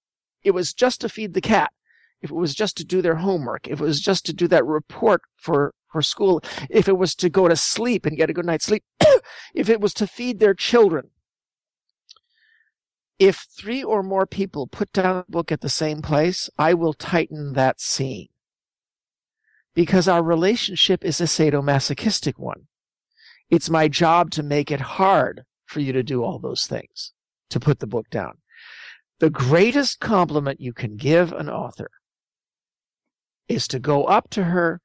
it 0.43 0.51
was 0.51 0.73
just 0.73 1.01
to 1.01 1.09
feed 1.09 1.33
the 1.33 1.41
cat, 1.41 1.73
if 2.21 2.31
it 2.31 2.35
was 2.35 2.55
just 2.55 2.77
to 2.77 2.85
do 2.85 3.01
their 3.01 3.15
homework, 3.15 3.67
if 3.67 3.81
it 3.81 3.83
was 3.83 3.99
just 3.99 4.25
to 4.27 4.33
do 4.33 4.47
that 4.47 4.65
report 4.65 5.23
for, 5.35 5.73
for 5.91 6.01
school, 6.01 6.41
if 6.69 6.87
it 6.87 6.97
was 6.97 7.15
to 7.15 7.29
go 7.29 7.49
to 7.49 7.57
sleep 7.57 8.05
and 8.05 8.15
get 8.15 8.29
a 8.29 8.33
good 8.33 8.45
night's 8.45 8.65
sleep, 8.65 8.85
if 9.53 9.67
it 9.69 9.81
was 9.81 9.93
to 9.95 10.07
feed 10.07 10.39
their 10.39 10.53
children, 10.53 11.09
if 13.19 13.47
three 13.57 13.83
or 13.83 14.03
more 14.03 14.27
people 14.27 14.67
put 14.67 14.91
down 14.93 15.17
a 15.17 15.31
book 15.31 15.51
at 15.51 15.61
the 15.61 15.69
same 15.69 16.01
place, 16.01 16.49
I 16.57 16.73
will 16.73 16.93
tighten 16.93 17.53
that 17.53 17.81
scene. 17.81 18.27
Because 19.73 20.07
our 20.07 20.23
relationship 20.23 21.03
is 21.03 21.19
a 21.19 21.25
sadomasochistic 21.25 22.33
one. 22.37 22.67
It's 23.49 23.69
my 23.69 23.87
job 23.87 24.31
to 24.31 24.43
make 24.43 24.71
it 24.71 24.81
hard 24.81 25.43
for 25.65 25.79
you 25.79 25.93
to 25.93 26.03
do 26.03 26.23
all 26.23 26.39
those 26.39 26.65
things, 26.65 27.13
to 27.49 27.59
put 27.59 27.79
the 27.79 27.87
book 27.87 28.09
down. 28.09 28.37
The 29.19 29.29
greatest 29.29 29.99
compliment 29.99 30.61
you 30.61 30.73
can 30.73 30.95
give 30.95 31.31
an 31.31 31.49
author 31.49 31.89
is 33.47 33.67
to 33.69 33.79
go 33.79 34.03
up 34.03 34.29
to 34.31 34.45
her 34.45 34.81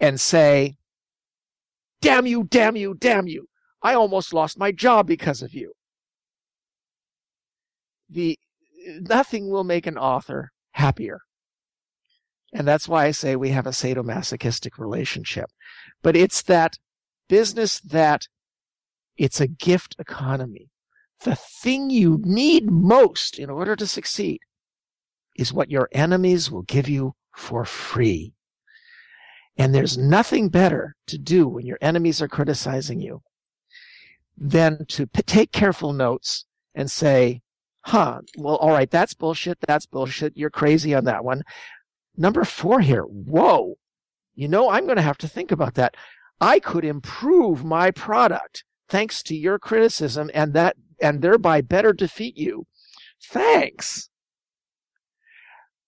and 0.00 0.20
say, 0.20 0.76
damn 2.00 2.26
you, 2.26 2.44
damn 2.44 2.76
you, 2.76 2.94
damn 2.94 3.28
you. 3.28 3.48
I 3.82 3.94
almost 3.94 4.34
lost 4.34 4.58
my 4.58 4.72
job 4.72 5.06
because 5.06 5.42
of 5.42 5.54
you 5.54 5.72
the 8.10 8.38
nothing 9.00 9.50
will 9.50 9.64
make 9.64 9.86
an 9.86 9.98
author 9.98 10.52
happier. 10.72 11.20
And 12.52 12.66
that's 12.66 12.88
why 12.88 13.04
I 13.06 13.10
say 13.12 13.36
we 13.36 13.50
have 13.50 13.66
a 13.66 13.70
sadomasochistic 13.70 14.78
relationship. 14.78 15.50
But 16.02 16.16
it's 16.16 16.42
that 16.42 16.78
business 17.28 17.80
that 17.80 18.26
it's 19.16 19.40
a 19.40 19.46
gift 19.46 19.94
economy. 19.98 20.70
The 21.22 21.36
thing 21.36 21.90
you 21.90 22.20
need 22.24 22.70
most 22.70 23.38
in 23.38 23.50
order 23.50 23.76
to 23.76 23.86
succeed 23.86 24.40
is 25.36 25.52
what 25.52 25.70
your 25.70 25.88
enemies 25.92 26.50
will 26.50 26.62
give 26.62 26.88
you 26.88 27.14
for 27.36 27.64
free. 27.64 28.32
And 29.56 29.74
there's 29.74 29.98
nothing 29.98 30.48
better 30.48 30.96
to 31.06 31.18
do 31.18 31.46
when 31.46 31.66
your 31.66 31.78
enemies 31.80 32.22
are 32.22 32.28
criticizing 32.28 33.00
you 33.00 33.22
than 34.36 34.86
to 34.88 35.06
p- 35.06 35.22
take 35.22 35.52
careful 35.52 35.92
notes 35.92 36.46
and 36.74 36.90
say, 36.90 37.42
huh, 37.82 38.20
well, 38.36 38.56
all 38.56 38.70
right, 38.70 38.90
that's 38.90 39.14
bullshit. 39.14 39.58
That's 39.66 39.86
bullshit. 39.86 40.36
You're 40.36 40.50
crazy 40.50 40.94
on 40.94 41.04
that 41.04 41.24
one. 41.24 41.42
Number 42.16 42.44
four 42.44 42.80
here. 42.80 43.02
Whoa. 43.02 43.76
You 44.34 44.48
know, 44.48 44.70
I'm 44.70 44.84
going 44.84 44.96
to 44.96 45.02
have 45.02 45.18
to 45.18 45.28
think 45.28 45.50
about 45.50 45.74
that. 45.74 45.96
I 46.40 46.58
could 46.58 46.84
improve 46.84 47.64
my 47.64 47.90
product 47.90 48.64
thanks 48.88 49.22
to 49.24 49.36
your 49.36 49.58
criticism 49.58 50.30
and 50.34 50.52
that, 50.54 50.76
and 51.00 51.22
thereby 51.22 51.60
better 51.60 51.92
defeat 51.92 52.36
you. 52.36 52.66
Thanks. 53.22 54.08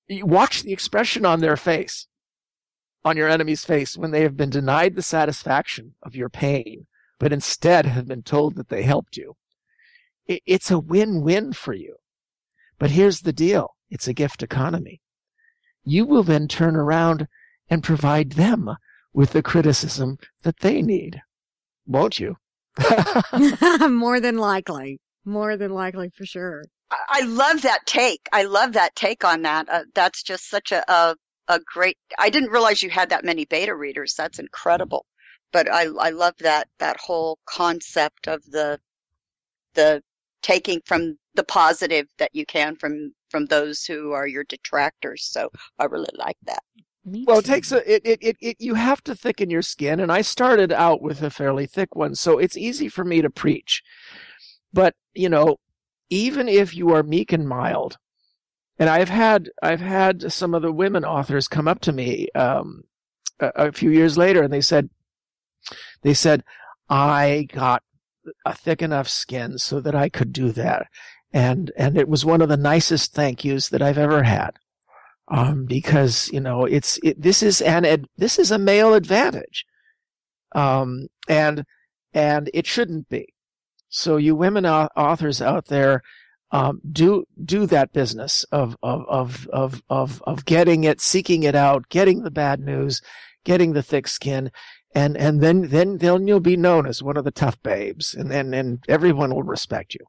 You 0.09 0.27
watch 0.27 0.63
the 0.63 0.73
expression 0.73 1.25
on 1.25 1.41
their 1.41 1.57
face, 1.57 2.07
on 3.05 3.17
your 3.17 3.29
enemy's 3.29 3.65
face, 3.65 3.97
when 3.97 4.11
they 4.11 4.23
have 4.23 4.37
been 4.37 4.51
denied 4.51 4.95
the 4.95 5.03
satisfaction 5.03 5.95
of 6.03 6.15
your 6.15 6.29
pain, 6.29 6.87
but 7.19 7.33
instead 7.33 7.87
have 7.87 8.07
been 8.07 8.23
told 8.23 8.57
that 8.57 8.69
they 8.69 8.83
helped 8.83 9.17
you 9.17 9.37
it's 10.27 10.71
a 10.71 10.79
win-win 10.79 11.53
for 11.53 11.75
you. 11.75 11.97
But 12.79 12.91
here's 12.91 13.21
the 13.21 13.33
deal. 13.33 13.75
It's 13.91 14.09
a 14.09 14.15
gift 14.15 14.43
economy. 14.43 15.01
You 15.85 16.07
will 16.07 16.23
then 16.23 16.49
turn 16.49 16.77
around 16.77 17.29
and 17.69 17.83
provide 17.83 18.33
them 18.33 18.77
with 19.13 19.33
the 19.33 19.43
criticism 19.43 20.19
that 20.43 20.61
they 20.61 20.83
need. 20.83 21.23
Won't 21.87 22.19
you? 22.21 22.37
More 23.89 24.21
than 24.21 24.39
likely. 24.39 25.01
More 25.25 25.57
than 25.57 25.73
likely 25.73 26.11
for 26.11 26.25
sure. 26.25 26.65
I 27.09 27.23
love 27.23 27.63
that 27.63 27.81
take. 27.87 28.29
I 28.33 28.45
love 28.45 28.73
that 28.75 28.95
take 28.95 29.25
on 29.25 29.43
that. 29.43 29.69
Uh, 29.69 29.85
that's 29.95 30.23
just 30.23 30.49
such 30.49 30.73
a, 30.73 30.91
a, 30.91 31.17
a 31.49 31.61
great. 31.61 31.97
I 32.19 32.31
didn't 32.31 32.51
realize 32.51 32.83
you 32.83 32.91
had 32.91 33.11
that 33.11 33.25
many 33.25 33.45
beta 33.45 33.75
readers. 33.75 34.15
That's 34.15 34.39
incredible. 34.39 35.07
But 35.53 35.71
I 35.71 35.85
I 35.85 36.11
love 36.11 36.35
that 36.41 36.69
that 36.79 36.99
whole 36.99 37.39
concept 37.47 38.27
of 38.29 38.43
the 38.45 38.79
the 39.75 40.03
taking 40.43 40.81
from 40.85 41.17
the 41.35 41.45
positive 41.45 42.07
that 42.19 42.31
you 42.35 42.45
can 42.45 42.77
from 42.77 43.13
from 43.31 43.47
those 43.47 43.85
who 43.85 44.13
are 44.13 44.27
your 44.27 44.45
detractors. 44.45 45.25
So 45.25 45.51
I 45.79 45.85
really 45.85 46.13
like 46.17 46.37
that. 46.45 46.63
Well, 47.05 47.39
it 47.39 47.45
takes 47.45 47.73
a 47.73 47.79
it, 47.93 48.03
it, 48.05 48.19
it, 48.23 48.37
it 48.41 48.57
you 48.61 48.75
have 48.75 49.03
to 49.05 49.15
thicken 49.15 49.51
your 49.51 49.63
skin, 49.63 49.99
and 49.99 50.13
I 50.13 50.23
started 50.23 50.71
out 50.71 51.03
with 51.03 51.23
a 51.23 51.31
fairly 51.31 51.67
thick 51.67 51.97
one, 51.97 52.15
so 52.15 52.39
it's 52.39 52.57
easy 52.57 52.89
for 52.89 53.05
me 53.05 53.23
to 53.23 53.31
preach. 53.31 53.83
But 54.73 54.95
you 55.15 55.29
know, 55.29 55.57
even 56.11 56.49
if 56.49 56.77
you 56.77 56.91
are 56.91 57.03
meek 57.03 57.33
and 57.33 57.49
mild, 57.49 57.99
and 58.79 58.89
I've 58.89 59.09
had 59.09 59.51
I've 59.63 59.81
had 59.81 60.33
some 60.33 60.55
of 60.55 60.63
the 60.63 60.73
women 60.73 61.05
authors 61.05 61.49
come 61.49 61.67
up 61.67 61.81
to 61.81 61.93
me 61.93 62.29
um, 62.37 62.85
a, 63.41 63.51
a 63.57 63.73
few 63.73 63.91
years 63.91 64.17
later, 64.17 64.43
and 64.43 64.53
they 64.53 64.61
said 64.61 64.89
they 66.03 66.15
said 66.15 66.45
I 66.89 67.49
got 67.53 67.83
a 68.45 68.55
thick 68.55 68.83
enough 68.83 69.09
skin 69.09 69.59
so 69.59 69.81
that 69.81 69.95
I 69.95 70.09
could 70.09 70.33
do 70.33 70.53
that. 70.53 70.87
And, 71.33 71.73
and 71.77 71.97
it 71.97 72.09
was 72.09 72.25
one 72.25 72.43
of 72.43 72.49
the 72.49 72.57
nicest 72.57 73.15
thank 73.15 73.45
yous 73.45 73.69
that 73.69 73.83
I've 73.83 73.99
ever 73.99 74.23
had. 74.23 74.53
Um, 75.29 75.65
because, 75.65 76.29
you 76.33 76.41
know, 76.41 76.65
it's, 76.65 76.99
it, 77.03 77.21
this 77.21 77.43
is 77.43 77.63
an, 77.63 77.85
ad, 77.85 78.07
this 78.17 78.39
is 78.39 78.51
a 78.51 78.59
male 78.59 78.93
advantage. 78.93 79.65
Um, 80.55 81.07
and, 81.29 81.65
and 82.13 82.51
it 82.53 82.67
shouldn't 82.67 83.09
be. 83.09 83.33
So 83.89 84.17
you 84.17 84.35
women 84.35 84.67
authors 84.67 85.41
out 85.41 85.67
there, 85.67 86.03
um, 86.53 86.81
do 86.91 87.25
do 87.43 87.67
that 87.67 87.93
business 87.93 88.45
of, 88.53 88.77
of 88.83 89.05
of 89.09 89.49
of 89.53 89.83
of 89.89 90.23
of 90.27 90.45
getting 90.45 90.85
it, 90.85 91.01
seeking 91.01 91.43
it 91.43 91.55
out, 91.55 91.89
getting 91.89 92.23
the 92.23 92.31
bad 92.31 92.61
news, 92.61 93.01
getting 93.45 93.73
the 93.73 93.83
thick 93.83 94.07
skin, 94.07 94.51
and 94.95 95.17
and 95.17 95.41
then 95.41 95.69
then 95.69 95.99
then 95.99 96.27
you'll 96.27 96.41
be 96.41 96.57
known 96.57 96.87
as 96.87 97.03
one 97.03 97.17
of 97.17 97.25
the 97.25 97.31
tough 97.31 97.63
babes, 97.63 98.15
and 98.15 98.31
then 98.31 98.53
and 98.55 98.85
everyone 98.89 99.35
will 99.35 99.43
respect 99.43 99.95
you. 99.95 100.07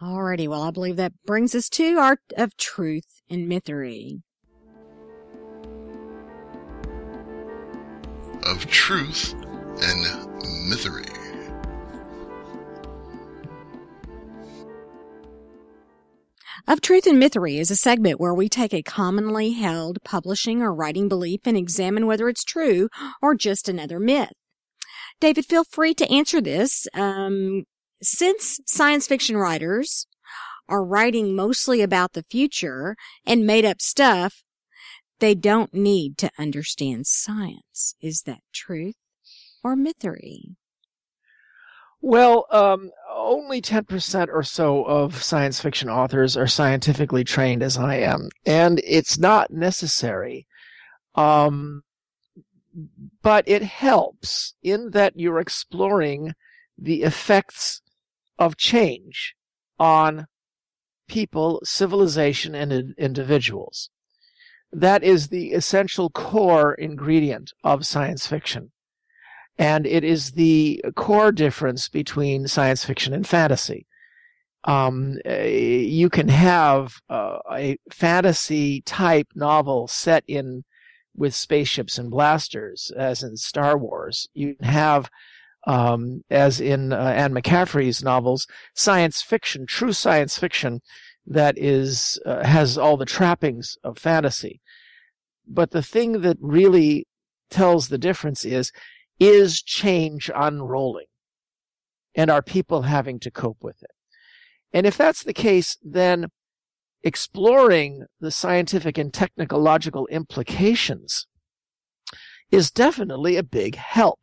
Alrighty, 0.00 0.46
well, 0.46 0.62
I 0.62 0.70
believe 0.70 0.96
that 0.96 1.12
brings 1.26 1.54
us 1.54 1.68
to 1.70 1.98
Art 1.98 2.20
of 2.36 2.56
Truth 2.56 3.22
and 3.28 3.50
Mythery. 3.50 4.22
Of 8.44 8.66
Truth 8.66 9.34
and 9.34 10.06
Mythery. 10.70 11.27
Of 16.68 16.82
Truth 16.82 17.06
and 17.06 17.16
Mythery 17.18 17.58
is 17.58 17.70
a 17.70 17.76
segment 17.76 18.20
where 18.20 18.34
we 18.34 18.50
take 18.50 18.74
a 18.74 18.82
commonly 18.82 19.52
held 19.52 20.04
publishing 20.04 20.60
or 20.60 20.74
writing 20.74 21.08
belief 21.08 21.40
and 21.46 21.56
examine 21.56 22.06
whether 22.06 22.28
it's 22.28 22.44
true 22.44 22.90
or 23.22 23.34
just 23.34 23.70
another 23.70 23.98
myth. 23.98 24.34
David, 25.18 25.46
feel 25.46 25.64
free 25.64 25.94
to 25.94 26.12
answer 26.12 26.42
this. 26.42 26.86
Um, 26.92 27.64
since 28.02 28.60
science 28.66 29.06
fiction 29.06 29.38
writers 29.38 30.06
are 30.68 30.84
writing 30.84 31.34
mostly 31.34 31.80
about 31.80 32.12
the 32.12 32.26
future 32.30 32.96
and 33.24 33.46
made 33.46 33.64
up 33.64 33.80
stuff, 33.80 34.42
they 35.20 35.34
don't 35.34 35.72
need 35.72 36.18
to 36.18 36.30
understand 36.38 37.06
science. 37.06 37.94
Is 38.02 38.24
that 38.26 38.42
truth 38.52 38.96
or 39.64 39.74
mythery? 39.74 40.56
Well, 42.00 42.46
um, 42.50 42.90
only 43.10 43.60
10% 43.60 44.28
or 44.32 44.42
so 44.42 44.84
of 44.84 45.22
science 45.22 45.60
fiction 45.60 45.88
authors 45.90 46.36
are 46.36 46.46
scientifically 46.46 47.24
trained 47.24 47.62
as 47.62 47.76
I 47.76 47.96
am, 47.96 48.28
and 48.46 48.80
it's 48.84 49.18
not 49.18 49.50
necessary. 49.50 50.46
Um, 51.14 51.82
but 53.22 53.44
it 53.48 53.62
helps 53.62 54.54
in 54.62 54.90
that 54.90 55.14
you're 55.16 55.40
exploring 55.40 56.34
the 56.76 57.02
effects 57.02 57.82
of 58.38 58.56
change 58.56 59.34
on 59.78 60.26
people, 61.08 61.60
civilization, 61.64 62.54
and 62.54 62.94
individuals. 62.96 63.90
That 64.70 65.02
is 65.02 65.28
the 65.28 65.52
essential 65.52 66.10
core 66.10 66.74
ingredient 66.74 67.52
of 67.64 67.86
science 67.86 68.26
fiction. 68.26 68.70
And 69.58 69.86
it 69.86 70.04
is 70.04 70.32
the 70.32 70.82
core 70.94 71.32
difference 71.32 71.88
between 71.88 72.46
science 72.46 72.84
fiction 72.84 73.12
and 73.12 73.26
fantasy. 73.26 73.86
Um, 74.64 75.18
you 75.24 76.10
can 76.10 76.28
have 76.28 76.94
uh, 77.08 77.38
a 77.50 77.76
fantasy 77.90 78.82
type 78.82 79.28
novel 79.34 79.88
set 79.88 80.24
in 80.26 80.64
with 81.16 81.34
spaceships 81.34 81.98
and 81.98 82.10
blasters, 82.10 82.92
as 82.96 83.22
in 83.22 83.36
Star 83.36 83.76
Wars. 83.76 84.28
You 84.34 84.54
can 84.54 84.68
have, 84.68 85.10
um, 85.66 86.22
as 86.30 86.60
in 86.60 86.92
uh, 86.92 86.96
Anne 86.96 87.34
McCaffrey's 87.34 88.02
novels, 88.02 88.46
science 88.74 89.22
fiction, 89.22 89.66
true 89.66 89.92
science 89.92 90.38
fiction 90.38 90.80
that 91.26 91.58
is 91.58 92.18
uh, 92.24 92.44
has 92.44 92.78
all 92.78 92.96
the 92.96 93.04
trappings 93.04 93.76
of 93.82 93.98
fantasy. 93.98 94.60
But 95.46 95.72
the 95.72 95.82
thing 95.82 96.20
that 96.20 96.36
really 96.40 97.06
tells 97.50 97.88
the 97.88 97.98
difference 97.98 98.44
is 98.44 98.72
is 99.18 99.62
change 99.62 100.30
unrolling? 100.34 101.06
And 102.14 102.30
are 102.30 102.42
people 102.42 102.82
having 102.82 103.20
to 103.20 103.30
cope 103.30 103.58
with 103.62 103.82
it? 103.82 103.90
And 104.72 104.86
if 104.86 104.96
that's 104.96 105.22
the 105.22 105.32
case, 105.32 105.76
then 105.82 106.28
exploring 107.02 108.06
the 108.20 108.30
scientific 108.30 108.98
and 108.98 109.12
technological 109.12 110.06
implications 110.08 111.26
is 112.50 112.70
definitely 112.70 113.36
a 113.36 113.42
big 113.42 113.76
help 113.76 114.20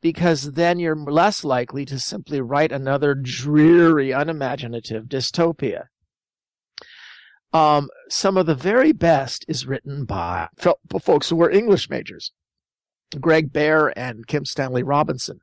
because 0.00 0.52
then 0.52 0.78
you're 0.78 0.96
less 0.96 1.44
likely 1.44 1.84
to 1.84 1.98
simply 1.98 2.40
write 2.40 2.72
another 2.72 3.14
dreary, 3.14 4.12
unimaginative 4.12 5.04
dystopia. 5.04 5.84
Um, 7.52 7.88
some 8.08 8.36
of 8.36 8.46
the 8.46 8.54
very 8.54 8.92
best 8.92 9.44
is 9.48 9.66
written 9.66 10.04
by 10.04 10.48
folks 11.00 11.30
who 11.30 11.36
were 11.36 11.50
English 11.50 11.88
majors. 11.88 12.32
Greg 13.20 13.52
Bear 13.52 13.96
and 13.98 14.26
Kim 14.26 14.44
Stanley 14.44 14.82
Robinson 14.82 15.40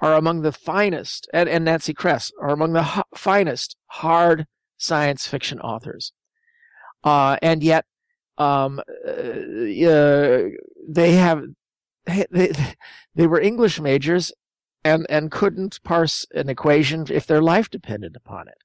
are 0.00 0.14
among 0.14 0.42
the 0.42 0.52
finest, 0.52 1.28
and, 1.32 1.48
and 1.48 1.64
Nancy 1.64 1.94
Kress 1.94 2.30
are 2.40 2.50
among 2.50 2.72
the 2.72 2.82
ho- 2.82 3.04
finest 3.14 3.76
hard 3.86 4.46
science 4.76 5.26
fiction 5.26 5.60
authors. 5.60 6.12
Uh, 7.02 7.36
and 7.40 7.62
yet, 7.62 7.86
um, 8.36 8.80
uh, 9.06 9.10
uh, 9.10 10.48
they 10.88 11.12
have, 11.12 11.44
they, 12.04 12.52
they 13.14 13.26
were 13.26 13.40
English 13.40 13.80
majors 13.80 14.32
and, 14.84 15.06
and 15.08 15.30
couldn't 15.30 15.82
parse 15.82 16.26
an 16.34 16.48
equation 16.48 17.06
if 17.10 17.26
their 17.26 17.42
life 17.42 17.70
depended 17.70 18.16
upon 18.16 18.48
it. 18.48 18.58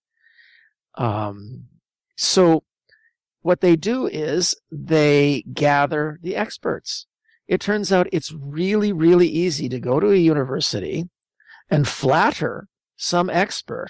Um, 1.01 1.67
so 2.17 2.63
what 3.41 3.61
they 3.61 3.75
do 3.75 4.05
is 4.07 4.55
they 4.69 5.43
gather 5.53 6.19
the 6.21 6.35
experts 6.35 7.07
it 7.51 7.59
turns 7.59 7.91
out 7.91 8.07
it's 8.13 8.31
really, 8.31 8.93
really 8.93 9.27
easy 9.27 9.67
to 9.67 9.77
go 9.77 9.99
to 9.99 10.09
a 10.09 10.15
university 10.15 11.09
and 11.69 11.85
flatter 11.85 12.69
some 12.95 13.29
expert 13.29 13.89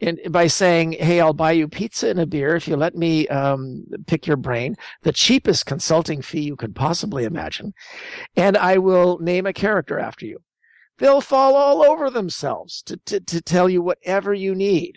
in, 0.00 0.18
by 0.30 0.46
saying, 0.46 0.92
Hey, 0.92 1.20
I'll 1.20 1.34
buy 1.34 1.52
you 1.52 1.68
pizza 1.68 2.08
and 2.08 2.18
a 2.18 2.24
beer 2.24 2.56
if 2.56 2.66
you 2.66 2.74
let 2.74 2.94
me 2.94 3.28
um, 3.28 3.84
pick 4.06 4.26
your 4.26 4.38
brain, 4.38 4.74
the 5.02 5.12
cheapest 5.12 5.66
consulting 5.66 6.22
fee 6.22 6.40
you 6.40 6.56
could 6.56 6.74
possibly 6.74 7.24
imagine, 7.24 7.74
and 8.36 8.56
I 8.56 8.78
will 8.78 9.18
name 9.18 9.44
a 9.44 9.52
character 9.52 9.98
after 9.98 10.24
you. 10.24 10.38
They'll 10.96 11.20
fall 11.20 11.56
all 11.56 11.84
over 11.84 12.08
themselves 12.08 12.80
to, 12.84 12.96
to, 13.04 13.20
to 13.20 13.42
tell 13.42 13.68
you 13.68 13.82
whatever 13.82 14.32
you 14.32 14.54
need. 14.54 14.96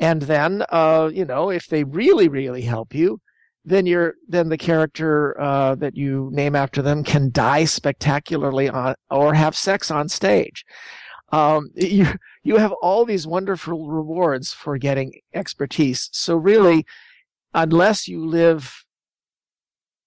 And 0.00 0.22
then, 0.22 0.64
uh, 0.68 1.10
you 1.14 1.24
know, 1.24 1.48
if 1.48 1.68
they 1.68 1.84
really, 1.84 2.28
really 2.28 2.62
help 2.62 2.92
you, 2.92 3.20
then 3.66 3.84
you're 3.84 4.14
then 4.28 4.48
the 4.48 4.56
character 4.56 5.38
uh, 5.40 5.74
that 5.74 5.96
you 5.96 6.30
name 6.32 6.54
after 6.54 6.80
them 6.80 7.02
can 7.02 7.30
die 7.32 7.64
spectacularly 7.64 8.68
on 8.68 8.94
or 9.10 9.34
have 9.34 9.56
sex 9.56 9.90
on 9.90 10.08
stage. 10.08 10.64
Um, 11.32 11.70
you 11.74 12.06
you 12.44 12.56
have 12.56 12.72
all 12.80 13.04
these 13.04 13.26
wonderful 13.26 13.90
rewards 13.90 14.52
for 14.52 14.78
getting 14.78 15.20
expertise. 15.34 16.08
So 16.12 16.36
really, 16.36 16.86
unless 17.52 18.06
you 18.06 18.24
live 18.24 18.84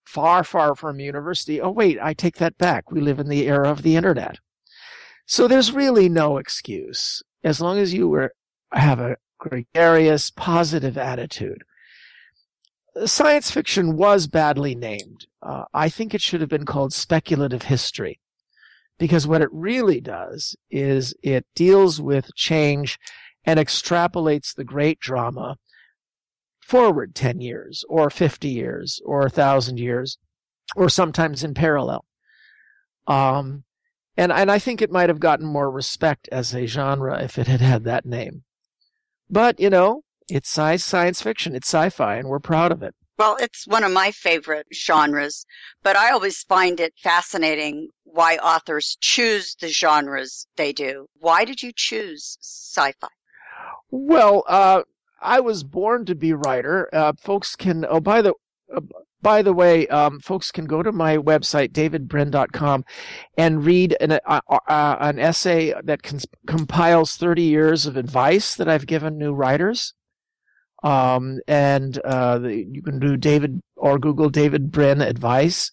far, 0.05 0.45
far 0.45 0.73
from 0.73 1.01
university, 1.01 1.59
oh 1.59 1.71
wait, 1.71 1.99
I 2.01 2.13
take 2.13 2.37
that 2.37 2.57
back. 2.57 2.89
We 2.91 3.01
live 3.01 3.19
in 3.19 3.27
the 3.27 3.47
era 3.47 3.69
of 3.69 3.83
the 3.83 3.97
internet. 3.97 4.39
So 5.25 5.47
there's 5.47 5.73
really 5.73 6.07
no 6.09 6.37
excuse 6.37 7.21
as 7.43 7.61
long 7.61 7.77
as 7.77 7.93
you 7.93 8.07
were, 8.07 8.33
have 8.71 8.99
a 8.99 9.17
gregarious, 9.37 10.31
positive 10.31 10.97
attitude 10.97 11.63
science 13.05 13.51
fiction 13.51 13.95
was 13.95 14.27
badly 14.27 14.75
named. 14.75 15.27
Uh, 15.41 15.65
I 15.73 15.89
think 15.89 16.13
it 16.13 16.21
should 16.21 16.41
have 16.41 16.49
been 16.49 16.65
called 16.65 16.93
speculative 16.93 17.63
history 17.63 18.19
because 18.97 19.25
what 19.25 19.41
it 19.41 19.49
really 19.51 20.01
does 20.01 20.55
is 20.69 21.13
it 21.23 21.45
deals 21.55 22.01
with 22.01 22.35
change 22.35 22.99
and 23.45 23.59
extrapolates 23.59 24.53
the 24.53 24.63
great 24.63 24.99
drama 24.99 25.55
forward 26.61 27.15
10 27.15 27.41
years 27.41 27.83
or 27.89 28.09
50 28.09 28.47
years 28.47 29.01
or 29.05 29.21
1,000 29.21 29.79
years 29.79 30.17
or 30.75 30.89
sometimes 30.89 31.43
in 31.43 31.53
parallel. 31.53 32.05
Um, 33.07 33.63
and, 34.15 34.31
and 34.31 34.51
I 34.51 34.59
think 34.59 34.81
it 34.81 34.91
might 34.91 35.09
have 35.09 35.19
gotten 35.19 35.45
more 35.45 35.71
respect 35.71 36.27
as 36.31 36.53
a 36.53 36.67
genre 36.67 37.23
if 37.23 37.39
it 37.39 37.47
had 37.47 37.61
had 37.61 37.85
that 37.85 38.05
name. 38.05 38.43
But, 39.29 39.59
you 39.59 39.69
know, 39.69 40.03
it's 40.31 40.49
sci- 40.49 40.77
science 40.77 41.21
fiction. 41.21 41.55
It's 41.55 41.67
sci-fi, 41.67 42.15
and 42.15 42.27
we're 42.27 42.39
proud 42.39 42.71
of 42.71 42.83
it. 42.83 42.95
Well, 43.17 43.35
it's 43.39 43.67
one 43.67 43.83
of 43.83 43.91
my 43.91 44.11
favorite 44.11 44.67
genres, 44.73 45.45
but 45.83 45.97
I 45.97 46.11
always 46.11 46.41
find 46.43 46.79
it 46.79 46.93
fascinating 47.03 47.89
why 48.03 48.37
authors 48.37 48.97
choose 49.01 49.55
the 49.59 49.67
genres 49.67 50.47
they 50.55 50.71
do. 50.71 51.07
Why 51.19 51.43
did 51.43 51.61
you 51.61 51.73
choose 51.75 52.37
sci-fi? 52.39 53.09
Well, 53.91 54.45
uh, 54.47 54.83
I 55.21 55.41
was 55.41 55.63
born 55.63 56.05
to 56.05 56.15
be 56.15 56.31
a 56.31 56.37
writer. 56.37 56.89
Uh, 56.93 57.13
folks 57.19 57.55
can. 57.57 57.85
Oh, 57.89 57.99
by 57.99 58.21
the 58.21 58.33
uh, 58.73 58.81
by 59.21 59.41
the 59.41 59.53
way, 59.53 59.85
um, 59.87 60.19
folks 60.19 60.51
can 60.51 60.65
go 60.65 60.81
to 60.81 60.91
my 60.91 61.17
website, 61.17 61.71
davidbrin.com, 61.71 62.85
and 63.37 63.65
read 63.65 63.97
an, 63.99 64.13
uh, 64.13 64.39
uh, 64.47 64.95
an 64.99 65.19
essay 65.19 65.73
that 65.83 66.03
cons- 66.03 66.25
compiles 66.47 67.17
30 67.17 67.41
years 67.41 67.85
of 67.85 67.97
advice 67.97 68.55
that 68.55 68.69
I've 68.69 68.87
given 68.87 69.17
new 69.17 69.33
writers. 69.33 69.93
Um, 70.83 71.39
and 71.47 71.99
uh, 72.05 72.39
you 72.43 72.81
can 72.81 72.99
do 72.99 73.17
David 73.17 73.61
or 73.75 73.99
Google 73.99 74.29
David 74.29 74.71
Brin 74.71 75.01
advice. 75.01 75.71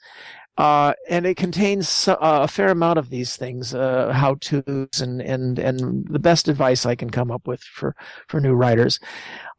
Uh, 0.58 0.94
and 1.10 1.26
it 1.26 1.36
contains 1.36 2.08
uh, 2.08 2.16
a 2.18 2.48
fair 2.48 2.68
amount 2.68 2.98
of 2.98 3.10
these 3.10 3.36
things, 3.36 3.74
uh, 3.74 4.10
how 4.10 4.36
to's 4.36 5.02
and, 5.02 5.20
and, 5.20 5.58
and 5.58 6.08
the 6.08 6.18
best 6.18 6.48
advice 6.48 6.86
I 6.86 6.94
can 6.94 7.10
come 7.10 7.30
up 7.30 7.46
with 7.46 7.60
for, 7.60 7.94
for 8.26 8.40
new 8.40 8.54
writers. 8.54 8.98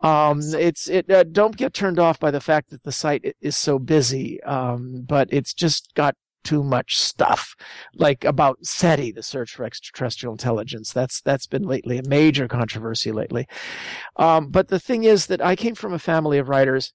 Um, 0.01 0.41
it's, 0.41 0.87
it, 0.89 1.09
uh, 1.11 1.23
don't 1.23 1.55
get 1.55 1.75
turned 1.75 1.99
off 1.99 2.19
by 2.19 2.31
the 2.31 2.41
fact 2.41 2.71
that 2.71 2.81
the 2.81 2.91
site 2.91 3.35
is 3.41 3.55
so 3.55 3.77
busy. 3.77 4.41
Um, 4.41 5.05
but 5.07 5.27
it's 5.31 5.53
just 5.53 5.93
got 5.93 6.15
too 6.47 6.63
much 6.63 6.97
stuff, 6.97 7.57
like 7.93 8.23
about 8.23 8.65
SETI, 8.65 9.11
the 9.11 9.21
search 9.21 9.53
for 9.53 9.65
extraterrestrial 9.65 10.33
intelligence. 10.33 10.93
That's 10.93 11.19
that's 11.19 11.45
been 11.45 11.63
lately 11.63 11.97
a 11.97 12.07
major 12.07 12.47
controversy 12.47 13.11
lately. 13.11 13.47
Um, 14.15 14.47
but 14.47 14.69
the 14.69 14.79
thing 14.79 15.03
is 15.03 15.25
that 15.25 15.41
I 15.41 15.57
came 15.57 15.75
from 15.75 15.91
a 15.91 15.99
family 15.99 16.37
of 16.37 16.47
writers, 16.47 16.93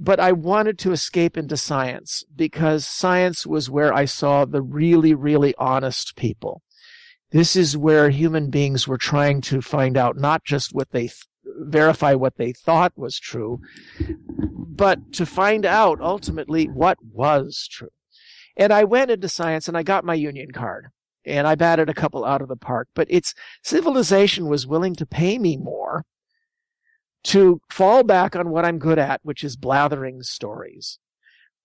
but 0.00 0.18
I 0.18 0.32
wanted 0.32 0.80
to 0.80 0.90
escape 0.90 1.38
into 1.38 1.56
science 1.56 2.24
because 2.34 2.88
science 2.88 3.46
was 3.46 3.70
where 3.70 3.94
I 3.94 4.04
saw 4.04 4.44
the 4.44 4.62
really, 4.62 5.14
really 5.14 5.54
honest 5.58 6.16
people. 6.16 6.62
This 7.30 7.54
is 7.54 7.76
where 7.76 8.10
human 8.10 8.50
beings 8.50 8.88
were 8.88 8.98
trying 8.98 9.42
to 9.42 9.60
find 9.60 9.96
out 9.96 10.16
not 10.16 10.44
just 10.44 10.74
what 10.74 10.90
they 10.90 11.02
th- 11.02 11.22
verify 11.44 12.14
what 12.14 12.36
they 12.36 12.52
thought 12.52 12.92
was 12.96 13.20
true, 13.20 13.60
but 14.56 15.12
to 15.12 15.24
find 15.24 15.64
out 15.64 16.00
ultimately 16.00 16.64
what 16.66 16.98
was 17.12 17.68
true. 17.70 17.90
And 18.58 18.72
I 18.72 18.82
went 18.82 19.12
into 19.12 19.28
science 19.28 19.68
and 19.68 19.76
I 19.76 19.84
got 19.84 20.04
my 20.04 20.14
union 20.14 20.50
card 20.50 20.88
and 21.24 21.46
I 21.46 21.54
batted 21.54 21.88
a 21.88 21.94
couple 21.94 22.24
out 22.24 22.42
of 22.42 22.48
the 22.48 22.56
park, 22.56 22.88
but 22.92 23.06
it's 23.08 23.32
civilization 23.62 24.48
was 24.48 24.66
willing 24.66 24.96
to 24.96 25.06
pay 25.06 25.38
me 25.38 25.56
more 25.56 26.04
to 27.24 27.60
fall 27.70 28.02
back 28.02 28.34
on 28.34 28.50
what 28.50 28.64
I'm 28.64 28.78
good 28.78 28.98
at, 28.98 29.20
which 29.22 29.44
is 29.44 29.56
blathering 29.56 30.22
stories. 30.22 30.98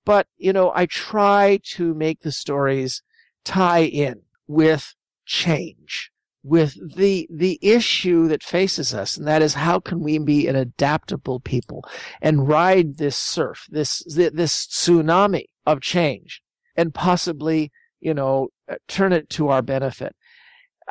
But, 0.05 0.27
you 0.37 0.53
know, 0.53 0.71
I 0.75 0.85
try 0.85 1.59
to 1.75 1.93
make 1.95 2.21
the 2.21 2.31
stories 2.31 3.01
tie 3.43 3.83
in 3.83 4.21
with 4.47 4.93
change, 5.25 6.11
with 6.43 6.95
the, 6.95 7.27
the 7.31 7.57
issue 7.61 8.27
that 8.27 8.43
faces 8.43 8.93
us. 8.93 9.17
And 9.17 9.25
that 9.27 9.41
is 9.41 9.53
how 9.53 9.79
can 9.79 10.01
we 10.01 10.19
be 10.19 10.47
an 10.47 10.55
adaptable 10.55 11.39
people 11.39 11.85
and 12.21 12.47
ride 12.47 12.97
this 12.97 13.15
surf, 13.15 13.65
this, 13.69 14.03
this 14.05 14.67
tsunami 14.67 15.45
of 15.65 15.81
change 15.81 16.42
and 16.76 16.93
possibly, 16.93 17.71
you 17.99 18.13
know, 18.13 18.49
uh, 18.69 18.76
turn 18.88 19.13
it 19.13 19.30
to 19.32 19.49
our 19.49 19.61
benefit. 19.61 20.15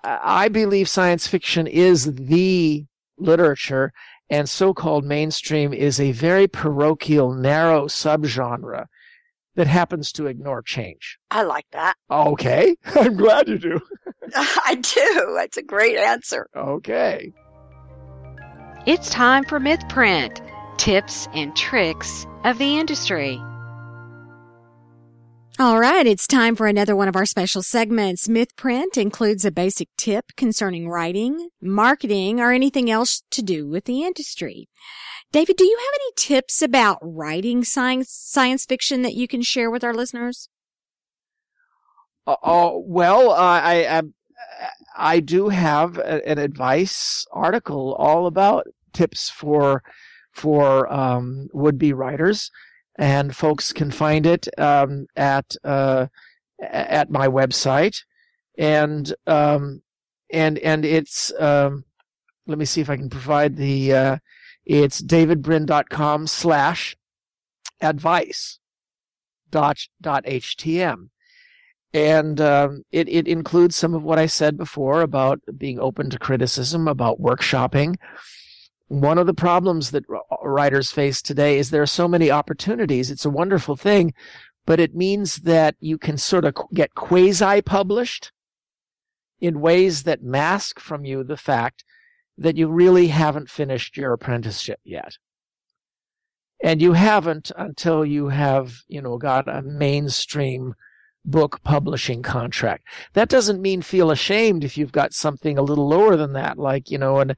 I 0.05 0.49
believe 0.49 0.89
science 0.89 1.27
fiction 1.27 1.67
is 1.67 2.15
the 2.15 2.87
literature 3.19 3.93
and 4.31 4.49
so-called 4.49 5.05
mainstream 5.05 5.75
is 5.75 6.01
a 6.01 6.13
very 6.13 6.49
parochial, 6.49 7.35
narrow 7.35 7.87
subgenre 7.87 8.87
that 9.55 9.67
happens 9.67 10.11
to 10.13 10.27
ignore 10.27 10.63
change. 10.63 11.19
I 11.31 11.43
like 11.43 11.67
that. 11.73 11.95
Okay. 12.11 12.77
I'm 12.95 13.17
glad 13.17 13.49
you 13.49 13.59
do. 13.59 13.81
I 14.35 14.77
do. 14.77 15.35
That's 15.37 15.59
a 15.59 15.63
great 15.63 15.99
answer. 15.99 16.49
Okay. 16.57 17.33
It's 18.87 19.11
time 19.11 19.45
for 19.45 19.61
Mythprint 19.61 20.41
tips 20.79 21.29
and 21.35 21.55
tricks 21.55 22.27
of 22.45 22.59
the 22.59 22.79
industry. 22.79 23.41
All 25.63 25.79
right, 25.79 26.09
it's 26.09 26.27
time 26.27 26.57
for 26.57 26.67
another 26.67 26.97
one 26.97 27.07
of 27.07 27.15
our 27.15 27.25
special 27.25 27.63
segments. 27.63 28.27
Mythprint 28.27 28.99
includes 28.99 29.45
a 29.45 29.53
basic 29.53 29.89
tip 29.97 30.33
concerning 30.37 30.89
writing, 30.89 31.51
marketing, 31.61 32.41
or 32.41 32.51
anything 32.51 32.91
else 32.91 33.23
to 33.31 33.43
do 33.43 33.69
with 33.69 33.85
the 33.85 34.03
industry. 34.03 34.69
David, 35.31 35.57
do 35.57 35.65
you 35.65 35.79
have 35.79 36.01
any 36.01 36.13
tips 36.17 36.63
about 36.63 36.99
writing 37.01 37.63
science 37.63 38.11
science 38.11 38.65
fiction 38.65 39.03
that 39.03 39.15
you 39.15 39.29
can 39.29 39.41
share 39.41 39.71
with 39.71 39.85
our 39.85 39.95
listeners? 39.95 40.49
Uh, 42.27 42.35
oh 42.43 42.83
well, 42.85 43.31
I, 43.31 43.87
I 43.89 44.03
I 44.97 45.21
do 45.21 45.49
have 45.49 45.97
an 45.97 46.39
advice 46.39 47.25
article 47.31 47.95
all 48.01 48.27
about 48.27 48.67
tips 48.93 49.31
for 49.31 49.85
for 50.33 50.93
um, 50.93 51.47
would 51.53 51.79
be 51.79 51.93
writers 51.93 52.51
and 53.03 53.35
folks 53.35 53.73
can 53.73 53.91
find 53.91 54.27
it 54.27 54.47
um, 54.61 55.09
at 55.17 55.57
uh, 55.65 56.07
at 56.63 57.11
my 57.11 57.27
website, 57.27 58.05
and 58.57 59.13
um, 59.27 59.83
and 60.31 60.57
and 60.61 60.85
it's 60.85 61.33
um, 61.41 61.85
let 62.47 62.59
me 62.59 62.65
see 62.65 62.81
if 62.81 62.89
I 62.89 62.97
can 62.97 63.11
provide 63.11 63.57
the 63.57 63.93
uh, 63.93 64.17
it's 64.65 65.03
davidbrin.com 65.03 66.29
slash 66.29 66.97
advice 67.81 68.61
dot 69.51 69.81
dot 70.01 70.25
htm 70.25 71.09
and 71.93 72.41
um, 72.41 72.85
it, 72.93 73.09
it 73.09 73.27
includes 73.27 73.75
some 73.75 73.95
of 73.95 74.05
what 74.05 74.21
I 74.21 74.27
said 74.27 74.57
before 74.57 75.03
about 75.03 75.41
being 75.59 75.81
open 75.81 76.09
to 76.11 76.19
criticism, 76.19 76.87
about 76.87 77.21
workshopping, 77.21 77.97
one 78.87 79.19
of 79.19 79.27
the 79.27 79.35
problems 79.35 79.91
that 79.91 80.05
writers 80.43 80.91
face 80.91 81.23
today 81.23 81.59
is 81.59 81.71
there 81.71 81.83
are 81.83 81.87
so 81.87 82.09
many 82.09 82.31
opportunities. 82.31 83.11
It's 83.11 83.25
a 83.25 83.31
wonderful 83.31 83.77
thing, 83.77 84.15
but 84.67 84.81
it 84.81 84.95
means 84.95 85.37
that 85.39 85.77
you 85.81 85.99
can 85.99 86.17
sort 86.17 86.45
of 86.45 86.55
get 86.73 86.95
quasi 86.95 87.63
published 87.63 88.33
in 89.41 89.61
ways 89.61 90.05
that 90.05 90.23
mask 90.23 90.79
from 90.79 91.05
you 91.05 91.25
the 91.25 91.37
fact 91.37 91.85
that 92.39 92.57
you 92.57 92.69
really 92.69 93.09
haven't 93.09 93.51
finished 93.51 93.97
your 93.97 94.13
apprenticeship 94.13 94.81
yet. 94.85 95.17
And 96.63 96.81
you 96.81 96.93
haven't 96.93 97.51
until 97.57 98.05
you 98.05 98.29
have, 98.29 98.83
you 98.87 99.03
know, 99.03 99.19
got 99.19 99.49
a 99.49 99.63
mainstream 99.63 100.75
book 101.25 101.63
publishing 101.63 102.23
contract. 102.23 102.85
That 103.15 103.29
doesn't 103.29 103.61
mean 103.61 103.83
feel 103.83 104.11
ashamed 104.11 104.65
if 104.65 104.77
you've 104.77 104.93
got 104.93 105.13
something 105.13 105.59
a 105.59 105.63
little 105.63 105.89
lower 105.89 106.17
than 106.17 106.33
that, 106.35 106.59
like, 106.59 106.91
you 106.91 106.99
know, 106.99 107.19
an 107.19 107.35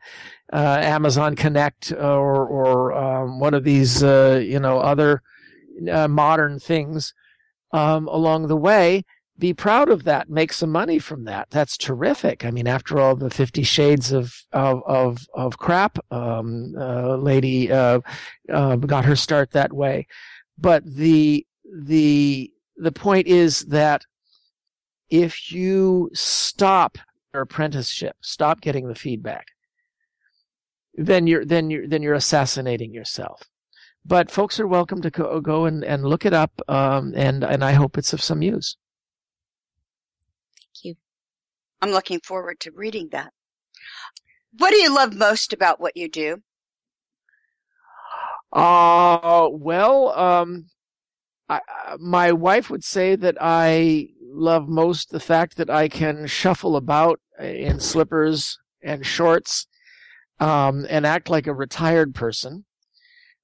uh, 0.54 0.78
Amazon 0.80 1.34
Connect 1.34 1.92
or, 1.92 2.46
or 2.46 2.92
um, 2.94 3.40
one 3.40 3.54
of 3.54 3.64
these, 3.64 4.02
uh, 4.04 4.40
you 4.42 4.60
know, 4.60 4.78
other 4.78 5.20
uh, 5.90 6.06
modern 6.06 6.60
things 6.60 7.12
um, 7.72 8.06
along 8.08 8.46
the 8.46 8.56
way. 8.56 9.04
Be 9.36 9.52
proud 9.52 9.88
of 9.88 10.04
that. 10.04 10.30
Make 10.30 10.52
some 10.52 10.70
money 10.70 11.00
from 11.00 11.24
that. 11.24 11.50
That's 11.50 11.76
terrific. 11.76 12.44
I 12.44 12.52
mean, 12.52 12.68
after 12.68 13.00
all, 13.00 13.16
the 13.16 13.30
Fifty 13.30 13.64
Shades 13.64 14.12
of 14.12 14.32
of 14.52 14.80
of, 14.86 15.26
of 15.34 15.58
crap 15.58 15.98
um, 16.12 16.72
uh, 16.78 17.16
lady 17.16 17.72
uh, 17.72 18.00
uh, 18.52 18.76
got 18.76 19.04
her 19.06 19.16
start 19.16 19.50
that 19.50 19.72
way. 19.72 20.06
But 20.56 20.84
the 20.86 21.44
the 21.76 22.52
the 22.76 22.92
point 22.92 23.26
is 23.26 23.66
that 23.66 24.04
if 25.10 25.50
you 25.50 26.10
stop 26.14 26.98
your 27.32 27.42
apprenticeship, 27.42 28.14
stop 28.20 28.60
getting 28.60 28.86
the 28.86 28.94
feedback, 28.94 29.48
then 30.94 31.26
you're 31.26 31.44
then 31.44 31.70
you're 31.70 31.86
then 31.86 32.02
you're 32.02 32.14
assassinating 32.14 32.92
yourself. 32.92 33.42
But 34.04 34.30
folks 34.30 34.60
are 34.60 34.66
welcome 34.66 35.00
to 35.00 35.10
go, 35.10 35.40
go 35.40 35.64
and, 35.64 35.82
and 35.82 36.04
look 36.04 36.26
it 36.26 36.34
up, 36.34 36.60
um, 36.68 37.14
and 37.16 37.42
and 37.42 37.64
I 37.64 37.72
hope 37.72 37.96
it's 37.96 38.12
of 38.12 38.22
some 38.22 38.42
use. 38.42 38.76
Thank 40.58 40.84
you. 40.84 40.94
I'm 41.80 41.90
looking 41.90 42.20
forward 42.20 42.60
to 42.60 42.70
reading 42.70 43.08
that. 43.12 43.32
What 44.58 44.70
do 44.70 44.76
you 44.76 44.94
love 44.94 45.14
most 45.14 45.52
about 45.52 45.80
what 45.80 45.96
you 45.96 46.08
do? 46.08 46.42
Uh, 48.52 49.48
well, 49.50 50.10
um, 50.10 50.66
I, 51.48 51.60
my 51.98 52.30
wife 52.30 52.70
would 52.70 52.84
say 52.84 53.16
that 53.16 53.36
I 53.40 54.10
love 54.22 54.68
most 54.68 55.10
the 55.10 55.18
fact 55.20 55.56
that 55.56 55.70
I 55.70 55.88
can 55.88 56.26
shuffle 56.26 56.76
about 56.76 57.20
in 57.40 57.80
slippers 57.80 58.58
and 58.82 59.04
shorts 59.04 59.66
um, 60.40 60.86
and 60.88 61.06
act 61.06 61.30
like 61.30 61.46
a 61.46 61.54
retired 61.54 62.14
person. 62.14 62.64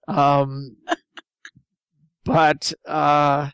Um, 0.09 0.77
but 2.25 2.73
uh, 2.87 3.51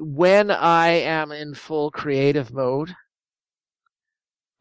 when 0.00 0.50
I 0.50 0.88
am 0.88 1.32
in 1.32 1.54
full 1.54 1.90
creative 1.90 2.52
mode, 2.52 2.94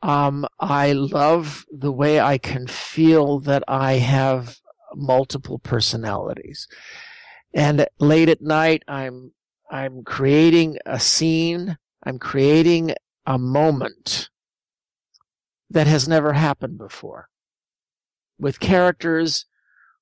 um, 0.02 0.46
I 0.60 0.94
love 0.94 1.66
the 1.72 1.92
way 1.92 2.20
I 2.20 2.38
can 2.38 2.68
feel 2.68 3.40
that 3.42 3.64
I 3.68 3.94
have 3.94 4.58
multiple 4.96 5.60
personalities. 5.60 6.68
And 7.54 7.86
late 8.00 8.30
at 8.30 8.42
night 8.42 8.84
i'm 8.88 9.32
i'm 9.72 10.04
creating 10.04 10.78
a 10.86 11.00
scene. 11.00 11.78
I'm 12.04 12.18
creating 12.18 12.94
a 13.26 13.38
moment 13.38 14.30
that 15.70 15.86
has 15.86 16.08
never 16.08 16.34
happened 16.34 16.78
before 16.78 17.29
with 18.40 18.60
characters 18.60 19.46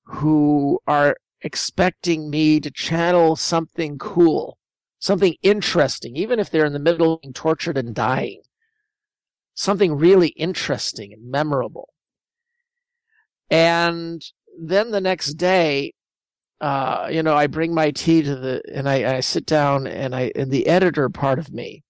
who 0.04 0.80
are 0.86 1.16
expecting 1.42 2.30
me 2.30 2.60
to 2.60 2.70
channel 2.70 3.36
something 3.36 3.98
cool 3.98 4.58
something 4.98 5.36
interesting 5.42 6.16
even 6.16 6.38
if 6.38 6.50
they're 6.50 6.64
in 6.64 6.72
the 6.72 6.78
middle 6.78 7.14
of 7.14 7.20
being 7.20 7.32
tortured 7.32 7.78
and 7.78 7.94
dying 7.94 8.42
something 9.54 9.96
really 9.96 10.28
interesting 10.28 11.12
and 11.12 11.30
memorable 11.30 11.90
and 13.50 14.24
then 14.60 14.90
the 14.90 15.00
next 15.00 15.34
day 15.34 15.92
uh, 16.60 17.08
you 17.10 17.22
know, 17.22 17.34
I 17.34 17.46
bring 17.46 17.72
my 17.72 17.90
tea 17.90 18.22
to 18.22 18.34
the, 18.34 18.62
and 18.72 18.88
I, 18.88 19.16
I 19.16 19.20
sit 19.20 19.46
down 19.46 19.86
and 19.86 20.14
I, 20.14 20.32
and 20.34 20.50
the 20.50 20.66
editor 20.66 21.08
part 21.08 21.38
of 21.38 21.52
me 21.52 21.84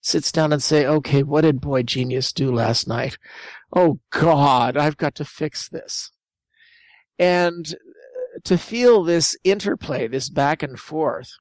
sits 0.00 0.32
down 0.32 0.52
and 0.52 0.62
say, 0.62 0.86
okay, 0.86 1.22
what 1.22 1.42
did 1.42 1.60
Boy 1.60 1.82
Genius 1.82 2.32
do 2.32 2.52
last 2.52 2.88
night? 2.88 3.18
Oh 3.72 4.00
God, 4.10 4.76
I've 4.76 4.96
got 4.96 5.14
to 5.16 5.24
fix 5.24 5.68
this. 5.68 6.10
And 7.18 7.74
to 8.44 8.58
feel 8.58 9.02
this 9.02 9.36
interplay, 9.44 10.06
this 10.06 10.28
back 10.28 10.62
and 10.62 10.78
forth, 10.78 11.32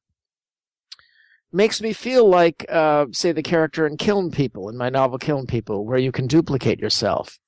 makes 1.51 1.81
me 1.81 1.93
feel 1.93 2.27
like, 2.27 2.65
uh, 2.69 3.05
say, 3.11 3.31
the 3.31 3.43
character 3.43 3.85
in 3.87 3.97
Kiln 3.97 4.31
People, 4.31 4.69
in 4.69 4.77
my 4.77 4.89
novel 4.89 5.17
Kiln 5.17 5.45
People, 5.45 5.85
where 5.85 5.97
you 5.97 6.11
can 6.11 6.27
duplicate 6.27 6.79
yourself. 6.79 7.39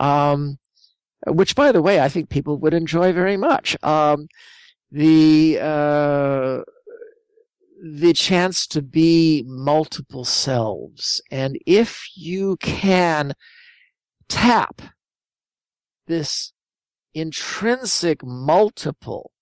Um, 0.00 0.58
which, 1.26 1.54
by 1.54 1.72
the 1.72 1.82
way, 1.82 2.00
I 2.00 2.08
think 2.08 2.28
people 2.28 2.58
would 2.58 2.74
enjoy 2.74 3.12
very 3.12 3.36
much. 3.36 3.76
Um, 3.82 4.28
the 4.90 5.58
uh, 5.60 6.60
the 7.82 8.12
chance 8.12 8.66
to 8.68 8.82
be 8.82 9.44
multiple 9.46 10.24
selves, 10.24 11.20
and 11.30 11.58
if 11.66 12.08
you 12.16 12.56
can 12.56 13.34
tap 14.28 14.82
this 16.06 16.52
intrinsic 17.14 18.24
multiple 18.24 19.32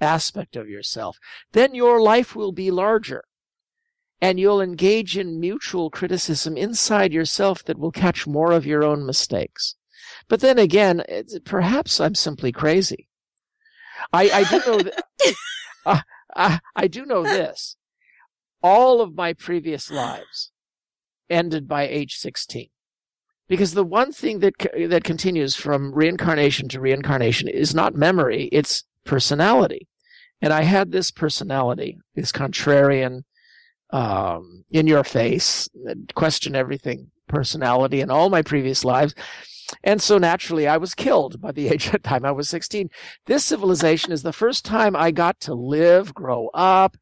aspect 0.00 0.56
of 0.56 0.68
yourself, 0.68 1.18
then 1.52 1.74
your 1.74 2.00
life 2.00 2.36
will 2.36 2.52
be 2.52 2.70
larger. 2.70 3.24
And 4.20 4.40
you'll 4.40 4.60
engage 4.60 5.16
in 5.16 5.38
mutual 5.38 5.90
criticism 5.90 6.56
inside 6.56 7.12
yourself 7.12 7.62
that 7.64 7.78
will 7.78 7.92
catch 7.92 8.26
more 8.26 8.50
of 8.50 8.66
your 8.66 8.82
own 8.82 9.06
mistakes. 9.06 9.76
But 10.28 10.40
then 10.40 10.58
again, 10.58 11.04
perhaps 11.44 12.00
I'm 12.00 12.16
simply 12.16 12.50
crazy. 12.50 13.08
I, 14.12 14.30
I 14.30 14.44
do 14.44 14.58
know 14.66 14.78
that, 14.82 16.04
I, 16.36 16.60
I 16.74 16.86
do 16.88 17.06
know 17.06 17.22
this. 17.22 17.76
All 18.60 19.00
of 19.00 19.14
my 19.14 19.34
previous 19.34 19.88
lives 19.88 20.50
ended 21.30 21.68
by 21.68 21.86
age 21.86 22.16
16. 22.16 22.68
Because 23.48 23.74
the 23.74 23.84
one 23.84 24.12
thing 24.12 24.40
that, 24.40 24.54
that 24.88 25.04
continues 25.04 25.54
from 25.54 25.92
reincarnation 25.94 26.68
to 26.68 26.80
reincarnation 26.80 27.48
is 27.48 27.74
not 27.74 27.94
memory, 27.94 28.48
it's 28.52 28.84
personality. 29.04 29.88
And 30.40 30.52
I 30.52 30.62
had 30.62 30.92
this 30.92 31.10
personality, 31.10 31.98
this 32.14 32.30
contrarian, 32.30 33.22
um, 33.90 34.64
in 34.70 34.86
your 34.86 35.02
face, 35.02 35.68
question 36.14 36.54
everything 36.54 37.10
personality 37.26 38.00
in 38.00 38.10
all 38.10 38.30
my 38.30 38.42
previous 38.42 38.84
lives. 38.84 39.14
And 39.84 40.00
so 40.00 40.18
naturally, 40.18 40.66
I 40.66 40.76
was 40.76 40.94
killed 40.94 41.40
by 41.40 41.52
the 41.52 41.68
age 41.72 41.88
of 41.88 42.02
time 42.02 42.24
I 42.24 42.32
was 42.32 42.48
16. 42.48 42.90
This 43.26 43.44
civilization 43.44 44.12
is 44.12 44.22
the 44.22 44.32
first 44.32 44.64
time 44.64 44.96
I 44.96 45.10
got 45.10 45.40
to 45.40 45.54
live, 45.54 46.14
grow 46.14 46.48
up, 46.54 46.96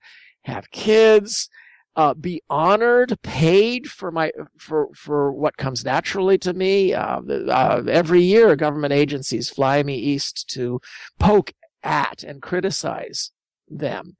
have 0.44 0.70
kids, 0.70 1.48
uh, 1.96 2.12
be 2.14 2.42
honored, 2.50 3.18
paid 3.22 3.90
for 3.90 4.10
my 4.10 4.30
for 4.58 4.88
for 4.94 5.32
what 5.32 5.56
comes 5.56 5.84
naturally 5.84 6.36
to 6.38 6.52
me. 6.52 6.92
Uh, 6.92 7.20
uh, 7.48 7.82
every 7.88 8.20
year, 8.20 8.54
government 8.54 8.92
agencies 8.92 9.48
fly 9.48 9.82
me 9.82 9.96
east 9.96 10.48
to 10.50 10.80
poke 11.18 11.52
at 11.82 12.22
and 12.22 12.42
criticize 12.42 13.30
them. 13.68 14.16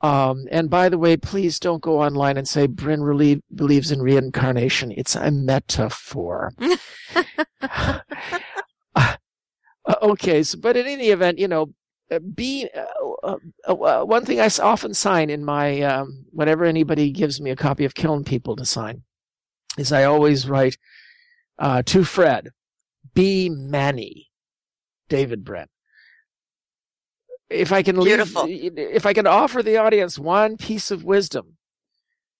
Um, 0.00 0.48
and 0.50 0.68
by 0.68 0.88
the 0.88 0.98
way, 0.98 1.16
please 1.16 1.60
don't 1.60 1.82
go 1.82 2.02
online 2.02 2.36
and 2.36 2.48
say 2.48 2.66
Brin 2.66 3.02
really 3.02 3.42
believes 3.54 3.92
in 3.92 4.02
reincarnation. 4.02 4.90
It's 4.90 5.14
a 5.14 5.30
metaphor. 5.30 6.52
uh, 7.62 9.14
okay, 10.02 10.42
so 10.42 10.58
but 10.58 10.76
in 10.76 10.86
any 10.86 11.10
event, 11.10 11.38
you 11.38 11.46
know, 11.46 11.72
be 12.18 12.68
uh, 12.74 13.36
uh, 13.68 13.72
uh, 13.72 14.04
one 14.04 14.24
thing 14.24 14.40
I 14.40 14.48
often 14.60 14.94
sign 14.94 15.30
in 15.30 15.44
my 15.44 15.80
um, 15.82 16.26
whenever 16.30 16.64
anybody 16.64 17.10
gives 17.10 17.40
me 17.40 17.50
a 17.50 17.56
copy 17.56 17.84
of 17.84 17.94
Kiln 17.94 18.24
People 18.24 18.56
to 18.56 18.64
sign 18.64 19.02
is 19.78 19.92
I 19.92 20.04
always 20.04 20.48
write 20.48 20.78
uh, 21.58 21.82
to 21.82 22.04
Fred, 22.04 22.50
be 23.14 23.48
Manny, 23.48 24.30
David 25.08 25.44
Brin 25.44 25.66
if 27.52 27.72
I 27.72 27.82
can 27.82 27.96
leave, 27.96 28.16
Beautiful. 28.16 28.46
if 28.48 29.06
I 29.06 29.12
can 29.12 29.26
offer 29.26 29.62
the 29.62 29.76
audience 29.76 30.18
one 30.18 30.56
piece 30.56 30.90
of 30.90 31.04
wisdom, 31.04 31.56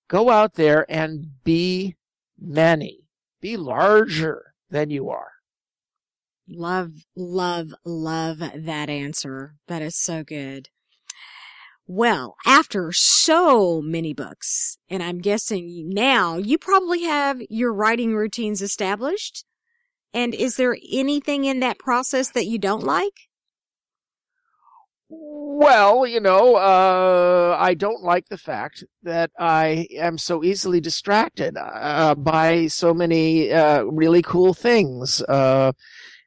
go 0.08 0.30
out 0.30 0.54
there 0.54 0.90
and 0.90 1.42
be 1.44 1.96
many, 2.38 3.00
be 3.40 3.56
larger 3.56 4.54
than 4.70 4.90
you 4.90 5.10
are. 5.10 5.32
Love, 6.48 7.06
love, 7.16 7.74
love 7.84 8.38
that 8.38 8.90
answer. 8.90 9.54
That 9.68 9.82
is 9.82 9.96
so 9.96 10.24
good. 10.24 10.68
Well, 11.86 12.36
after 12.46 12.92
so 12.92 13.82
many 13.82 14.14
books, 14.14 14.78
and 14.88 15.02
I'm 15.02 15.18
guessing 15.18 15.90
now 15.90 16.36
you 16.36 16.56
probably 16.56 17.02
have 17.02 17.40
your 17.50 17.72
writing 17.72 18.14
routines 18.14 18.62
established. 18.62 19.44
And 20.14 20.34
is 20.34 20.56
there 20.56 20.76
anything 20.92 21.44
in 21.44 21.60
that 21.60 21.78
process 21.78 22.30
that 22.30 22.46
you 22.46 22.58
don't 22.58 22.84
like? 22.84 23.28
Well, 25.08 26.06
you 26.06 26.20
know, 26.20 26.56
uh, 26.56 27.56
I 27.58 27.74
don't 27.74 28.02
like 28.02 28.28
the 28.28 28.38
fact 28.38 28.84
that 29.02 29.30
I 29.38 29.86
am 29.94 30.16
so 30.16 30.42
easily 30.42 30.80
distracted 30.80 31.56
uh, 31.58 32.14
by 32.14 32.68
so 32.68 32.94
many 32.94 33.52
uh, 33.52 33.82
really 33.82 34.22
cool 34.22 34.54
things. 34.54 35.22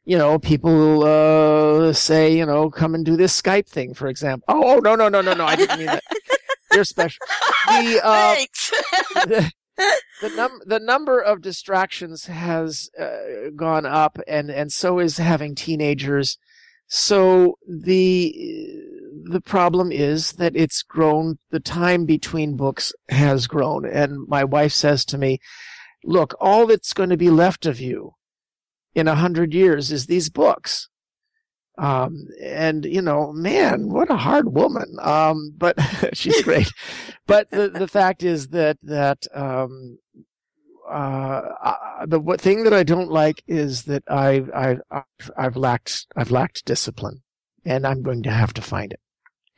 Uh, 0.07 0.11
you 0.11 0.17
know, 0.17 0.39
people 0.39 1.03
uh, 1.03 1.93
say, 1.93 2.35
you 2.35 2.45
know, 2.45 2.69
come 2.69 2.95
and 2.95 3.05
do 3.05 3.15
this 3.15 3.39
Skype 3.39 3.67
thing, 3.67 3.93
for 3.93 4.07
example. 4.07 4.45
Oh, 4.47 4.75
oh 4.75 4.79
no, 4.79 4.95
no, 4.95 5.09
no, 5.09 5.21
no, 5.21 5.33
no! 5.33 5.45
I 5.45 5.55
didn't 5.55 5.79
mean 5.79 5.87
that. 5.87 6.03
You're 6.73 6.83
special. 6.83 7.25
The, 7.67 8.01
uh, 8.03 8.35
Thanks. 8.35 8.71
the, 9.13 9.51
the, 10.21 10.29
num- 10.35 10.61
the 10.65 10.79
number 10.79 11.19
of 11.21 11.41
distractions 11.41 12.25
has 12.25 12.89
gone 13.55 13.85
up, 13.85 14.19
and 14.27 14.49
and 14.49 14.71
so 14.71 14.99
is 14.99 15.17
having 15.17 15.55
teenagers 15.55 16.37
so 16.87 17.57
the 17.67 18.33
the 19.27 19.41
problem 19.41 19.91
is 19.91 20.33
that 20.33 20.55
it's 20.55 20.83
grown. 20.83 21.39
The 21.49 21.59
time 21.59 22.05
between 22.05 22.55
books 22.55 22.93
has 23.09 23.47
grown, 23.47 23.85
and 23.85 24.27
my 24.27 24.43
wife 24.43 24.71
says 24.71 25.03
to 25.05 25.17
me, 25.17 25.39
"Look, 26.03 26.35
all 26.39 26.67
that's 26.67 26.93
going 26.93 27.09
to 27.09 27.17
be 27.17 27.29
left 27.29 27.65
of 27.65 27.79
you 27.79 28.13
in 28.95 29.07
a 29.07 29.15
hundred 29.15 29.53
years 29.53 29.91
is 29.91 30.07
these 30.07 30.29
books." 30.29 30.89
Um, 31.77 32.27
and 32.41 32.85
you 32.85 33.01
know, 33.01 33.33
man, 33.33 33.89
what 33.89 34.09
a 34.09 34.17
hard 34.17 34.53
woman. 34.53 34.95
Um, 35.01 35.53
but 35.57 35.75
she's 36.13 36.41
great. 36.41 36.71
but 37.27 37.49
the, 37.51 37.69
the 37.69 37.87
fact 37.87 38.23
is 38.23 38.49
that, 38.49 38.77
that, 38.83 39.25
um, 39.33 39.99
uh, 40.89 41.41
the 42.05 42.37
thing 42.39 42.63
that 42.63 42.73
I 42.73 42.83
don't 42.83 43.09
like 43.09 43.43
is 43.47 43.83
that 43.83 44.03
I've, 44.07 44.49
I've, 44.53 44.81
I've 45.35 45.57
lacked, 45.57 46.05
I've 46.15 46.31
lacked 46.31 46.65
discipline 46.65 47.23
and 47.65 47.87
I'm 47.87 48.03
going 48.03 48.21
to 48.23 48.31
have 48.31 48.53
to 48.53 48.61
find 48.61 48.93
it. 48.93 48.99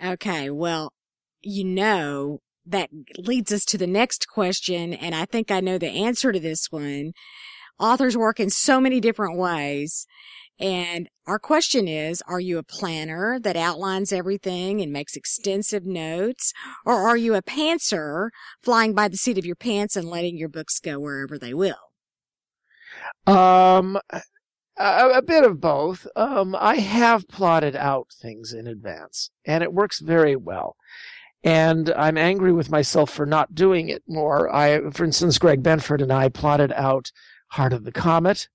Okay. 0.04 0.50
Well, 0.50 0.94
you 1.42 1.66
know, 1.66 2.40
that 2.66 2.90
leads 3.18 3.52
us 3.52 3.66
to 3.66 3.78
the 3.78 3.88
next 3.88 4.28
question. 4.28 4.94
And 4.94 5.14
I 5.14 5.26
think 5.26 5.52
I 5.52 5.60
know 5.60 5.78
the 5.78 5.90
answer 5.90 6.32
to 6.32 6.40
this 6.40 6.72
one. 6.72 7.12
Authors 7.80 8.18
work 8.18 8.40
in 8.40 8.50
so 8.50 8.80
many 8.80 9.00
different 9.00 9.38
ways. 9.38 10.08
And 10.60 11.08
our 11.28 11.38
question 11.38 11.88
is, 11.88 12.24
are 12.28 12.40
you 12.40 12.58
a 12.58 12.64
planner 12.64 13.40
that 13.40 13.56
outlines 13.56 14.12
everything 14.12 14.82
and 14.82 14.92
makes 14.92 15.16
extensive 15.16 15.86
notes? 15.86 16.52
Or 16.86 17.08
are 17.08 17.18
you 17.18 17.36
a 17.36 17.44
pantser 17.44 18.30
flying 18.64 18.94
by 18.94 19.08
the 19.08 19.18
seat 19.18 19.38
of 19.38 19.46
your 19.46 19.56
pants 19.56 19.96
and 19.96 20.08
letting 20.08 20.38
your 20.38 20.50
books 20.50 20.80
go 20.80 21.00
wherever 21.00 21.38
they 21.38 21.54
will? 21.54 21.76
Um, 23.28 24.00
a, 24.78 25.10
a 25.16 25.22
bit 25.22 25.44
of 25.44 25.62
both. 25.62 26.08
Um, 26.16 26.56
I 26.60 26.78
have 26.78 27.28
plotted 27.28 27.76
out 27.76 28.08
things 28.12 28.52
in 28.54 28.66
advance 28.66 29.30
and 29.46 29.64
it 29.64 29.74
works 29.74 30.00
very 30.00 30.36
well. 30.36 30.76
And 31.44 31.92
I'm 31.92 32.18
angry 32.18 32.52
with 32.52 32.72
myself 32.72 33.12
for 33.12 33.28
not 33.28 33.54
doing 33.54 33.90
it 33.90 34.02
more. 34.08 34.54
I, 34.54 34.90
for 34.90 35.06
instance, 35.06 35.38
Greg 35.38 35.62
Benford 35.62 36.02
and 36.02 36.12
I 36.12 36.30
plotted 36.30 36.72
out 36.74 37.12
Heart 37.50 37.74
of 37.74 37.84
the 37.84 37.92
Comet 37.92 38.48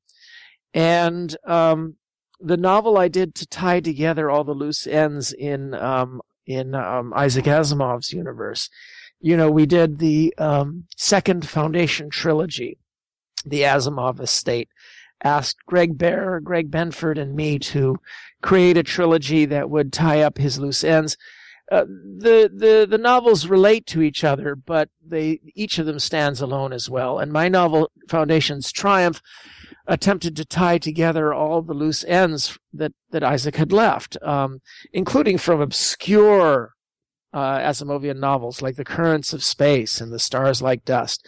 and 0.74 1.36
um, 1.44 1.96
the 2.40 2.56
novel 2.56 2.98
I 2.98 3.08
did 3.08 3.34
to 3.36 3.46
tie 3.46 3.80
together 3.80 4.30
all 4.30 4.44
the 4.44 4.52
loose 4.52 4.86
ends 4.86 5.32
in 5.32 5.74
um, 5.74 6.20
in 6.46 6.74
um, 6.74 7.12
Isaac 7.14 7.44
Asimov's 7.44 8.12
universe. 8.12 8.68
You 9.20 9.36
know, 9.36 9.50
we 9.50 9.66
did 9.66 9.98
the 9.98 10.34
um, 10.38 10.86
second 10.96 11.48
Foundation 11.48 12.10
trilogy, 12.10 12.78
the 13.44 13.62
Asimov 13.62 14.20
estate. 14.20 14.68
Asked 15.24 15.58
Greg 15.66 15.96
Bear, 15.96 16.40
Greg 16.40 16.68
Benford, 16.68 17.16
and 17.16 17.36
me 17.36 17.60
to 17.60 18.00
create 18.42 18.76
a 18.76 18.82
trilogy 18.82 19.44
that 19.44 19.70
would 19.70 19.92
tie 19.92 20.20
up 20.20 20.36
his 20.36 20.58
loose 20.58 20.82
ends. 20.82 21.16
Uh, 21.72 21.86
the 21.86 22.50
the 22.54 22.86
the 22.88 22.98
novels 22.98 23.46
relate 23.46 23.86
to 23.86 24.02
each 24.02 24.22
other, 24.24 24.54
but 24.54 24.90
they 25.02 25.40
each 25.54 25.78
of 25.78 25.86
them 25.86 25.98
stands 25.98 26.40
alone 26.42 26.72
as 26.72 26.90
well. 26.90 27.18
And 27.18 27.32
my 27.32 27.48
novel 27.48 27.90
Foundation's 28.08 28.70
Triumph 28.70 29.22
attempted 29.86 30.36
to 30.36 30.44
tie 30.44 30.78
together 30.78 31.32
all 31.32 31.62
the 31.62 31.74
loose 31.74 32.04
ends 32.04 32.58
that, 32.72 32.92
that 33.10 33.24
Isaac 33.24 33.56
had 33.56 33.72
left, 33.72 34.16
um, 34.22 34.60
including 34.92 35.38
from 35.38 35.60
obscure 35.60 36.74
uh, 37.32 37.58
Asimovian 37.58 38.18
novels 38.18 38.62
like 38.62 38.76
The 38.76 38.84
Currents 38.84 39.32
of 39.32 39.42
Space 39.42 40.00
and 40.00 40.12
The 40.12 40.18
Stars 40.18 40.62
Like 40.62 40.84
Dust. 40.84 41.26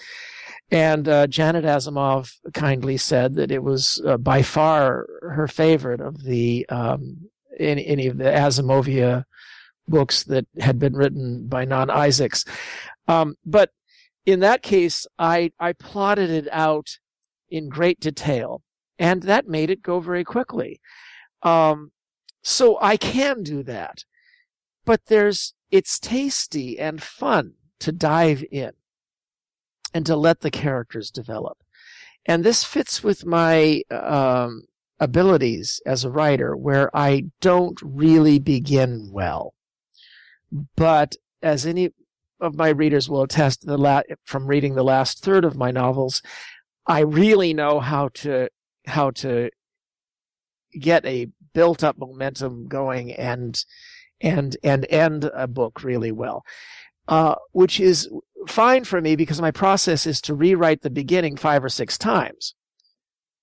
And 0.70 1.08
uh, 1.08 1.26
Janet 1.26 1.64
Asimov 1.64 2.32
kindly 2.52 2.96
said 2.96 3.34
that 3.34 3.50
it 3.50 3.62
was 3.62 4.02
uh, 4.06 4.16
by 4.16 4.42
far 4.42 5.06
her 5.22 5.46
favorite 5.46 6.00
of 6.00 6.24
the 6.24 6.66
um, 6.68 7.28
any, 7.58 7.86
any 7.86 8.06
of 8.06 8.18
the 8.18 8.24
Asimovia 8.24 9.24
books 9.88 10.24
that 10.24 10.46
had 10.58 10.78
been 10.78 10.94
written 10.94 11.46
by 11.46 11.64
non 11.64 11.90
Isaacs. 11.90 12.44
Um, 13.08 13.36
but 13.44 13.70
in 14.26 14.40
that 14.40 14.62
case, 14.62 15.06
I 15.18 15.52
I 15.58 15.72
plotted 15.72 16.30
it 16.30 16.48
out 16.50 16.98
in 17.50 17.68
great 17.68 18.00
detail, 18.00 18.62
and 18.98 19.22
that 19.24 19.48
made 19.48 19.70
it 19.70 19.82
go 19.82 20.00
very 20.00 20.24
quickly. 20.24 20.80
Um, 21.42 21.92
so 22.42 22.78
I 22.80 22.96
can 22.96 23.42
do 23.42 23.62
that, 23.64 24.04
but 24.84 25.06
there's 25.06 25.54
it's 25.70 25.98
tasty 25.98 26.78
and 26.78 27.02
fun 27.02 27.54
to 27.80 27.92
dive 27.92 28.44
in 28.50 28.72
and 29.92 30.06
to 30.06 30.16
let 30.16 30.40
the 30.40 30.50
characters 30.50 31.10
develop. 31.10 31.58
And 32.26 32.42
this 32.42 32.64
fits 32.64 33.02
with 33.04 33.26
my 33.26 33.82
um, 33.90 34.62
abilities 34.98 35.80
as 35.84 36.04
a 36.04 36.10
writer 36.10 36.56
where 36.56 36.94
I 36.96 37.24
don't 37.40 37.78
really 37.82 38.38
begin 38.38 39.10
well. 39.12 39.54
But 40.76 41.16
as 41.42 41.66
any 41.66 41.90
of 42.40 42.54
my 42.54 42.68
readers 42.68 43.08
will 43.08 43.22
attest 43.22 43.66
the 43.66 43.78
la- 43.78 44.02
from 44.24 44.46
reading 44.46 44.74
the 44.74 44.84
last 44.84 45.24
third 45.24 45.44
of 45.44 45.56
my 45.56 45.70
novels, 45.70 46.22
I 46.86 47.00
really 47.00 47.54
know 47.54 47.80
how 47.80 48.08
to 48.08 48.48
how 48.86 49.10
to 49.10 49.50
get 50.78 51.04
a 51.06 51.28
built 51.54 51.82
up 51.82 51.96
momentum 51.98 52.66
going 52.66 53.12
and 53.12 53.64
and 54.20 54.56
and 54.62 54.86
end 54.90 55.30
a 55.34 55.46
book 55.46 55.82
really 55.82 56.12
well. 56.12 56.44
Uh, 57.06 57.34
which 57.52 57.80
is 57.80 58.08
fine 58.48 58.84
for 58.84 59.00
me 59.00 59.14
because 59.14 59.40
my 59.40 59.50
process 59.50 60.06
is 60.06 60.20
to 60.22 60.34
rewrite 60.34 60.80
the 60.82 60.90
beginning 60.90 61.36
five 61.36 61.62
or 61.62 61.68
six 61.68 61.98
times. 61.98 62.54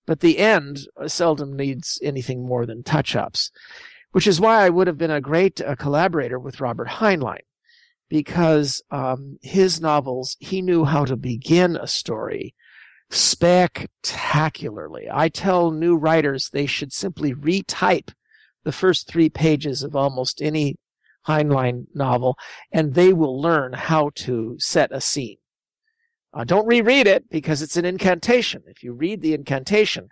But 0.08 0.22
the 0.22 0.40
end 0.40 0.88
seldom 1.06 1.56
needs 1.56 2.00
anything 2.02 2.46
more 2.46 2.66
than 2.66 2.84
touch 2.84 3.16
ups, 3.16 3.52
which 4.12 4.28
is 4.28 4.40
why 4.40 4.66
I 4.66 4.70
would 4.70 4.88
have 4.88 4.98
been 4.98 5.12
a 5.12 5.22
great 5.22 5.62
uh, 5.62 5.76
collaborator 5.76 6.40
with 6.40 6.62
Robert 6.62 6.88
Heinlein 6.88 7.42
because 8.10 8.82
um, 8.92 9.38
his 9.42 9.80
novels, 9.80 10.36
he 10.40 10.62
knew 10.62 10.84
how 10.84 11.06
to 11.06 11.16
begin 11.16 11.78
a 11.78 11.88
story 11.88 12.54
spectacularly. 13.10 15.08
I 15.12 15.30
tell 15.30 15.72
new 15.72 15.96
writers 15.96 16.50
they 16.50 16.66
should 16.66 16.92
simply 16.92 17.34
retype 17.34 18.12
the 18.64 18.72
first 18.72 19.08
three 19.08 19.30
pages 19.30 19.82
of 19.84 19.96
almost 19.96 20.42
any 20.42 20.76
Heinlein 21.28 21.86
novel, 21.94 22.38
and 22.72 22.94
they 22.94 23.14
will 23.14 23.40
learn 23.40 23.74
how 23.74 24.12
to 24.16 24.56
set 24.60 24.92
a 24.92 25.02
scene. 25.02 25.38
Uh, 26.34 26.44
don't 26.44 26.68
reread 26.68 27.08
it 27.08 27.30
because 27.30 27.62
it's 27.62 27.78
an 27.78 27.86
incantation. 27.86 28.64
If 28.68 28.84
you 28.84 28.94
read 28.94 29.22
the 29.22 29.34
incantation, 29.34 30.10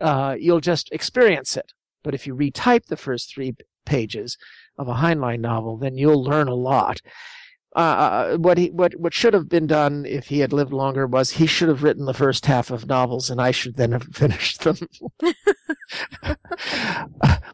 uh, 0.00 0.36
you'll 0.38 0.60
just 0.60 0.90
experience 0.92 1.56
it. 1.56 1.72
But 2.02 2.14
if 2.14 2.26
you 2.26 2.34
retype 2.34 2.86
the 2.86 2.96
first 2.96 3.32
three 3.32 3.54
pages 3.84 4.36
of 4.78 4.88
a 4.88 4.94
Heinlein 4.94 5.40
novel, 5.40 5.76
then 5.76 5.96
you'll 5.96 6.22
learn 6.22 6.48
a 6.48 6.54
lot. 6.54 7.00
Uh, 7.76 7.80
uh, 8.32 8.36
what 8.38 8.56
he 8.56 8.70
what 8.70 8.96
what 8.96 9.12
should 9.12 9.34
have 9.34 9.48
been 9.48 9.66
done 9.66 10.06
if 10.06 10.28
he 10.28 10.38
had 10.40 10.54
lived 10.54 10.72
longer 10.72 11.06
was 11.06 11.32
he 11.32 11.46
should 11.46 11.68
have 11.68 11.82
written 11.82 12.06
the 12.06 12.14
first 12.14 12.46
half 12.46 12.70
of 12.70 12.86
novels 12.86 13.28
and 13.28 13.42
I 13.42 13.50
should 13.50 13.76
then 13.76 13.92
have 13.92 14.04
finished 14.12 14.62
them. 14.62 14.78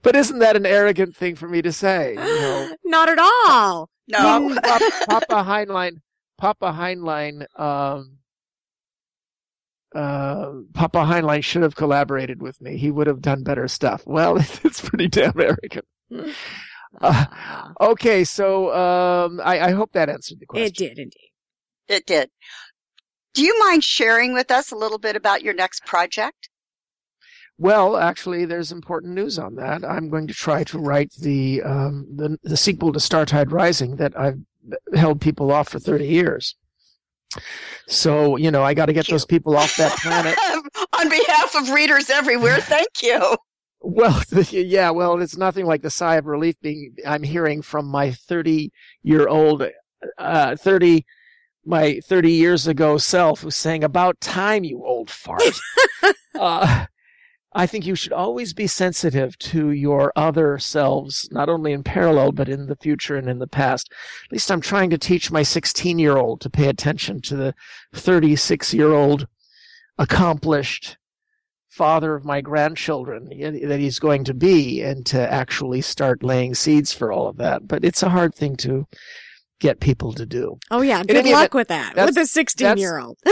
but 0.03 0.15
isn't 0.15 0.39
that 0.39 0.57
an 0.57 0.67
arrogant 0.67 1.17
thing 1.17 1.35
for 1.35 1.49
me 1.49 1.63
to 1.63 1.73
say? 1.73 2.13
You 2.13 2.17
know? 2.17 2.77
Not 2.85 3.09
at 3.09 3.19
all. 3.19 3.91
No. 4.07 4.57
Papa, 4.63 4.91
Papa 5.09 5.45
Heinlein, 5.45 6.01
Papa 6.39 6.73
Heinlein, 6.73 7.47
um, 7.59 8.19
uh, 9.95 10.53
Papa 10.73 10.99
Heinlein 10.99 11.43
should 11.43 11.63
have 11.63 11.77
collaborated 11.77 12.43
with 12.43 12.61
me. 12.61 12.77
He 12.77 12.91
would 12.91 13.07
have 13.07 13.23
done 13.23 13.43
better 13.43 13.69
stuff. 13.69 14.03
Well, 14.07 14.37
it's 14.65 14.81
pretty 14.81 15.09
damn 15.09 15.39
arrogant. 15.39 15.87
Uh, 17.01 17.25
okay, 17.81 18.23
so 18.23 18.73
um, 18.73 19.41
I, 19.43 19.59
I, 19.59 19.71
hope 19.73 19.91
that 19.95 20.09
answered 20.09 20.39
the 20.39 20.47
question. 20.47 20.67
It 20.67 20.77
did 20.77 20.99
indeed. 21.01 21.31
It 21.89 22.07
did. 22.07 22.31
Do 23.35 23.43
you 23.43 23.59
mind 23.59 23.83
sharing 23.83 24.33
with 24.33 24.53
us 24.53 24.71
a 24.71 24.77
little 24.77 24.99
bit 24.99 25.17
about 25.17 25.43
your 25.43 25.55
next 25.55 25.85
project? 25.85 26.49
Well, 27.59 27.97
actually, 27.97 28.45
there's 28.45 28.73
important 28.73 29.15
news 29.15 29.39
on 29.39 29.57
that. 29.57 29.85
I'm 29.85 30.09
going 30.09 30.29
to 30.29 30.35
try 30.35 30.65
to 30.65 30.79
write 30.79 31.13
the 31.21 31.63
um, 31.63 32.07
the, 32.15 32.39
the 32.43 32.57
sequel 32.57 32.93
to 32.93 33.01
Startide 33.01 33.53
Rising 33.53 33.97
that 33.97 34.19
I've 34.19 34.39
held 34.95 35.21
people 35.21 35.53
off 35.53 35.69
for 35.69 35.79
30 35.79 36.07
years. 36.07 36.57
So, 37.89 38.37
you 38.37 38.51
know, 38.51 38.63
I 38.63 38.75
got 38.75 38.87
to 38.87 38.93
get 38.93 39.09
those 39.09 39.25
people 39.25 39.57
off 39.57 39.77
that 39.77 39.93
planet. 39.99 40.39
On 41.01 41.09
behalf 41.09 41.55
of 41.55 41.71
readers 41.71 42.11
everywhere, 42.11 42.59
thank 42.59 43.03
you. 43.03 43.37
Well, 43.81 44.23
yeah, 44.51 44.91
well, 44.91 45.21
it's 45.21 45.37
nothing 45.37 45.67
like 45.67 45.83
the 45.83 45.91
sigh 45.91 46.17
of 46.17 46.27
relief 46.27 46.55
being 46.63 46.95
I'm 47.07 47.23
hearing 47.23 47.63
from 47.63 47.87
my 47.87 48.13
30 48.13 48.73
year 49.03 49.29
old, 49.29 49.65
uh, 50.19 50.57
30, 50.57 51.05
my 51.67 52.01
30 52.01 52.33
years 52.33 52.67
ago 52.67 52.97
self 52.99 53.41
who's 53.41 53.57
saying, 53.57 53.85
about 53.85 54.21
time, 54.21 54.65
you 54.65 54.83
old 54.85 55.11
fart. 55.11 55.43
uh, 56.39 56.87
I 57.55 57.67
think 57.67 57.87
you 57.87 57.95
should 57.95 58.13
always 58.13 58.53
be 58.53 58.67
sensitive 58.67 59.39
to 59.39 59.71
your 59.71 60.13
other 60.17 60.59
selves, 60.59 61.29
not 61.31 61.49
only 61.49 61.73
in 61.73 61.85
parallel, 61.85 62.33
but 62.33 62.49
in 62.49 62.67
the 62.67 62.77
future 62.77 63.17
and 63.17 63.29
in 63.29 63.39
the 63.39 63.47
past. 63.47 63.93
At 64.27 64.33
least 64.33 64.51
I'm 64.51 64.61
trying 64.61 64.91
to 64.91 64.99
teach 64.99 65.31
my 65.31 65.43
16 65.45 65.99
year 65.99 66.17
old 66.17 66.41
to 66.41 66.51
pay 66.51 66.69
attention 66.69 67.21
to 67.23 67.37
the 67.37 67.55
36 67.93 68.75
year 68.75 68.93
old 68.93 69.29
accomplished 69.99 70.97
father 71.69 72.15
of 72.15 72.25
my 72.25 72.41
grandchildren 72.41 73.29
that 73.29 73.81
he's 73.81 73.99
going 73.99 74.25
to 74.25 74.35
be 74.35 74.81
and 74.81 75.05
to 75.07 75.33
actually 75.33 75.81
start 75.81 76.23
laying 76.23 76.55
seeds 76.55 76.93
for 76.93 77.13
all 77.13 77.29
of 77.29 77.37
that. 77.37 77.67
But 77.67 77.85
it's 77.85 78.03
a 78.03 78.11
hard 78.11 78.35
thing 78.35 78.57
to 78.59 78.87
get 79.61 79.81
people 79.81 80.13
to 80.13 80.27
do. 80.27 80.59
Oh 80.71 80.83
yeah. 80.83 81.03
Good 81.05 81.25
luck 81.27 81.27
event, 81.27 81.55
with 81.55 81.69
that. 81.69 81.97
With 81.97 82.17
a 82.17 82.27
16 82.27 82.79
year 82.79 82.99
old. 82.99 83.19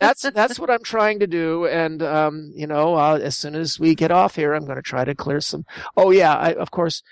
that's 0.00 0.22
that's 0.30 0.58
what 0.58 0.70
I'm 0.70 0.82
trying 0.82 1.20
to 1.20 1.26
do, 1.26 1.66
and 1.66 2.02
um, 2.02 2.52
you 2.54 2.66
know, 2.66 2.94
uh, 2.94 3.18
as 3.22 3.36
soon 3.36 3.54
as 3.54 3.78
we 3.78 3.94
get 3.94 4.10
off 4.10 4.36
here, 4.36 4.54
I'm 4.54 4.64
going 4.64 4.76
to 4.76 4.82
try 4.82 5.04
to 5.04 5.14
clear 5.14 5.40
some. 5.40 5.64
Oh 5.96 6.10
yeah, 6.10 6.34
I, 6.34 6.54
of 6.54 6.70
course, 6.70 7.02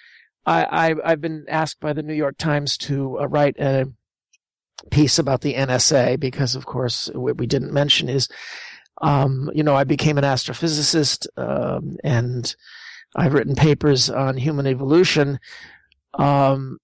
I, 0.47 0.95
I 1.05 1.11
have 1.11 1.21
been 1.21 1.45
asked 1.49 1.81
by 1.81 1.93
the 1.93 2.03
New 2.03 2.15
York 2.15 2.37
Times 2.39 2.77
to 2.79 3.21
uh, 3.21 3.29
write 3.29 3.57
a 3.59 3.87
piece 4.91 5.19
about 5.19 5.41
the 5.41 5.55
NSA 5.55 6.21
because, 6.21 6.55
of 6.55 6.67
course, 6.67 7.11
what 7.15 7.39
we 7.39 7.47
didn't 7.47 7.73
mention 7.73 8.09
is, 8.09 8.29
um, 9.01 9.51
you 9.55 9.63
know, 9.63 9.75
I 9.75 9.85
became 9.85 10.19
an 10.19 10.25
astrophysicist, 10.25 11.27
um, 11.37 11.97
and 12.05 12.55
I've 13.17 13.33
written 13.33 13.55
papers 13.55 14.11
on 14.11 14.37
human 14.37 14.67
evolution. 14.67 15.39
Um, 16.15 16.79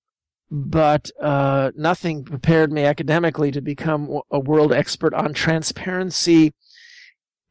but 0.51 1.11
uh, 1.21 1.71
nothing 1.77 2.25
prepared 2.25 2.73
me 2.73 2.85
academically 2.85 3.51
to 3.53 3.61
become 3.61 4.21
a 4.31 4.41
world 4.41 4.73
expert 4.73 5.15
on 5.15 5.33
transparency, 5.33 6.53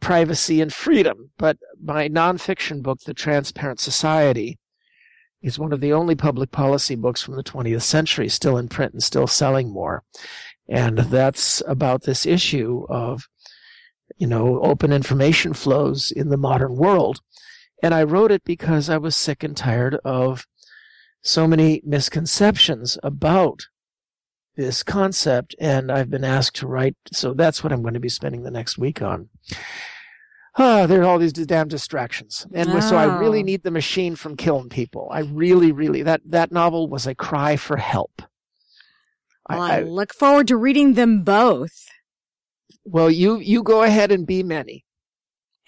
privacy, 0.01 0.59
and 0.59 0.73
freedom. 0.73 1.31
But 1.37 1.57
my 1.81 2.09
nonfiction 2.09 2.81
book, 2.81 2.99
The 3.01 3.13
Transparent 3.13 3.79
Society, 3.79 4.59
is 5.41 5.57
one 5.57 5.71
of 5.71 5.79
the 5.79 5.93
only 5.93 6.15
public 6.15 6.51
policy 6.51 6.95
books 6.95 7.21
from 7.21 7.35
the 7.35 7.43
20th 7.43 7.83
century 7.83 8.27
still 8.27 8.57
in 8.57 8.67
print 8.67 8.91
and 8.91 9.01
still 9.01 9.27
selling 9.27 9.71
more. 9.71 10.03
And 10.67 10.97
that's 10.97 11.63
about 11.67 12.03
this 12.03 12.25
issue 12.25 12.85
of, 12.89 13.27
you 14.17 14.27
know, 14.27 14.59
open 14.61 14.91
information 14.91 15.53
flows 15.53 16.11
in 16.11 16.27
the 16.27 16.37
modern 16.37 16.75
world. 16.75 17.21
And 17.81 17.93
I 17.93 18.03
wrote 18.03 18.31
it 18.31 18.43
because 18.43 18.89
I 18.89 18.97
was 18.97 19.15
sick 19.15 19.41
and 19.41 19.55
tired 19.55 19.95
of 20.03 20.45
so 21.21 21.47
many 21.47 21.81
misconceptions 21.85 22.97
about 23.03 23.67
this 24.55 24.83
concept, 24.83 25.55
and 25.59 25.91
I've 25.91 26.09
been 26.09 26.25
asked 26.25 26.57
to 26.57 26.67
write. 26.67 26.95
So 27.13 27.33
that's 27.33 27.63
what 27.63 27.71
I'm 27.71 27.81
going 27.81 27.93
to 27.93 27.99
be 27.99 28.09
spending 28.09 28.43
the 28.43 28.51
next 28.51 28.77
week 28.77 29.01
on. 29.01 29.29
Ah, 30.57 30.85
there 30.85 31.01
are 31.01 31.05
all 31.05 31.19
these 31.19 31.31
damn 31.31 31.69
distractions, 31.69 32.45
and 32.53 32.69
oh. 32.69 32.79
so 32.81 32.97
I 32.97 33.19
really 33.19 33.43
need 33.43 33.63
the 33.63 33.71
machine 33.71 34.15
from 34.15 34.35
killing 34.35 34.67
people. 34.67 35.07
I 35.11 35.21
really, 35.21 35.71
really 35.71 36.03
that 36.03 36.21
that 36.25 36.51
novel 36.51 36.89
was 36.89 37.07
a 37.07 37.15
cry 37.15 37.55
for 37.55 37.77
help. 37.77 38.21
Well, 39.49 39.61
I, 39.61 39.77
I 39.77 39.81
look 39.81 40.13
forward 40.13 40.47
to 40.49 40.57
reading 40.57 40.95
them 40.95 41.23
both. 41.23 41.87
Well, 42.83 43.09
you 43.09 43.37
you 43.37 43.63
go 43.63 43.83
ahead 43.83 44.11
and 44.11 44.27
be 44.27 44.43
many. 44.43 44.83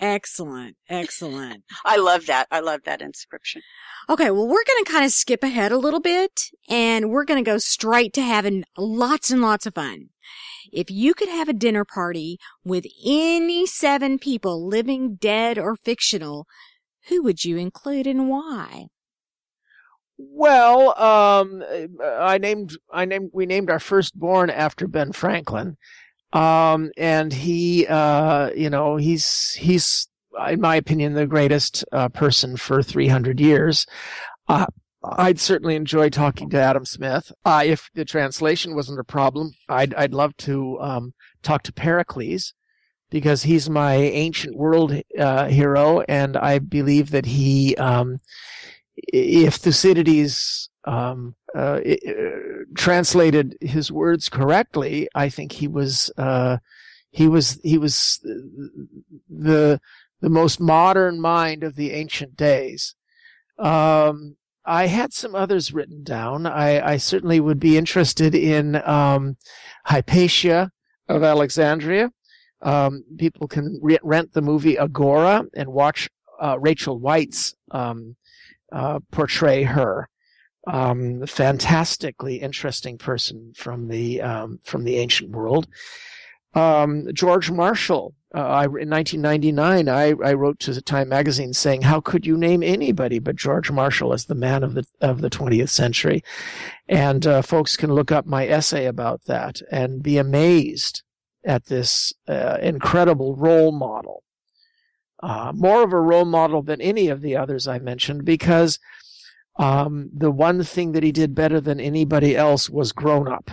Excellent. 0.01 0.75
Excellent. 0.89 1.63
I 1.85 1.97
love 1.97 2.25
that. 2.25 2.47
I 2.49 2.59
love 2.59 2.81
that 2.85 3.01
inscription. 3.01 3.61
Okay. 4.09 4.31
Well, 4.31 4.47
we're 4.47 4.65
going 4.65 4.83
to 4.83 4.91
kind 4.91 5.05
of 5.05 5.11
skip 5.11 5.43
ahead 5.43 5.71
a 5.71 5.77
little 5.77 5.99
bit 5.99 6.41
and 6.67 7.11
we're 7.11 7.23
going 7.23 7.43
to 7.43 7.49
go 7.49 7.59
straight 7.59 8.11
to 8.13 8.21
having 8.21 8.63
lots 8.77 9.29
and 9.29 9.41
lots 9.41 9.67
of 9.67 9.75
fun. 9.75 10.09
If 10.71 10.89
you 10.89 11.13
could 11.13 11.29
have 11.29 11.49
a 11.49 11.53
dinner 11.53 11.85
party 11.85 12.37
with 12.63 12.85
any 13.05 13.67
seven 13.67 14.17
people, 14.17 14.67
living, 14.67 15.15
dead, 15.15 15.57
or 15.59 15.75
fictional, 15.75 16.47
who 17.09 17.21
would 17.23 17.43
you 17.43 17.57
include 17.57 18.07
and 18.07 18.27
why? 18.29 18.87
Well, 20.17 20.97
um, 20.99 21.63
I 22.03 22.37
named, 22.37 22.77
I 22.91 23.05
named, 23.05 23.31
we 23.33 23.45
named 23.45 23.69
our 23.69 23.79
firstborn 23.79 24.49
after 24.49 24.87
Ben 24.87 25.11
Franklin. 25.11 25.77
Um, 26.33 26.91
and 26.97 27.33
he, 27.33 27.85
uh, 27.87 28.51
you 28.55 28.69
know, 28.69 28.95
he's, 28.95 29.53
he's, 29.53 30.07
in 30.47 30.61
my 30.61 30.75
opinion, 30.75 31.13
the 31.13 31.27
greatest 31.27 31.83
uh, 31.91 32.09
person 32.09 32.57
for 32.57 32.81
300 32.81 33.39
years. 33.39 33.85
Uh, 34.47 34.65
I'd 35.03 35.39
certainly 35.39 35.75
enjoy 35.75 36.09
talking 36.09 36.49
to 36.51 36.61
Adam 36.61 36.85
Smith. 36.85 37.31
Uh, 37.43 37.63
if 37.65 37.89
the 37.95 38.05
translation 38.05 38.75
wasn't 38.75 38.99
a 38.99 39.03
problem, 39.03 39.51
I'd, 39.67 39.93
I'd 39.95 40.13
love 40.13 40.37
to, 40.37 40.79
um, 40.79 41.13
talk 41.41 41.63
to 41.63 41.73
Pericles 41.73 42.53
because 43.09 43.43
he's 43.43 43.69
my 43.69 43.95
ancient 43.95 44.55
world, 44.55 44.93
uh, 45.17 45.47
hero. 45.47 46.01
And 46.01 46.37
I 46.37 46.59
believe 46.59 47.11
that 47.11 47.25
he, 47.25 47.75
um, 47.75 48.19
if 49.07 49.55
Thucydides 49.55 50.69
um, 50.85 51.35
uh, 51.55 51.79
uh, 51.81 52.29
translated 52.75 53.57
his 53.61 53.91
words 53.91 54.29
correctly, 54.29 55.07
I 55.13 55.29
think 55.29 55.53
he 55.53 55.67
was 55.67 56.11
uh, 56.17 56.57
he 57.11 57.27
was 57.27 57.59
he 57.63 57.77
was 57.77 58.19
the 59.29 59.79
the 60.21 60.29
most 60.29 60.59
modern 60.59 61.19
mind 61.19 61.63
of 61.63 61.75
the 61.75 61.91
ancient 61.91 62.35
days. 62.35 62.95
Um, 63.57 64.37
I 64.63 64.87
had 64.87 65.11
some 65.13 65.35
others 65.35 65.73
written 65.73 66.03
down. 66.03 66.45
I, 66.45 66.93
I 66.93 66.97
certainly 66.97 67.39
would 67.39 67.59
be 67.59 67.77
interested 67.77 68.35
in 68.35 68.75
um, 68.87 69.37
Hypatia 69.85 70.71
of 71.07 71.23
Alexandria. 71.23 72.11
Um, 72.61 73.03
people 73.17 73.47
can 73.47 73.79
re- 73.81 73.97
rent 74.03 74.33
the 74.33 74.41
movie 74.41 74.77
Agora 74.77 75.45
and 75.55 75.69
watch 75.69 76.09
uh, 76.39 76.59
Rachel 76.59 76.99
Weisz's 76.99 77.55
um, 77.71 78.15
uh, 78.71 78.99
portray 79.11 79.63
her. 79.63 80.07
Um, 80.67 81.25
fantastically 81.25 82.35
interesting 82.35 82.99
person 82.99 83.53
from 83.55 83.87
the 83.87 84.21
um, 84.21 84.59
from 84.63 84.83
the 84.83 84.97
ancient 84.97 85.31
world. 85.31 85.67
Um, 86.53 87.07
George 87.13 87.49
Marshall. 87.49 88.13
Uh, 88.33 88.39
I, 88.39 88.63
in 88.63 88.89
1999, 88.89 89.89
I, 89.89 90.13
I 90.23 90.33
wrote 90.33 90.57
to 90.59 90.73
the 90.73 90.81
Time 90.81 91.09
magazine 91.09 91.51
saying, 91.53 91.81
"How 91.81 91.99
could 91.99 92.25
you 92.25 92.37
name 92.37 92.63
anybody 92.63 93.19
but 93.19 93.35
George 93.35 93.71
Marshall 93.71 94.13
as 94.13 94.25
the 94.25 94.35
man 94.35 94.63
of 94.63 94.73
the 94.73 94.85
of 95.01 95.21
the 95.21 95.29
20th 95.29 95.69
century?" 95.69 96.23
And 96.87 97.25
uh, 97.25 97.41
folks 97.41 97.75
can 97.75 97.93
look 97.93 98.11
up 98.11 98.25
my 98.25 98.47
essay 98.47 98.85
about 98.85 99.25
that 99.25 99.61
and 99.71 100.03
be 100.03 100.17
amazed 100.17 101.03
at 101.43 101.65
this 101.65 102.13
uh, 102.27 102.57
incredible 102.61 103.35
role 103.35 103.71
model. 103.71 104.23
Uh, 105.21 105.51
more 105.55 105.83
of 105.83 105.93
a 105.93 105.99
role 105.99 106.25
model 106.25 106.63
than 106.63 106.81
any 106.81 107.07
of 107.07 107.21
the 107.21 107.35
others 107.37 107.67
I 107.67 107.77
mentioned 107.77 108.25
because 108.25 108.79
um, 109.59 110.09
the 110.13 110.31
one 110.31 110.63
thing 110.63 110.93
that 110.93 111.03
he 111.03 111.11
did 111.11 111.35
better 111.35 111.61
than 111.61 111.79
anybody 111.79 112.35
else 112.35 112.69
was 112.69 112.91
grown 112.91 113.27
up. 113.27 113.51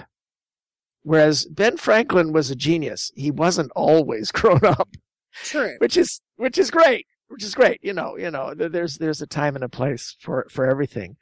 Whereas 1.03 1.45
Ben 1.47 1.77
Franklin 1.77 2.33
was 2.33 2.51
a 2.51 2.57
genius. 2.57 3.11
He 3.14 3.31
wasn't 3.31 3.73
always 3.75 4.33
grown 4.33 4.64
up. 4.64 4.97
True. 5.45 5.75
Which 5.79 5.97
is 5.97 6.21
which 6.37 6.59
is 6.59 6.71
great. 6.71 7.07
Which 7.29 7.45
is 7.45 7.55
great. 7.55 7.79
You 7.83 7.93
know, 7.93 8.16
you 8.16 8.31
know, 8.31 8.55
there's 8.55 8.97
there's 8.99 9.23
a 9.23 9.27
time 9.27 9.55
and 9.55 9.64
a 9.64 9.69
place 9.69 10.16
for 10.21 10.47
for 10.51 10.66
everything. 10.69 11.16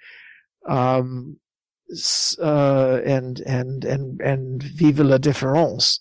Um 0.68 1.38
uh 2.40 3.00
and 3.04 3.40
and 3.40 3.84
and 3.84 4.20
and 4.20 4.62
vive 4.62 5.00
la 5.00 5.18
différence. 5.18 6.00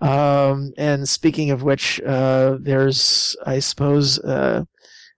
Um 0.00 0.72
and 0.76 1.08
speaking 1.08 1.50
of 1.50 1.62
which, 1.62 2.00
uh 2.00 2.58
there's 2.60 3.36
I 3.44 3.58
suppose 3.58 4.18
uh 4.20 4.64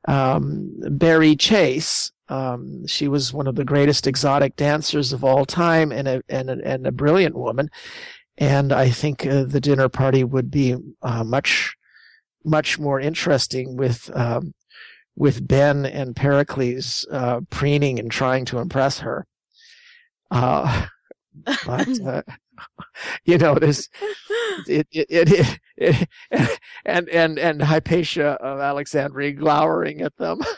um 0.07 0.73
Barrie 0.91 1.37
Chase 1.37 2.13
um, 2.31 2.87
she 2.87 3.09
was 3.09 3.33
one 3.33 3.49
of 3.49 3.57
the 3.57 3.65
greatest 3.65 4.07
exotic 4.07 4.55
dancers 4.55 5.13
of 5.13 5.25
all 5.25 5.45
time 5.45 5.91
and 5.91 6.07
a, 6.07 6.23
and 6.29 6.49
a, 6.49 6.59
and 6.65 6.87
a 6.87 6.93
brilliant 6.93 7.35
woman. 7.35 7.69
And 8.39 8.73
I 8.73 8.89
think 8.89 9.27
uh, 9.27 9.45
the 9.45 9.61
dinner 9.61 9.89
party 9.89 10.23
would 10.23 10.51
be 10.51 10.77
uh, 11.03 11.25
much, 11.25 11.75
much 12.45 12.79
more 12.79 13.01
interesting 13.01 13.77
with, 13.77 14.11
um, 14.15 14.55
with 15.17 15.47
Ben 15.47 15.85
and 15.85 16.15
Pericles 16.15 17.05
uh, 17.11 17.41
preening 17.51 17.99
and 17.99 18.11
trying 18.11 18.45
to 18.47 18.59
impress 18.61 19.01
her. 19.01 19.27
Uh, 20.31 20.87
but, 21.67 22.01
uh, 22.07 22.23
you 23.25 23.39
know, 23.39 23.55
this, 23.55 23.89
it, 24.67 24.87
it, 24.93 25.07
it, 25.11 25.59
it, 26.31 26.59
and, 26.85 27.09
and, 27.09 27.39
and 27.39 27.63
Hypatia 27.63 28.33
of 28.41 28.61
Alexandria 28.61 29.33
glowering 29.33 30.01
at 30.03 30.17
them. 30.17 30.41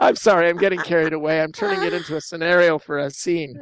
I'm 0.00 0.16
sorry, 0.16 0.48
I'm 0.48 0.56
getting 0.56 0.80
carried 0.80 1.12
away. 1.12 1.40
I'm 1.40 1.52
turning 1.52 1.82
it 1.84 1.92
into 1.92 2.16
a 2.16 2.20
scenario 2.20 2.78
for 2.78 2.98
a 2.98 3.10
scene. 3.10 3.54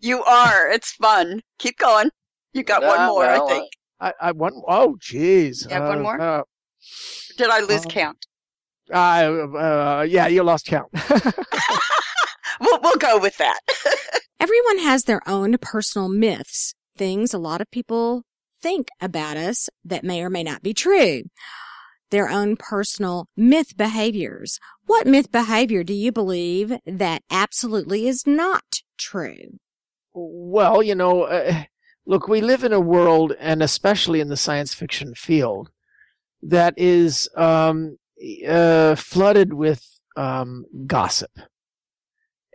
You 0.00 0.22
are. 0.24 0.70
It's 0.70 0.92
fun. 0.92 1.40
Keep 1.58 1.78
going. 1.78 2.10
You 2.52 2.62
got 2.62 2.82
one 2.82 2.98
Uh, 3.00 3.06
more, 3.08 3.18
well, 3.20 3.44
I 3.44 3.48
think. 3.48 3.70
I, 4.00 4.12
I 4.20 4.32
one, 4.32 4.52
oh, 4.68 4.96
jeez. 5.00 5.64
You 5.68 5.74
have 5.74 5.88
one 5.88 5.98
Uh, 5.98 6.02
more? 6.02 6.20
Uh, 6.20 6.42
Did 7.36 7.50
I 7.50 7.60
lose 7.60 7.84
uh, 7.86 7.88
count? 7.90 8.26
I, 8.92 9.24
uh, 9.26 10.06
yeah, 10.08 10.26
you 10.28 10.42
lost 10.42 10.66
count. 10.66 10.88
We'll, 12.60 12.80
we'll 12.82 12.96
go 12.96 13.18
with 13.18 13.36
that. 13.38 13.60
Everyone 14.40 14.78
has 14.78 15.04
their 15.04 15.26
own 15.28 15.56
personal 15.58 16.08
myths, 16.08 16.74
things 16.96 17.32
a 17.34 17.38
lot 17.38 17.60
of 17.60 17.70
people 17.70 18.22
think 18.60 18.88
about 19.00 19.36
us 19.36 19.68
that 19.84 20.04
may 20.04 20.22
or 20.22 20.30
may 20.30 20.42
not 20.42 20.62
be 20.62 20.74
true. 20.74 21.22
Their 22.10 22.28
own 22.28 22.56
personal 22.56 23.26
myth 23.36 23.76
behaviors. 23.76 24.58
What 24.86 25.06
myth 25.06 25.32
behavior 25.32 25.82
do 25.82 25.92
you 25.92 26.12
believe 26.12 26.72
that 26.86 27.22
absolutely 27.30 28.06
is 28.06 28.26
not 28.26 28.82
true? 28.96 29.58
well, 30.16 30.82
you 30.82 30.94
know, 30.94 31.22
uh, 31.22 31.64
look, 32.06 32.28
we 32.28 32.40
live 32.40 32.64
in 32.64 32.72
a 32.72 32.80
world, 32.80 33.34
and 33.38 33.62
especially 33.62 34.20
in 34.20 34.28
the 34.28 34.36
science 34.36 34.72
fiction 34.72 35.14
field, 35.14 35.70
that 36.42 36.74
is 36.76 37.28
um, 37.36 37.98
uh, 38.48 38.94
flooded 38.94 39.52
with 39.52 39.86
um, 40.16 40.64
gossip. 40.86 41.30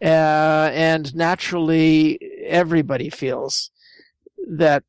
Uh, 0.01 0.71
and 0.73 1.13
naturally, 1.15 2.19
everybody 2.45 3.09
feels 3.09 3.69
that 4.47 4.83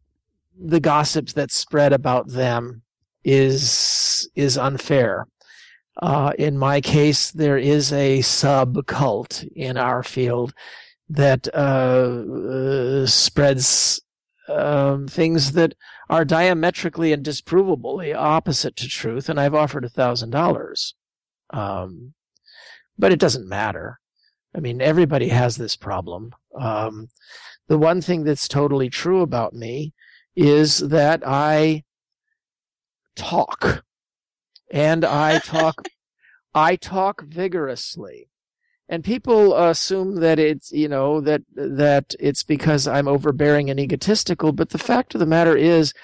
the 0.59 0.81
gossips 0.81 1.35
that 1.35 1.51
spread 1.51 1.93
about 1.93 2.29
them 2.29 2.83
is 3.25 4.29
is 4.35 4.57
unfair. 4.57 5.27
Uh, 6.01 6.33
in 6.39 6.57
my 6.57 6.81
case, 6.81 7.31
there 7.31 7.59
is 7.59 7.93
a 7.93 8.23
sub 8.23 8.87
cult 8.87 9.45
in 9.55 9.77
our 9.77 10.03
field 10.03 10.55
that 11.11 11.47
uh, 11.53 12.23
uh, 13.03 13.07
spreads 13.07 14.01
um, 14.49 15.07
things 15.07 15.53
that 15.53 15.75
are 16.09 16.25
diametrically 16.25 17.13
and 17.13 17.25
disprovably 17.25 18.15
opposite 18.17 18.77
to 18.77 18.89
truth, 18.89 19.29
and 19.29 19.39
I've 19.39 19.55
offered 19.55 19.85
a 19.85 19.91
thousand 19.91 20.31
dollars. 20.31 20.95
Um, 21.51 22.15
but 22.99 23.13
it 23.13 23.19
doesn't 23.19 23.49
matter. 23.49 24.01
I 24.55 24.61
mean, 24.61 24.81
everybody 24.81 25.29
has 25.29 25.57
this 25.57 25.77
problem. 25.77 26.35
Um, 26.59 27.09
the 27.69 27.79
one 27.79 28.01
thing 28.03 28.25
that's 28.25 28.49
totally 28.49 28.91
true 28.91 29.23
about 29.23 29.55
me 29.55 29.95
is 30.37 30.79
that 30.79 31.23
I 31.27 31.85
talk, 33.17 33.85
and 34.71 35.05
I 35.05 35.39
talk, 35.45 35.89
I 36.55 36.77
talk 36.77 37.23
vigorously. 37.23 38.29
And 38.89 39.03
people 39.03 39.57
assume 39.57 40.17
that 40.17 40.39
it's 40.39 40.71
you 40.71 40.87
know 40.87 41.23
that 41.23 41.43
that 41.55 42.15
it's 42.21 42.43
because 42.43 42.87
I'm 42.87 43.09
overbearing 43.09 43.71
and 43.71 43.81
egotistical 43.81 44.53
but 44.53 44.69
the 44.69 44.77
fact 44.77 45.15
of 45.15 45.21
the 45.21 45.25
matter 45.25 45.57
is 45.57 45.95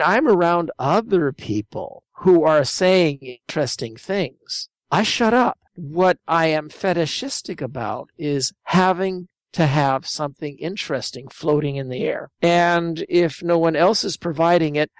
I'm 0.00 0.26
around 0.26 0.70
other 0.78 1.32
people 1.32 2.04
who 2.20 2.42
are 2.44 2.64
saying 2.64 3.18
interesting 3.18 3.96
things. 3.96 4.70
I 4.90 5.02
shut 5.02 5.34
up 5.34 5.58
what 5.74 6.18
I 6.28 6.46
am 6.46 6.68
fetishistic 6.68 7.60
about 7.60 8.10
is 8.18 8.52
having 8.64 9.28
to 9.52 9.66
have 9.66 10.06
something 10.06 10.56
interesting 10.58 11.28
floating 11.28 11.76
in 11.76 11.88
the 11.88 12.04
air. 12.04 12.30
And 12.40 13.04
if 13.08 13.42
no 13.42 13.58
one 13.58 13.76
else 13.76 14.02
is 14.04 14.16
providing 14.16 14.76
it 14.76 14.90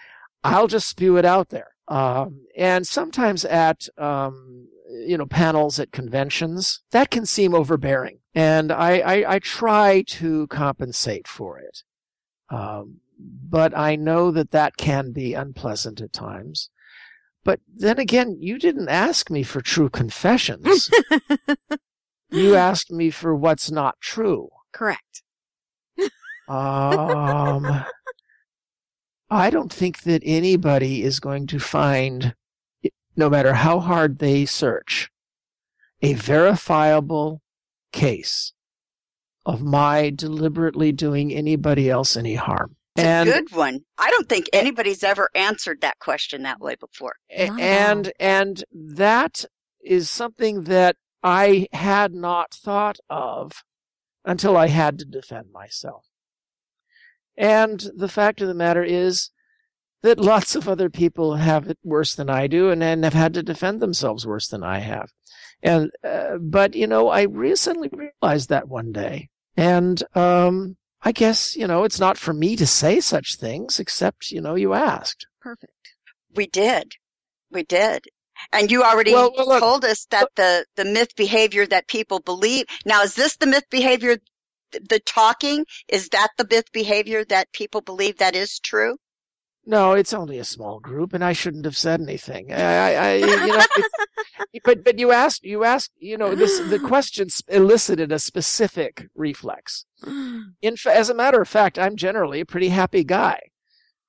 I'll 0.44 0.66
just 0.66 0.88
spew 0.88 1.16
it 1.16 1.24
out 1.24 1.50
there. 1.50 1.68
Um, 1.88 2.46
and 2.56 2.86
sometimes 2.86 3.44
at 3.44 3.88
um, 3.98 4.68
you 4.90 5.16
know 5.16 5.26
panels 5.26 5.78
at 5.78 5.92
conventions 5.92 6.82
that 6.90 7.10
can 7.10 7.26
seem 7.26 7.54
overbearing. 7.54 8.18
And 8.34 8.72
i 8.72 8.98
i, 8.98 9.34
I 9.34 9.38
try 9.38 10.02
to 10.08 10.46
compensate 10.48 11.28
for 11.28 11.58
it. 11.58 11.82
Um, 12.50 12.98
but 13.18 13.76
i 13.76 13.94
know 13.94 14.32
that 14.32 14.50
that 14.50 14.76
can 14.76 15.12
be 15.12 15.32
unpleasant 15.32 16.00
at 16.00 16.12
times 16.12 16.70
but 17.44 17.60
then 17.74 17.98
again 17.98 18.36
you 18.40 18.58
didn't 18.58 18.88
ask 18.88 19.30
me 19.30 19.42
for 19.42 19.60
true 19.60 19.88
confessions 19.88 20.90
you 22.30 22.54
asked 22.54 22.90
me 22.90 23.10
for 23.10 23.34
what's 23.34 23.70
not 23.70 24.00
true 24.00 24.48
Correct. 24.72 25.22
um 26.48 27.84
i 29.30 29.50
don't 29.50 29.72
think 29.72 30.02
that 30.02 30.22
anybody 30.24 31.02
is 31.02 31.20
going 31.20 31.46
to 31.46 31.58
find 31.58 32.34
no 33.16 33.28
matter 33.28 33.54
how 33.54 33.80
hard 33.80 34.18
they 34.18 34.44
search, 34.44 35.10
a 36.00 36.14
verifiable 36.14 37.42
case 37.92 38.52
of 39.44 39.62
my 39.62 40.10
deliberately 40.10 40.92
doing 40.92 41.32
anybody 41.32 41.90
else 41.90 42.16
any 42.16 42.36
harm. 42.36 42.76
It's 42.94 43.04
and 43.04 43.28
a 43.28 43.32
good 43.32 43.52
one. 43.52 43.80
I 43.98 44.10
don't 44.10 44.28
think 44.28 44.46
anybody's 44.52 45.02
ever 45.02 45.30
answered 45.34 45.80
that 45.80 45.98
question 45.98 46.42
that 46.42 46.60
way 46.60 46.74
before. 46.74 47.16
a- 47.30 47.50
and 47.58 48.12
and 48.20 48.64
that 48.72 49.44
is 49.82 50.10
something 50.10 50.64
that 50.64 50.96
I 51.22 51.68
had 51.72 52.14
not 52.14 52.52
thought 52.52 52.98
of 53.08 53.64
until 54.24 54.56
I 54.56 54.68
had 54.68 54.98
to 54.98 55.04
defend 55.04 55.52
myself. 55.52 56.06
And 57.36 57.90
the 57.96 58.08
fact 58.08 58.40
of 58.40 58.48
the 58.48 58.54
matter 58.54 58.84
is 58.84 59.30
that 60.02 60.18
lots 60.18 60.54
of 60.54 60.68
other 60.68 60.90
people 60.90 61.36
have 61.36 61.68
it 61.68 61.78
worse 61.82 62.14
than 62.14 62.28
I 62.28 62.46
do 62.46 62.70
and, 62.70 62.82
and 62.82 63.04
have 63.04 63.14
had 63.14 63.34
to 63.34 63.42
defend 63.42 63.80
themselves 63.80 64.26
worse 64.26 64.48
than 64.48 64.62
I 64.62 64.80
have. 64.80 65.10
And 65.62 65.90
uh, 66.04 66.36
but 66.40 66.74
you 66.74 66.86
know, 66.86 67.08
I 67.08 67.22
recently 67.22 67.88
realized 67.92 68.48
that 68.50 68.68
one 68.68 68.92
day. 68.92 69.30
And 69.56 70.02
um 70.14 70.76
I 71.04 71.12
guess, 71.12 71.56
you 71.56 71.66
know, 71.66 71.84
it's 71.84 71.98
not 72.00 72.16
for 72.18 72.32
me 72.32 72.54
to 72.56 72.66
say 72.66 73.00
such 73.00 73.36
things 73.36 73.80
except, 73.80 74.30
you 74.30 74.40
know, 74.40 74.54
you 74.54 74.72
asked. 74.74 75.26
Perfect. 75.40 75.72
We 76.34 76.46
did. 76.46 76.92
We 77.50 77.64
did. 77.64 78.04
And 78.52 78.70
you 78.70 78.82
already 78.82 79.12
Well, 79.12 79.32
well, 79.36 79.48
look- 79.48 79.60
told 79.60 79.84
us 79.84 80.06
that 80.10 80.28
the, 80.36 80.64
the 80.76 80.84
myth 80.84 81.14
behavior 81.16 81.66
that 81.66 81.88
people 81.88 82.20
believe. 82.20 82.66
Now, 82.86 83.02
is 83.02 83.14
this 83.14 83.36
the 83.36 83.46
myth 83.46 83.64
behavior, 83.70 84.16
the 84.72 85.00
talking? 85.00 85.66
Is 85.88 86.08
that 86.10 86.28
the 86.38 86.46
myth 86.48 86.70
behavior 86.72 87.24
that 87.26 87.52
people 87.52 87.80
believe 87.80 88.18
that 88.18 88.34
is 88.36 88.58
true? 88.60 88.96
No, 89.64 89.92
it's 89.92 90.12
only 90.12 90.38
a 90.38 90.44
small 90.44 90.80
group, 90.80 91.12
and 91.12 91.22
I 91.22 91.32
shouldn't 91.32 91.64
have 91.64 91.76
said 91.76 92.00
anything. 92.00 92.52
I, 92.52 92.94
I, 92.94 93.14
you 93.14 93.26
know, 93.26 93.64
but 94.64 94.84
but 94.84 94.98
you 94.98 95.12
asked, 95.12 95.44
you 95.44 95.64
asked, 95.64 95.92
you 95.98 96.18
know, 96.18 96.34
this 96.34 96.58
the 96.58 96.78
question 96.84 97.28
elicited 97.48 98.10
a 98.10 98.18
specific 98.18 99.08
reflex. 99.14 99.84
In 100.04 100.76
as 100.86 101.10
a 101.10 101.14
matter 101.14 101.40
of 101.40 101.48
fact, 101.48 101.78
I'm 101.78 101.96
generally 101.96 102.40
a 102.40 102.46
pretty 102.46 102.68
happy 102.70 103.04
guy. 103.04 103.40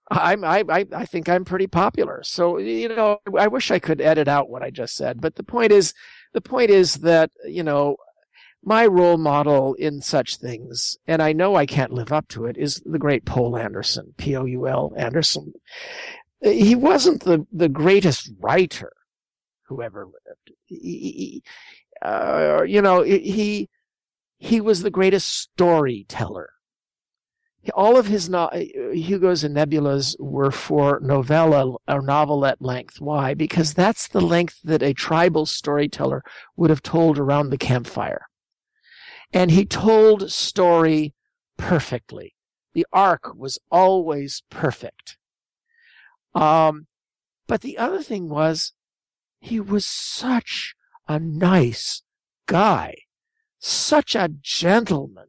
I'm 0.09 0.43
I, 0.43 0.63
I 0.69 0.85
I 0.93 1.05
think 1.05 1.29
I'm 1.29 1.45
pretty 1.45 1.67
popular. 1.67 2.21
So 2.23 2.57
you 2.57 2.89
know, 2.89 3.19
I 3.37 3.47
wish 3.47 3.69
I 3.69 3.79
could 3.79 4.01
edit 4.01 4.27
out 4.27 4.49
what 4.49 4.63
I 4.63 4.71
just 4.71 4.95
said. 4.95 5.21
But 5.21 5.35
the 5.35 5.43
point 5.43 5.71
is, 5.71 5.93
the 6.33 6.41
point 6.41 6.71
is 6.71 6.95
that 6.95 7.29
you 7.45 7.63
know, 7.63 7.97
my 8.63 8.85
role 8.85 9.17
model 9.17 9.73
in 9.75 10.01
such 10.01 10.37
things, 10.37 10.97
and 11.07 11.21
I 11.21 11.33
know 11.33 11.55
I 11.55 11.65
can't 11.65 11.93
live 11.93 12.11
up 12.11 12.27
to 12.29 12.45
it, 12.45 12.57
is 12.57 12.81
the 12.85 12.99
great 12.99 13.25
Poul 13.25 13.57
Anderson, 13.57 14.13
P 14.17 14.35
O 14.35 14.45
U 14.45 14.67
L 14.67 14.93
Anderson. 14.97 15.53
He 16.41 16.75
wasn't 16.75 17.23
the 17.23 17.45
the 17.51 17.69
greatest 17.69 18.31
writer 18.39 18.93
who 19.67 19.81
ever 19.81 20.05
lived. 20.05 20.51
He, 20.65 21.43
uh, 22.01 22.63
you 22.65 22.81
know, 22.81 23.01
he 23.01 23.69
he 24.37 24.61
was 24.61 24.81
the 24.81 24.91
greatest 24.91 25.27
storyteller. 25.29 26.49
All 27.73 27.95
of 27.95 28.07
his 28.07 28.29
no- 28.29 28.49
Hugo's 28.91 29.45
and 29.45 29.55
Nebulas 29.55 30.17
were 30.19 30.51
for 30.51 30.99
novella 31.01 31.77
or 31.87 32.01
novelette 32.01 32.61
length. 32.61 32.99
Why? 32.99 33.33
Because 33.33 33.73
that's 33.73 34.09
the 34.09 34.19
length 34.19 34.59
that 34.65 34.83
a 34.83 34.93
tribal 34.93 35.45
storyteller 35.45 36.23
would 36.57 36.69
have 36.69 36.83
told 36.83 37.17
around 37.17 37.49
the 37.49 37.57
campfire. 37.57 38.25
And 39.33 39.49
he 39.49 39.65
told 39.65 40.31
story 40.31 41.15
perfectly. 41.57 42.35
The 42.73 42.85
arc 42.93 43.35
was 43.35 43.59
always 43.71 44.43
perfect. 44.49 45.17
Um, 46.35 46.87
but 47.47 47.61
the 47.61 47.77
other 47.77 48.01
thing 48.01 48.29
was, 48.29 48.73
he 49.39 49.59
was 49.59 49.85
such 49.85 50.75
a 51.07 51.19
nice 51.19 52.03
guy, 52.45 52.95
such 53.59 54.15
a 54.15 54.29
gentleman. 54.41 55.27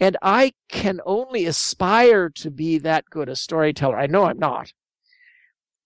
And 0.00 0.16
I 0.22 0.52
can 0.68 1.00
only 1.04 1.44
aspire 1.46 2.30
to 2.30 2.50
be 2.50 2.78
that 2.78 3.06
good 3.10 3.28
a 3.28 3.36
storyteller. 3.36 3.98
I 3.98 4.06
know 4.06 4.24
I'm 4.24 4.38
not. 4.38 4.72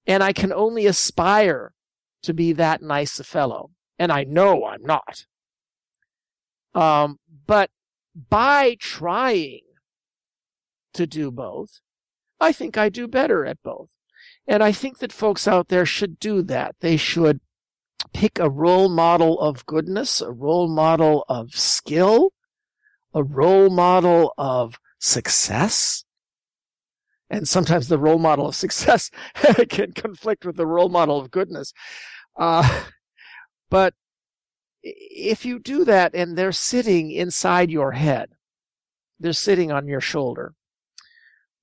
And 0.06 0.22
I 0.22 0.32
can 0.32 0.52
only 0.52 0.86
aspire 0.86 1.72
to 2.22 2.34
be 2.34 2.52
that 2.52 2.82
nice 2.82 3.18
a 3.18 3.24
fellow. 3.24 3.70
And 3.98 4.12
I 4.12 4.24
know 4.24 4.66
I'm 4.66 4.82
not. 4.82 5.26
Um, 6.74 7.18
but 7.46 7.70
by 8.30 8.76
trying 8.78 9.60
to 10.94 11.06
do 11.06 11.30
both, 11.30 11.80
I 12.40 12.52
think 12.52 12.76
I 12.76 12.88
do 12.88 13.06
better 13.06 13.44
at 13.44 13.62
both. 13.62 13.90
And 14.46 14.62
I 14.62 14.72
think 14.72 14.98
that 14.98 15.12
folks 15.12 15.46
out 15.46 15.68
there 15.68 15.86
should 15.86 16.18
do 16.18 16.42
that. 16.42 16.76
They 16.80 16.96
should 16.96 17.40
pick 18.12 18.38
a 18.38 18.50
role 18.50 18.88
model 18.88 19.38
of 19.40 19.64
goodness, 19.66 20.20
a 20.20 20.32
role 20.32 20.68
model 20.68 21.24
of 21.28 21.54
skill, 21.54 22.32
a 23.14 23.22
role 23.22 23.70
model 23.70 24.34
of 24.36 24.80
success. 24.98 26.04
And 27.30 27.48
sometimes 27.48 27.88
the 27.88 27.98
role 27.98 28.18
model 28.18 28.48
of 28.48 28.56
success 28.56 29.10
can 29.68 29.92
conflict 29.92 30.44
with 30.44 30.56
the 30.56 30.66
role 30.66 30.88
model 30.88 31.18
of 31.18 31.30
goodness. 31.30 31.72
Uh, 32.36 32.84
but 33.70 33.94
if 34.82 35.44
you 35.44 35.58
do 35.58 35.84
that 35.84 36.14
and 36.14 36.36
they're 36.36 36.52
sitting 36.52 37.10
inside 37.10 37.70
your 37.70 37.92
head, 37.92 38.30
they're 39.20 39.32
sitting 39.32 39.70
on 39.70 39.86
your 39.86 40.00
shoulder, 40.00 40.54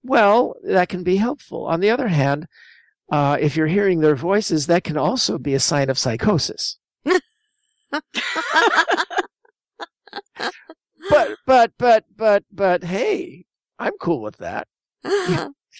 well, 0.03 0.55
that 0.63 0.89
can 0.89 1.03
be 1.03 1.17
helpful. 1.17 1.65
On 1.65 1.79
the 1.81 1.89
other 1.89 2.07
hand, 2.07 2.47
uh, 3.11 3.37
if 3.39 3.55
you're 3.57 3.67
hearing 3.67 3.99
their 3.99 4.15
voices, 4.15 4.67
that 4.67 4.83
can 4.83 4.97
also 4.97 5.37
be 5.37 5.53
a 5.53 5.59
sign 5.59 5.89
of 5.89 5.97
psychosis. 5.97 6.77
But, 11.09 11.37
but, 11.45 11.71
but, 11.77 12.05
but, 12.15 12.43
but, 12.51 12.83
hey, 12.83 13.45
I'm 13.79 13.93
cool 13.99 14.21
with 14.21 14.37
that. 14.37 14.67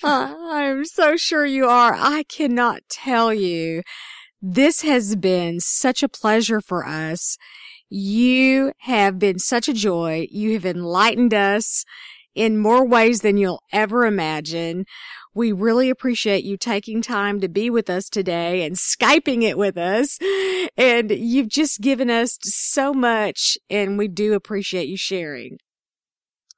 I'm 0.04 0.86
so 0.86 1.18
sure 1.18 1.46
you 1.46 1.68
are. 1.68 1.94
I 1.94 2.24
cannot 2.24 2.82
tell 2.90 3.34
you. 3.34 3.84
This 4.42 4.82
has 4.82 5.16
been 5.16 5.60
such 5.60 6.02
a 6.02 6.10
pleasure 6.10 6.62
for 6.62 6.86
us. 6.86 7.38
You 7.90 8.72
have 8.80 9.20
been 9.20 9.40
such 9.40 9.68
a 9.68 9.74
joy. 9.74 10.28
You 10.32 10.54
have 10.54 10.66
enlightened 10.66 11.34
us 11.34 11.84
in 12.36 12.58
more 12.58 12.86
ways 12.86 13.20
than 13.20 13.38
you'll 13.38 13.62
ever 13.74 14.06
imagine. 14.06 14.86
We 15.34 15.52
really 15.52 15.90
appreciate 15.90 16.44
you 16.44 16.56
taking 16.56 17.02
time 17.02 17.42
to 17.42 17.50
be 17.50 17.70
with 17.70 17.90
us 17.90 18.10
today 18.10 18.66
and 18.66 18.76
Skyping 18.76 19.44
it 19.44 19.58
with 19.58 19.78
us. 19.78 20.18
And 20.78 21.12
you've 21.12 21.50
just 21.50 21.82
given 21.82 22.10
us 22.10 22.38
so 22.42 22.94
much 22.94 23.58
and 23.70 23.98
we 23.98 24.08
do 24.08 24.34
appreciate 24.34 24.88
you 24.88 24.98
sharing. 24.98 25.58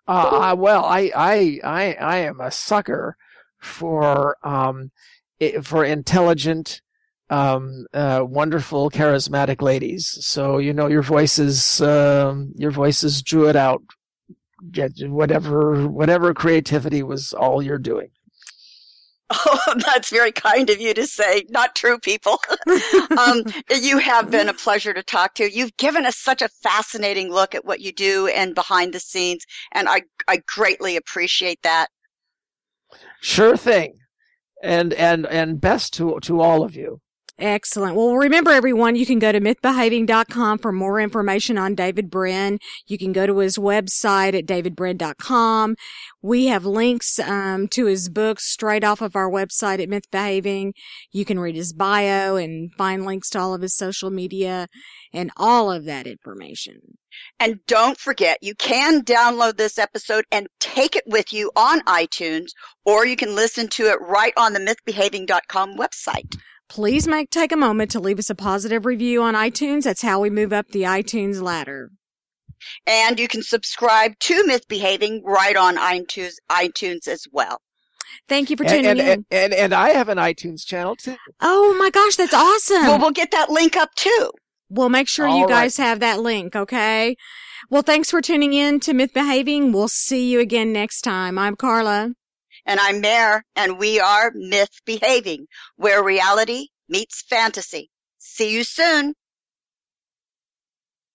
Uh, 0.07 0.55
well, 0.57 0.85
I, 0.85 1.11
I, 1.15 1.59
I, 1.63 1.93
I 1.93 2.17
am 2.17 2.41
a 2.41 2.51
sucker 2.51 3.15
for, 3.59 4.37
um, 4.45 4.91
for 5.63 5.85
intelligent, 5.85 6.81
um, 7.31 7.87
uh, 7.93 8.23
wonderful, 8.27 8.91
charismatic 8.91 9.61
ladies. 9.61 10.17
So, 10.19 10.57
you 10.57 10.73
know, 10.73 10.87
your 10.87 11.01
voices, 11.01 11.81
um, 11.81 12.51
your 12.57 12.71
voices 12.71 13.23
drew 13.23 13.47
it 13.47 13.55
out. 13.55 13.81
Get- 14.69 15.09
Whatever, 15.09 15.87
whatever 15.87 16.33
creativity 16.33 17.01
was 17.01 17.33
all 17.33 17.63
you're 17.63 17.79
doing. 17.79 18.09
Oh, 19.31 19.75
that's 19.85 20.09
very 20.09 20.33
kind 20.33 20.69
of 20.69 20.81
you 20.81 20.93
to 20.93 21.07
say. 21.07 21.45
Not 21.49 21.73
true, 21.73 21.97
people. 21.99 22.37
um, 23.17 23.43
you 23.81 23.97
have 23.97 24.29
been 24.29 24.49
a 24.49 24.53
pleasure 24.53 24.93
to 24.93 25.01
talk 25.01 25.33
to. 25.35 25.49
You've 25.49 25.75
given 25.77 26.05
us 26.05 26.17
such 26.17 26.41
a 26.41 26.49
fascinating 26.49 27.31
look 27.31 27.55
at 27.55 27.63
what 27.63 27.79
you 27.79 27.93
do 27.93 28.27
and 28.27 28.53
behind 28.53 28.93
the 28.93 28.99
scenes, 28.99 29.45
and 29.71 29.87
I, 29.87 30.01
I 30.27 30.41
greatly 30.53 30.97
appreciate 30.97 31.61
that. 31.63 31.87
Sure 33.21 33.55
thing. 33.55 33.93
And, 34.61 34.93
and, 34.93 35.25
and 35.25 35.61
best 35.61 35.93
to, 35.93 36.19
to 36.23 36.41
all 36.41 36.63
of 36.63 36.75
you. 36.75 36.99
Excellent. 37.41 37.95
Well, 37.95 38.13
remember 38.13 38.51
everyone, 38.51 38.95
you 38.95 39.07
can 39.07 39.17
go 39.17 39.31
to 39.31 39.41
mythbehaving.com 39.41 40.59
for 40.59 40.71
more 40.71 40.99
information 40.99 41.57
on 41.57 41.73
David 41.73 42.11
Brin. 42.11 42.59
You 42.85 42.99
can 42.99 43.13
go 43.13 43.25
to 43.25 43.39
his 43.39 43.57
website 43.57 44.37
at 44.37 44.45
davidbrin.com. 44.45 45.75
We 46.21 46.45
have 46.45 46.65
links 46.65 47.17
um, 47.17 47.67
to 47.69 47.87
his 47.87 48.09
books 48.09 48.45
straight 48.45 48.83
off 48.83 49.01
of 49.01 49.15
our 49.15 49.27
website 49.27 49.81
at 49.81 49.89
mythbehaving. 49.89 50.73
You 51.11 51.25
can 51.25 51.39
read 51.39 51.55
his 51.55 51.73
bio 51.73 52.35
and 52.35 52.71
find 52.75 53.05
links 53.05 53.31
to 53.31 53.39
all 53.39 53.55
of 53.55 53.63
his 53.63 53.75
social 53.75 54.11
media 54.11 54.67
and 55.11 55.31
all 55.35 55.71
of 55.71 55.85
that 55.85 56.05
information. 56.05 56.79
And 57.39 57.59
don't 57.65 57.97
forget, 57.97 58.37
you 58.43 58.53
can 58.53 59.01
download 59.01 59.57
this 59.57 59.79
episode 59.79 60.25
and 60.31 60.45
take 60.59 60.95
it 60.95 61.05
with 61.07 61.33
you 61.33 61.49
on 61.55 61.81
iTunes, 61.81 62.49
or 62.85 63.03
you 63.03 63.15
can 63.15 63.33
listen 63.33 63.67
to 63.69 63.85
it 63.85 63.97
right 63.99 64.33
on 64.37 64.53
the 64.53 64.59
mythbehaving.com 64.59 65.75
website. 65.75 66.37
Please 66.71 67.05
make 67.05 67.29
take 67.29 67.51
a 67.51 67.57
moment 67.57 67.91
to 67.91 67.99
leave 67.99 68.17
us 68.17 68.29
a 68.29 68.35
positive 68.35 68.85
review 68.85 69.21
on 69.21 69.33
iTunes. 69.33 69.83
That's 69.83 70.01
how 70.01 70.21
we 70.21 70.29
move 70.29 70.53
up 70.53 70.69
the 70.69 70.83
iTunes 70.83 71.41
ladder. 71.41 71.89
And 72.87 73.19
you 73.19 73.27
can 73.27 73.43
subscribe 73.43 74.17
to 74.19 74.45
Mythbehaving 74.45 75.19
right 75.25 75.57
on 75.57 75.75
iTunes, 75.75 76.35
iTunes 76.49 77.09
as 77.09 77.25
well. 77.29 77.57
Thank 78.29 78.49
you 78.49 78.55
for 78.55 78.63
tuning 78.63 78.85
and, 78.85 78.99
in. 79.01 79.09
and, 79.09 79.25
and, 79.31 79.53
and 79.53 79.73
I 79.73 79.89
have 79.89 80.07
an 80.07 80.17
iTunes 80.17 80.65
channel 80.65 80.95
too. 80.95 81.17
oh 81.41 81.75
my 81.77 81.89
gosh, 81.89 82.15
that's 82.15 82.33
awesome. 82.33 82.83
Well, 82.83 82.99
we'll 82.99 83.11
get 83.11 83.31
that 83.31 83.49
link 83.49 83.75
up 83.75 83.93
too. 83.95 84.31
We'll 84.69 84.87
make 84.87 85.09
sure 85.09 85.27
you 85.27 85.33
All 85.33 85.41
right. 85.41 85.49
guys 85.63 85.75
have 85.75 85.99
that 85.99 86.21
link, 86.21 86.55
okay? 86.55 87.17
Well, 87.69 87.81
thanks 87.81 88.09
for 88.09 88.21
tuning 88.21 88.53
in 88.53 88.79
to 88.81 88.93
Myth 88.93 89.13
Behaving. 89.13 89.73
We'll 89.73 89.89
see 89.89 90.31
you 90.31 90.39
again 90.39 90.71
next 90.71 91.01
time. 91.01 91.37
I'm 91.37 91.57
Carla. 91.57 92.13
And 92.65 92.79
I'm 92.79 93.01
Mara, 93.01 93.43
and 93.55 93.79
we 93.79 93.99
are 93.99 94.31
Myth 94.33 94.81
Behaving, 94.85 95.47
where 95.75 96.03
reality 96.03 96.67
meets 96.87 97.21
fantasy. 97.23 97.89
See 98.17 98.53
you 98.53 98.63
soon. 98.63 99.15